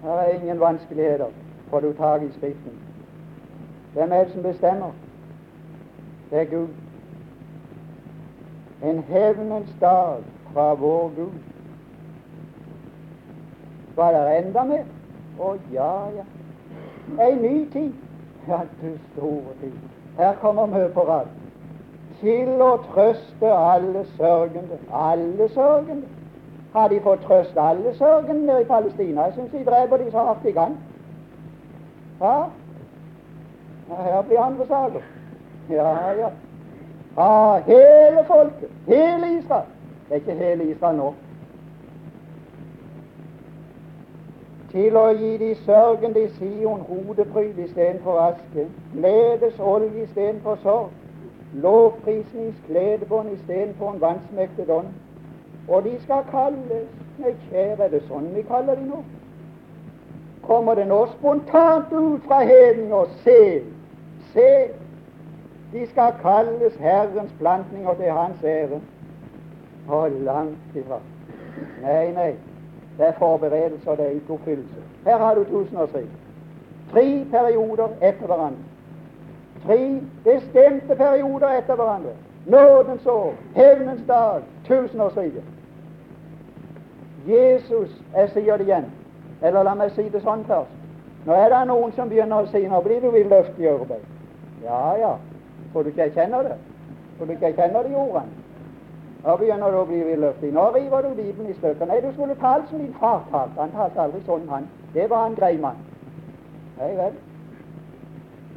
Her 0.03 0.13
er 0.13 0.29
ingen 0.35 0.61
vanskeligheter, 0.61 1.27
får 1.71 1.81
du 1.81 1.93
tak 1.93 2.23
i 2.23 2.31
Skriften. 2.37 2.79
Hvem 3.93 4.13
er 4.13 4.25
det 4.25 4.33
som 4.33 4.43
bestemmer? 4.43 4.91
Det 6.31 6.41
er 6.41 6.45
Gud. 6.45 6.69
En 8.85 8.99
hevnens 9.09 9.75
dag 9.81 10.17
fra 10.53 10.75
vår 10.75 11.13
Gud. 11.17 11.39
Hva 13.95 14.11
er 14.13 14.29
det 14.29 14.47
enda 14.47 14.65
med? 14.65 14.85
Å 15.41 15.55
ja, 15.73 15.93
ja. 16.17 16.27
Ei 17.25 17.35
ny 17.35 17.55
tid. 17.73 18.06
Ja, 18.49 18.61
du 18.83 18.99
store 19.13 19.55
tid. 19.61 19.73
Her 20.19 20.35
kommer 20.41 20.67
mye 20.67 20.89
på 20.95 21.01
rad. 21.09 21.27
Til 22.21 22.63
å 22.63 22.77
trøste 22.93 23.51
alle 23.53 24.05
sørgende. 24.17 24.79
Alle 24.93 25.49
sørgende. 25.49 26.07
Har 26.73 26.89
de 26.89 27.01
fått 27.01 27.25
trøst 27.25 27.59
alle 27.59 27.95
sørgende 27.97 28.47
nede 28.47 28.63
i 28.63 28.69
Palestina? 28.69 29.23
Jeg 29.23 29.35
syns 29.35 29.51
de 29.51 29.65
dreper 29.65 29.97
de 29.97 30.11
så 30.11 30.25
hardt 30.29 30.43
de 30.45 30.53
kan. 30.53 30.77
Ja, 32.21 32.37
her 33.89 34.23
blir 34.23 34.41
andre 34.41 34.67
saker. 34.67 35.01
Ja, 35.71 35.93
ja. 36.21 36.31
Ja, 37.17 37.61
hele 37.67 38.25
folket. 38.27 38.69
Hele 38.87 39.39
Israel. 39.39 39.69
Det 40.09 40.15
er 40.15 40.15
ikke 40.15 40.35
hele 40.45 40.65
Israel 40.65 40.97
nå. 40.97 41.15
Til 44.77 44.97
å 45.01 45.07
gi 45.17 45.37
de 45.41 45.55
sørgende 45.65 46.27
i 46.27 46.31
Sion 46.37 46.83
hodepryd 46.85 47.57
istedenfor 47.65 48.19
aske, 48.21 48.67
gledesolje 48.93 50.03
istedenfor 50.03 50.59
sorg, 50.63 50.91
lovprisningskledebånd 51.65 53.31
istedenfor 53.39 53.95
en 53.95 54.01
vansmektet 54.03 54.71
ånd. 54.71 54.91
Og 55.69 55.85
de 55.85 55.95
skal 56.03 56.27
kalles 56.31 56.89
Nei, 57.17 57.31
kjære, 57.49 57.87
er 57.87 57.93
det 57.95 58.03
sånn 58.11 58.27
vi 58.35 58.43
kaller 58.45 58.77
de 58.77 58.83
nå? 58.91 58.99
Kommer 60.45 60.77
det 60.77 60.85
nå 60.91 60.99
spontant 61.15 61.95
ut 61.97 62.27
fra 62.27 62.43
heden 62.45 62.93
og 62.93 63.15
se, 63.23 63.63
se, 64.35 64.51
de 65.73 65.87
skal 65.95 66.13
kalles 66.21 66.77
Herrens 66.83 67.33
plantninger 67.39 67.97
til 68.03 68.13
Hans 68.13 68.45
ære. 68.45 68.83
Og 69.89 70.21
langt 70.29 70.77
ifra. 70.77 71.01
Nei, 71.81 72.13
nei. 72.13 72.29
Det 72.99 73.07
er 73.07 73.13
forberedelse, 73.19 73.91
og 73.91 73.97
det 73.97 74.07
er 74.07 74.11
ikke 74.11 74.33
oppfyllelse. 74.33 74.75
Her 75.05 75.19
har 75.19 75.35
du 75.35 75.45
tusenårsriket. 75.45 76.11
Tre 76.93 77.27
perioder 77.31 77.89
etter 78.03 78.27
hverandre. 78.27 78.63
Tre 79.67 80.01
bestemte 80.25 80.97
perioder 80.97 81.49
etter 81.49 81.75
hverandre. 81.75 82.11
Nådens 82.47 83.07
år, 83.07 83.35
hevnens 83.55 84.03
dag, 84.09 84.43
tusenårsriket. 84.65 85.43
Jesus, 87.29 88.03
jeg 88.17 88.31
sier 88.31 88.57
det 88.57 88.67
igjen, 88.67 88.85
eller 89.43 89.63
la 89.63 89.75
meg 89.75 89.91
si 89.97 90.07
det 90.09 90.23
sånn 90.23 90.45
først. 90.47 90.71
Nå 91.27 91.35
er 91.35 91.51
det 91.51 91.65
noen 91.67 91.93
som 91.97 92.09
begynner 92.09 92.45
å 92.45 92.51
si 92.53 92.63
nå 92.71 92.81
blir 92.85 93.01
du 93.03 93.11
vidløftig 93.11 93.67
i 93.67 93.73
arbeid. 93.73 94.05
Ja, 94.63 94.97
ja. 94.99 95.17
for 95.73 95.83
du 95.83 95.89
ikke 95.89 96.07
jeg 96.15 96.31
det? 96.31 96.59
For 97.19 97.27
du 97.27 97.33
ikke 97.33 97.47
jeg 97.47 97.57
kjenner 97.57 97.91
i 97.91 97.95
ordene? 97.95 98.46
Nå 99.27 99.35
begynner 99.37 99.71
du 99.75 99.77
å 99.81 99.87
bli 99.89 100.05
villøftig. 100.07 100.53
Nå 100.55 100.69
river 100.71 101.03
du 101.03 101.15
Bibelen 101.19 101.51
i 101.51 101.55
stykker. 101.57 101.89
Nei, 101.91 101.99
du 102.01 102.13
skulle 102.13 102.37
tale 102.39 102.67
som 102.71 102.79
din 102.79 102.95
far 103.01 103.25
talte. 103.33 103.59
Han 103.59 103.73
talte 103.75 104.05
aldri 104.05 104.21
sånn, 104.27 104.47
han. 104.49 104.69
Det 104.95 105.09
var 105.11 105.27
en 105.27 105.35
grei 105.35 105.57
mann. 105.59 105.81
Nei 106.79 106.93
vel. 106.95 107.17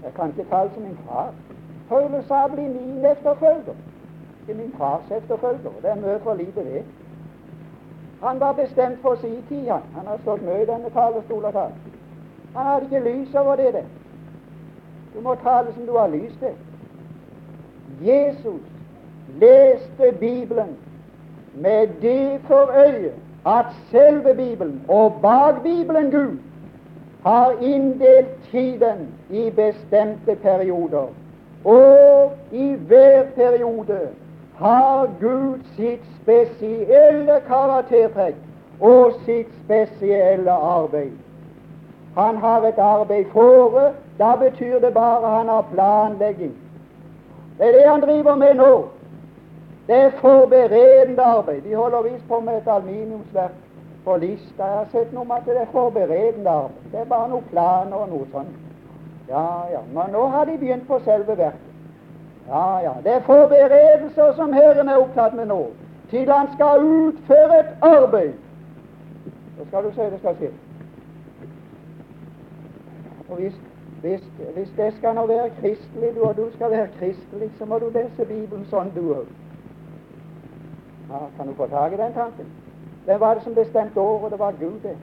Jeg 0.03 0.13
kan 0.13 0.35
ikke 0.35 0.45
tale 0.51 0.69
som 0.75 0.85
min 0.85 0.99
far. 1.07 1.33
Paulus 1.89 2.25
sa 2.29 2.45
bli 2.47 2.67
min 2.69 3.05
efterfølger, 3.05 3.81
ikke 4.41 4.57
min 4.61 4.73
fars 4.77 5.11
efterfølger. 5.11 5.81
Det 5.81 5.89
er 5.89 6.01
mye 6.05 6.19
for 6.23 6.37
lite, 6.37 6.63
det. 6.63 6.85
Han 8.21 8.39
var 8.39 8.53
bestemt 8.53 9.01
for 9.01 9.15
sin 9.15 9.41
tid, 9.49 9.69
han. 9.69 9.81
Han 9.95 10.07
har 10.07 10.21
stått 10.21 10.45
mye 10.45 10.61
i 10.61 10.69
denne 10.69 10.89
talerstolen 10.93 11.51
talt. 11.51 11.87
Han 12.55 12.65
hadde 12.65 12.85
ikke 12.85 13.05
lys 13.09 13.35
over 13.35 13.55
det. 13.55 13.73
det. 13.73 13.85
Du 15.15 15.21
må 15.21 15.35
tale 15.35 15.73
som 15.73 15.85
du 15.85 15.97
har 15.97 16.07
lys 16.07 16.37
til. 16.39 16.53
Jesus 18.05 18.78
leste 19.39 20.17
Bibelen 20.19 20.77
med 21.53 21.87
det 22.01 22.41
for 22.47 22.71
øye 22.87 23.11
at 23.45 23.65
selve 23.91 24.33
Bibelen 24.33 24.81
og 24.87 25.13
bak 25.21 25.63
Bibelen 25.63 26.11
Gud 26.11 26.37
har 27.25 27.51
inndelt 27.61 28.43
tiden 28.51 29.07
i 29.29 29.49
bestemte 29.49 30.35
perioder. 30.35 31.07
Og 31.65 32.31
i 32.51 32.75
hver 32.87 33.23
periode 33.35 33.99
har 34.57 35.09
Gud 35.21 35.59
sitt 35.75 36.03
spesielle 36.21 37.41
karaktertrekk 37.47 38.35
og 38.79 39.13
sitt 39.25 39.51
spesielle 39.65 40.51
arbeid. 40.51 41.11
Han 42.17 42.37
har 42.37 42.61
et 42.67 42.77
arbeid 42.77 43.25
fore. 43.33 43.91
Da 44.19 44.35
betyr 44.35 44.79
det 44.79 44.93
bare 44.93 45.37
han 45.37 45.47
har 45.47 45.65
planlegging. 45.73 46.53
Det 47.57 47.67
er 47.67 47.71
det 47.71 47.91
han 47.91 48.01
driver 48.01 48.35
med 48.35 48.53
nå. 48.53 48.85
Det 49.89 49.97
er 49.97 50.09
forberedende 50.21 51.21
arbeid. 51.21 51.61
De 51.61 51.75
holder 51.75 52.01
visst 52.01 52.27
på 52.27 52.39
med 52.39 52.57
et 52.57 52.67
aluminiumsverk 52.67 53.51
på 54.05 54.17
Lista. 54.17 54.63
Jeg 54.63 54.77
har 54.77 54.87
sett 54.91 55.13
noe 55.13 55.23
om 55.25 55.31
at 55.31 55.47
det 55.49 55.55
er 55.57 55.71
forberedende 55.71 56.49
arbeid. 56.49 56.91
Det 56.91 56.99
er 56.99 57.07
bare 57.09 57.29
noen 57.31 57.47
planer 57.49 57.95
og 57.97 58.11
noe 58.11 58.27
sånt. 58.33 58.59
Ja, 59.29 59.47
ja. 59.71 59.81
Men 59.93 60.13
nå 60.13 60.27
har 60.27 60.45
de 60.45 60.57
begynt 60.61 60.85
på 60.87 60.99
selve 61.07 61.37
verket. 61.37 61.73
Ja, 62.51 62.77
ja. 62.85 62.93
Det 63.03 63.15
er 63.15 63.25
forberedelser 63.31 64.37
som 64.37 64.53
Herren 64.53 64.89
er 64.93 65.01
opptatt 65.01 65.33
med 65.33 65.49
nå, 65.49 65.59
til 66.13 66.31
Han 66.31 66.53
skal 66.53 66.85
utføre 66.85 67.59
et 67.59 67.73
arbeid. 67.81 68.37
Så 69.57 69.67
skal 69.67 69.83
du 69.83 69.91
se 69.95 70.11
det 70.13 70.21
skal 70.21 70.35
skje. 70.35 70.53
Og 73.29 73.35
hvis, 73.35 73.59
hvis, 74.01 74.21
hvis 74.53 74.71
det 74.77 74.93
skal 75.01 75.15
nå 75.15 75.25
være 75.25 75.49
kristelig, 75.61 76.15
du, 76.15 76.21
og 76.21 76.37
du 76.37 76.47
skal 76.55 76.71
være 76.71 76.87
kristelig, 76.99 77.51
så 77.57 77.65
må 77.65 77.79
du 77.79 77.89
lese 77.89 78.25
Bibelen 78.25 78.69
sånn, 78.69 78.93
du 78.95 79.07
òg. 79.17 79.38
Ja, 81.09 81.19
kan 81.37 81.47
du 81.47 81.53
få 81.53 81.67
tak 81.67 81.93
i 81.93 81.97
den 81.97 82.13
tanken? 82.13 82.45
Hvem 83.05 83.19
var 83.19 83.33
det 83.33 83.43
som 83.43 83.55
bestemte 83.55 83.99
året? 83.99 84.31
Det 84.31 84.39
var 84.39 84.51
Gud, 84.51 84.79
det. 84.83 84.97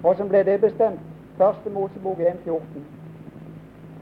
Hvordan 0.00 0.28
ble 0.28 0.44
det 0.44 0.60
bestemt? 0.60 1.00
Første 1.38 1.70
Mosebok 1.70 2.18
1.14. 2.18 2.60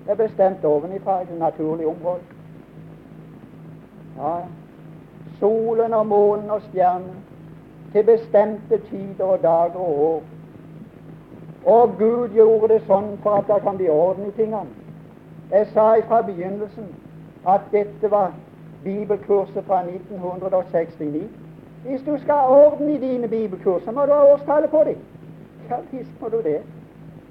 Det 0.05 0.11
er 0.11 0.15
bestemt 0.15 0.65
ovenifra 0.65 1.21
i 1.23 1.25
det 1.25 1.39
naturlige 1.39 1.89
området. 1.89 2.23
Ja, 4.19 4.39
solen 5.39 5.95
og 5.95 6.07
månen 6.07 6.51
og 6.51 6.63
stjernen 6.63 7.25
til 7.93 8.05
bestemte 8.05 8.79
tider 8.79 9.25
og 9.25 9.43
dager 9.43 9.77
og 9.77 9.99
år. 9.99 10.23
Og 11.65 11.95
Gud 11.99 12.29
gjorde 12.29 12.75
det 12.75 12.83
sånn 12.87 13.19
for 13.23 13.37
at 13.39 13.49
det 13.49 13.63
kan 13.63 13.77
bli 13.77 13.89
orden 13.89 14.27
i 14.27 14.37
tingene. 14.37 14.73
Jeg 15.51 15.67
sa 15.75 16.01
fra 16.09 16.23
begynnelsen 16.23 16.87
at 17.49 17.61
dette 17.73 18.11
var 18.11 18.33
bibelkurset 18.85 19.65
fra 19.67 19.83
1969. 19.83 21.31
Hvis 21.85 22.03
du 22.07 22.19
skal 22.23 22.35
ha 22.35 22.67
orden 22.67 22.89
i 22.89 22.99
dine 22.99 23.29
bibelkurser, 23.29 23.93
må 23.93 24.07
du 24.07 24.13
ha 24.13 24.33
årstallet 24.33 24.71
på 24.71 24.83
dem. 24.85 24.97
Ja 25.71 25.77
visst 25.91 26.21
må 26.21 26.29
du 26.29 26.37
det. 26.37 26.61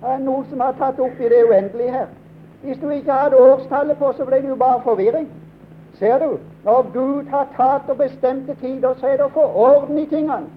Det 0.02 0.08
er 0.08 0.18
noen 0.18 0.46
som 0.50 0.60
har 0.60 0.76
tatt 0.80 1.00
opp 1.00 1.20
i 1.20 1.30
det 1.30 1.44
uendelige 1.50 1.92
her. 1.92 2.08
Hvis 2.64 2.78
du 2.78 2.90
ikke 2.90 3.12
hadde 3.12 3.38
årstallet 3.38 3.98
på, 3.98 4.14
så 4.18 4.26
ble 4.26 4.42
det 4.42 4.50
jo 4.50 4.56
bare 4.56 4.82
forvirring. 4.84 5.28
Ser 6.00 6.20
du? 6.20 6.38
Når 6.64 6.92
Gud 6.94 7.26
har 7.30 7.48
tatt 7.58 7.90
og 7.90 7.98
bestemte 7.98 8.56
tider, 8.62 8.94
så 9.00 9.08
er 9.08 9.18
det 9.18 9.26
å 9.26 9.34
få 9.36 9.44
orden 9.44 9.98
i 9.98 10.06
tingene. 10.06 10.48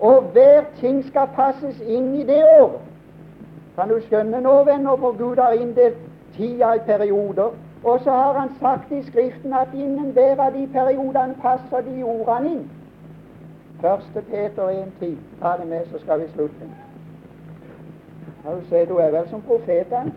Og 0.00 0.22
hver 0.32 0.64
ting 0.80 1.02
skal 1.04 1.28
passes 1.36 1.80
inn 1.80 2.14
i 2.16 2.24
det 2.24 2.40
året. 2.60 2.80
Kan 3.76 3.88
du 3.88 4.00
skjønne 4.00 4.40
nå, 4.40 4.62
venner, 4.64 4.96
hvor 4.96 5.12
Gud 5.18 5.36
har 5.36 5.52
inndelt 5.52 6.00
tida 6.36 6.74
i 6.74 6.84
perioder. 6.86 7.52
Og 7.84 8.00
så 8.00 8.10
har 8.10 8.38
Han 8.38 8.50
sagt 8.60 8.92
i 8.92 9.02
Skriften 9.02 9.52
at 9.52 9.68
innen 9.74 10.10
hver 10.12 10.40
av 10.40 10.52
de 10.52 10.66
periodene 10.72 11.34
passer 11.42 11.80
de 11.80 12.02
ordene 12.04 12.50
inn. 12.50 12.70
Første 13.80 14.22
Peter 14.30 14.68
1,10. 14.68 15.16
Ta 15.42 15.56
det 15.60 15.66
med, 15.68 15.86
så 15.92 15.98
skal 15.98 16.20
vi 16.20 16.28
slutte. 16.34 16.68
Ja, 18.44 18.50
du 18.50 18.66
ser, 18.68 18.84
du 18.84 18.96
er 18.96 19.10
vel 19.10 19.28
som 19.28 19.42
profeten. 19.42 20.12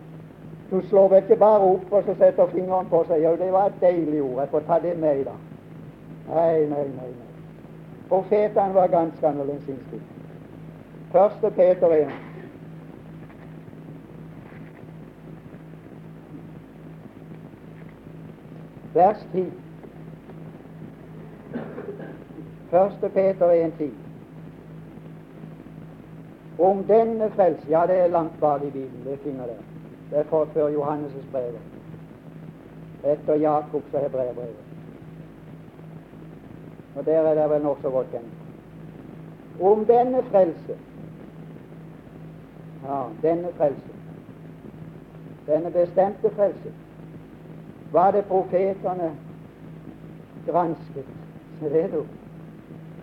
Du 0.71 0.81
slår 0.87 1.07
vel 1.07 1.23
ikke 1.23 1.35
bare 1.35 1.59
opp 1.59 1.91
og 1.91 2.03
så 2.03 2.15
setter 2.17 2.45
fingeren 2.45 2.85
på 2.89 3.03
seg. 3.07 3.23
Jo, 3.23 3.35
det 3.35 3.51
var 3.51 3.65
et 3.65 3.81
deilig 3.81 4.21
ord. 4.21 4.39
Jeg 4.39 4.49
får 4.49 4.59
ta 4.59 4.79
det 4.83 4.97
med 4.99 5.19
i 5.19 5.23
dag. 5.23 5.39
Nei, 6.29 6.65
nei, 6.65 6.67
nei. 6.67 7.11
nei. 7.11 7.33
Profetene 8.09 8.73
var 8.73 8.87
ganske 8.87 9.27
annerledes 9.27 9.67
innstilt. 9.67 10.03
Første 11.11 11.51
Peter 11.51 11.87
1. 11.87 12.32
Vers 18.93 19.17
10. 19.31 19.51
1. 22.71 23.13
Peter 23.13 23.47
1,10. 23.47 23.91
Om 26.57 26.83
denne 26.83 27.31
frelse 27.31 27.69
Ja, 27.69 27.85
det 27.87 27.95
er 27.99 28.07
langt 28.07 28.39
bak 28.39 28.61
i 28.61 28.69
Bibelen. 28.69 29.05
Det 29.05 29.19
finner 29.23 29.45
dere. 29.45 29.63
Det 30.09 30.19
er 30.19 30.23
for 30.23 30.45
før 30.53 30.69
Johannes' 30.69 31.31
brev. 31.31 31.53
Etter 33.03 33.35
Jakobs 33.35 33.93
og 33.93 34.01
hebreerbrevet. 34.01 34.55
Og 36.95 37.05
der 37.05 37.19
er 37.19 37.41
det 37.41 37.49
vel 37.49 37.61
nokså 37.61 37.89
godt 37.89 38.11
kjent. 38.11 38.33
Om 39.61 39.85
denne 39.85 40.23
frelse 40.23 40.77
Ja, 42.83 43.03
denne 43.21 43.53
frelse. 43.57 43.93
Denne 45.47 45.71
bestemte 45.71 46.29
frelse 46.35 46.71
var 47.93 48.11
det 48.11 48.25
profetene 48.25 49.11
gransket. 50.47 51.09
Se 51.59 51.69
det, 51.69 51.87
du. 51.91 52.03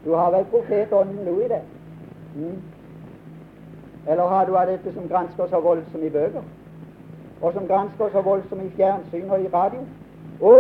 Du 0.05 0.15
har 0.15 0.31
vel 0.31 0.45
profetånden 0.53 1.25
nå 1.25 1.39
i 1.41 1.49
det? 1.49 1.63
Mm. 2.37 2.63
Eller 4.07 4.23
har 4.23 4.47
du 4.47 4.57
av 4.57 4.67
dette 4.67 4.93
som 4.95 5.09
gransker 5.09 5.47
så 5.47 5.61
voldsomt 5.61 6.05
i 6.05 6.11
bøker? 6.11 6.43
og 7.41 7.53
som 7.53 7.67
gransker 7.67 8.09
så 8.13 8.21
voldsomt 8.21 8.63
i 8.63 8.71
fjernsyn 8.77 9.31
og 9.31 9.41
i 9.41 9.49
radio. 9.53 9.81
Å, 10.41 10.53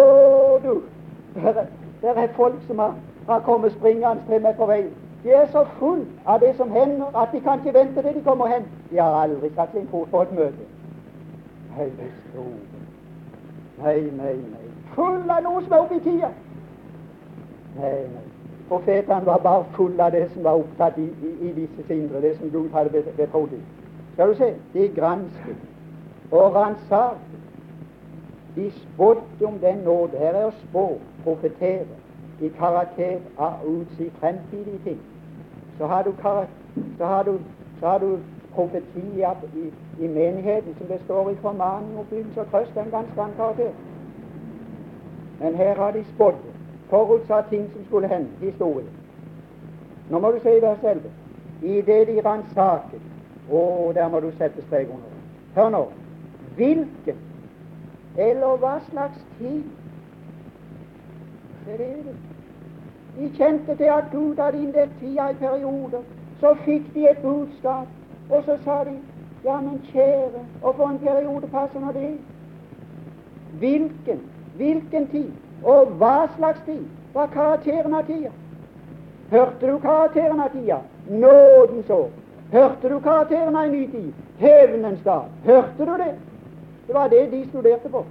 du! 0.64 0.82
Der, 1.34 1.64
der 2.02 2.22
er 2.22 2.32
folk 2.36 2.56
som 2.66 2.78
har, 2.78 2.94
har 3.28 3.40
kommet 3.40 3.72
springende 3.72 4.22
til 4.28 4.42
meg 4.42 4.56
på 4.56 4.66
veien. 4.66 4.90
De 5.22 5.34
er 5.36 5.46
så 5.52 5.66
full 5.78 6.06
av 6.24 6.40
det 6.40 6.54
som 6.56 6.72
hender, 6.72 7.12
at 7.14 7.28
de 7.32 7.40
kan 7.44 7.60
ikke 7.60 7.76
vente 7.76 8.02
til 8.02 8.16
de 8.16 8.24
kommer 8.24 8.48
hen. 8.48 8.64
De 8.90 8.98
har 8.98 9.22
aldri 9.22 9.52
satt 9.54 9.76
sin 9.76 9.88
fot 9.92 10.08
på 10.10 10.24
et 10.24 10.32
møte. 10.32 10.68
Nei, 11.76 11.90
nei, 13.82 14.10
nei, 14.16 14.36
nei. 14.36 14.68
Full 14.94 15.30
av 15.30 15.42
noe 15.46 15.62
som 15.64 15.72
er 15.72 15.84
oppe 15.84 15.98
i 15.98 16.04
tida. 16.04 16.30
Nei, 17.78 17.96
nei. 18.14 18.26
Profetene 18.70 19.26
var 19.26 19.42
bare 19.42 19.64
full 19.74 20.00
av 20.00 20.12
det 20.14 20.28
som 20.34 20.44
var 20.46 20.60
opptatt 20.62 20.98
i, 20.98 21.08
i, 21.26 21.30
i 21.48 21.52
disse 21.56 21.94
indre, 21.94 22.20
det 22.22 22.36
som 22.38 22.50
Gud 22.50 22.70
hadde 22.74 23.02
betrodd 23.16 23.50
dem. 23.50 23.64
Skal 24.12 24.28
du 24.28 24.34
se, 24.38 24.52
de 24.74 24.88
gransket 24.94 26.30
og 26.30 26.54
ransaket. 26.54 27.26
De 28.54 28.70
spådde 28.70 29.46
om 29.46 29.58
den 29.58 29.78
nåde. 29.86 30.18
Her 30.18 30.34
er 30.34 30.46
å 30.48 30.54
spå, 30.64 30.84
profetere, 31.24 31.98
i 32.40 32.48
karakter 32.58 33.18
av 33.38 33.66
utsi 33.68 34.08
fremtidige 34.20 34.78
ting. 34.84 35.00
Så 35.78 35.86
har 35.86 36.02
du, 36.02 36.12
du, 37.26 37.38
du 38.00 38.18
profeti 38.54 39.02
i, 39.20 39.70
i, 40.00 40.08
menigheten, 40.08 40.74
som 40.78 40.86
består 40.86 41.30
i 41.30 41.34
formaning, 41.34 41.98
oppbyggelse 41.98 42.40
og 42.40 42.50
trøst. 42.50 42.76
Er 42.76 42.82
en 42.82 42.90
ganske 42.90 43.20
annen 43.20 43.36
karakter. 43.36 43.70
Men 45.40 45.54
her 45.54 45.74
har 45.74 45.90
de 45.90 46.04
spådd, 46.14 46.34
forutsatt 46.88 47.48
ting 47.50 47.70
som 47.72 47.84
skulle 47.84 48.08
hende, 48.08 48.28
historien. 48.40 48.88
Nå 50.10 50.18
må 50.18 50.30
du 50.30 50.38
se 50.42 50.56
i 50.56 50.62
vers 50.62 50.84
11. 50.84 51.02
I 51.62 51.80
det 51.80 52.06
de 52.06 52.20
ransaket 52.24 53.00
Å, 53.50 53.92
der 53.94 54.08
må 54.08 54.20
du 54.20 54.30
sette 54.38 54.62
strek 54.62 54.88
under. 54.88 55.10
Hør 55.54 55.68
nå. 55.74 55.80
Hvilken 56.56 57.16
eller 58.16 58.56
hva 58.56 58.76
slags 58.90 59.18
tid? 59.38 59.62
Det 61.66 61.74
er 61.74 62.02
det. 62.06 62.14
De 63.18 63.30
kjente 63.36 63.76
til 63.76 63.90
at 63.90 64.10
Gud 64.12 64.36
hadde 64.38 64.62
inndelt 64.62 64.92
tida 65.00 65.30
i 65.30 65.34
perioder. 65.34 66.02
Så 66.40 66.54
fikk 66.64 66.94
de 66.94 67.08
et 67.10 67.18
budskap, 67.22 67.86
og 68.30 68.44
så 68.44 68.56
sa 68.64 68.84
de 68.84 68.96
ja, 69.44 69.60
men 69.60 69.80
kjære, 69.92 70.46
og 70.62 70.74
for 70.74 70.86
en 70.88 70.98
periode 70.98 71.46
passer 71.52 71.80
nå 71.80 71.92
det? 71.92 72.18
Hvilken? 73.58 74.24
Hvilken 74.56 75.06
tid? 75.08 75.30
Og 75.64 75.86
hva 76.00 76.26
slags 76.36 76.60
tid? 76.66 76.84
var 77.12 77.26
karakteren 77.26 77.94
av 77.94 78.02
tida? 78.02 78.30
Hørte 79.30 79.66
du 79.66 79.78
karakteren 79.80 80.40
av 80.40 80.48
tida? 80.48 80.80
Nådens 81.08 81.90
år. 81.90 82.08
Hørte 82.52 82.88
du 82.88 83.00
karakteren 83.00 83.56
av 83.56 83.64
en 83.64 83.72
ny 83.72 83.86
tid? 83.90 84.12
Hevnens 84.38 85.02
dag. 85.04 85.24
Hørte 85.44 85.86
du 85.86 85.96
det? 85.98 86.14
Det 86.86 86.94
var 86.94 87.08
det 87.08 87.30
de 87.30 87.44
studerte 87.48 87.88
på. 87.88 88.04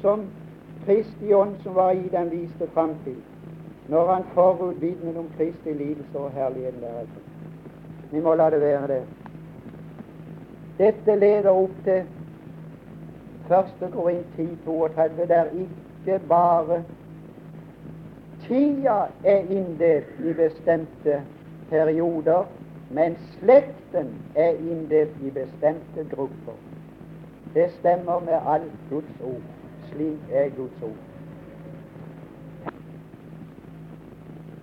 Som 0.00 0.26
Kristi 0.86 1.34
ånd 1.34 1.56
som 1.62 1.74
var 1.74 1.92
i 1.92 2.08
den 2.08 2.30
viste 2.30 2.66
framtid, 2.74 3.16
når 3.88 4.12
han 4.12 4.24
forutvidnet 4.34 5.16
om 5.16 5.28
Kristi 5.36 5.72
lidelse 5.72 6.18
og 6.18 6.30
herligheten 6.30 6.80
deretter. 6.80 7.22
Vi 8.12 8.20
må 8.20 8.34
la 8.34 8.50
det 8.50 8.60
være 8.60 8.86
det. 8.88 9.02
Dette 10.80 11.12
leder 11.16 11.50
opp 11.50 11.74
til 11.84 12.06
1. 13.50 13.90
Korin 13.92 14.22
10, 14.36 14.46
32, 14.64 15.26
der 15.28 15.44
ikke 15.52 16.20
bare 16.28 16.84
tida 18.46 18.96
er 19.24 19.36
inndelt 19.38 20.06
i 20.24 20.32
bestemte 20.32 21.18
perioder, 21.68 22.44
men 22.90 23.16
slekten 23.34 24.08
er 24.34 24.50
inndelt 24.50 25.20
i 25.20 25.30
bestemte 25.30 26.06
grupper. 26.14 26.56
Det 27.54 27.70
stemmer 27.72 28.20
med 28.20 28.38
alt 28.46 28.72
Guds 28.90 29.20
ord. 29.20 29.42
Slik 29.90 30.20
er 30.30 30.48
Guds 30.56 30.82
ord. 30.82 31.09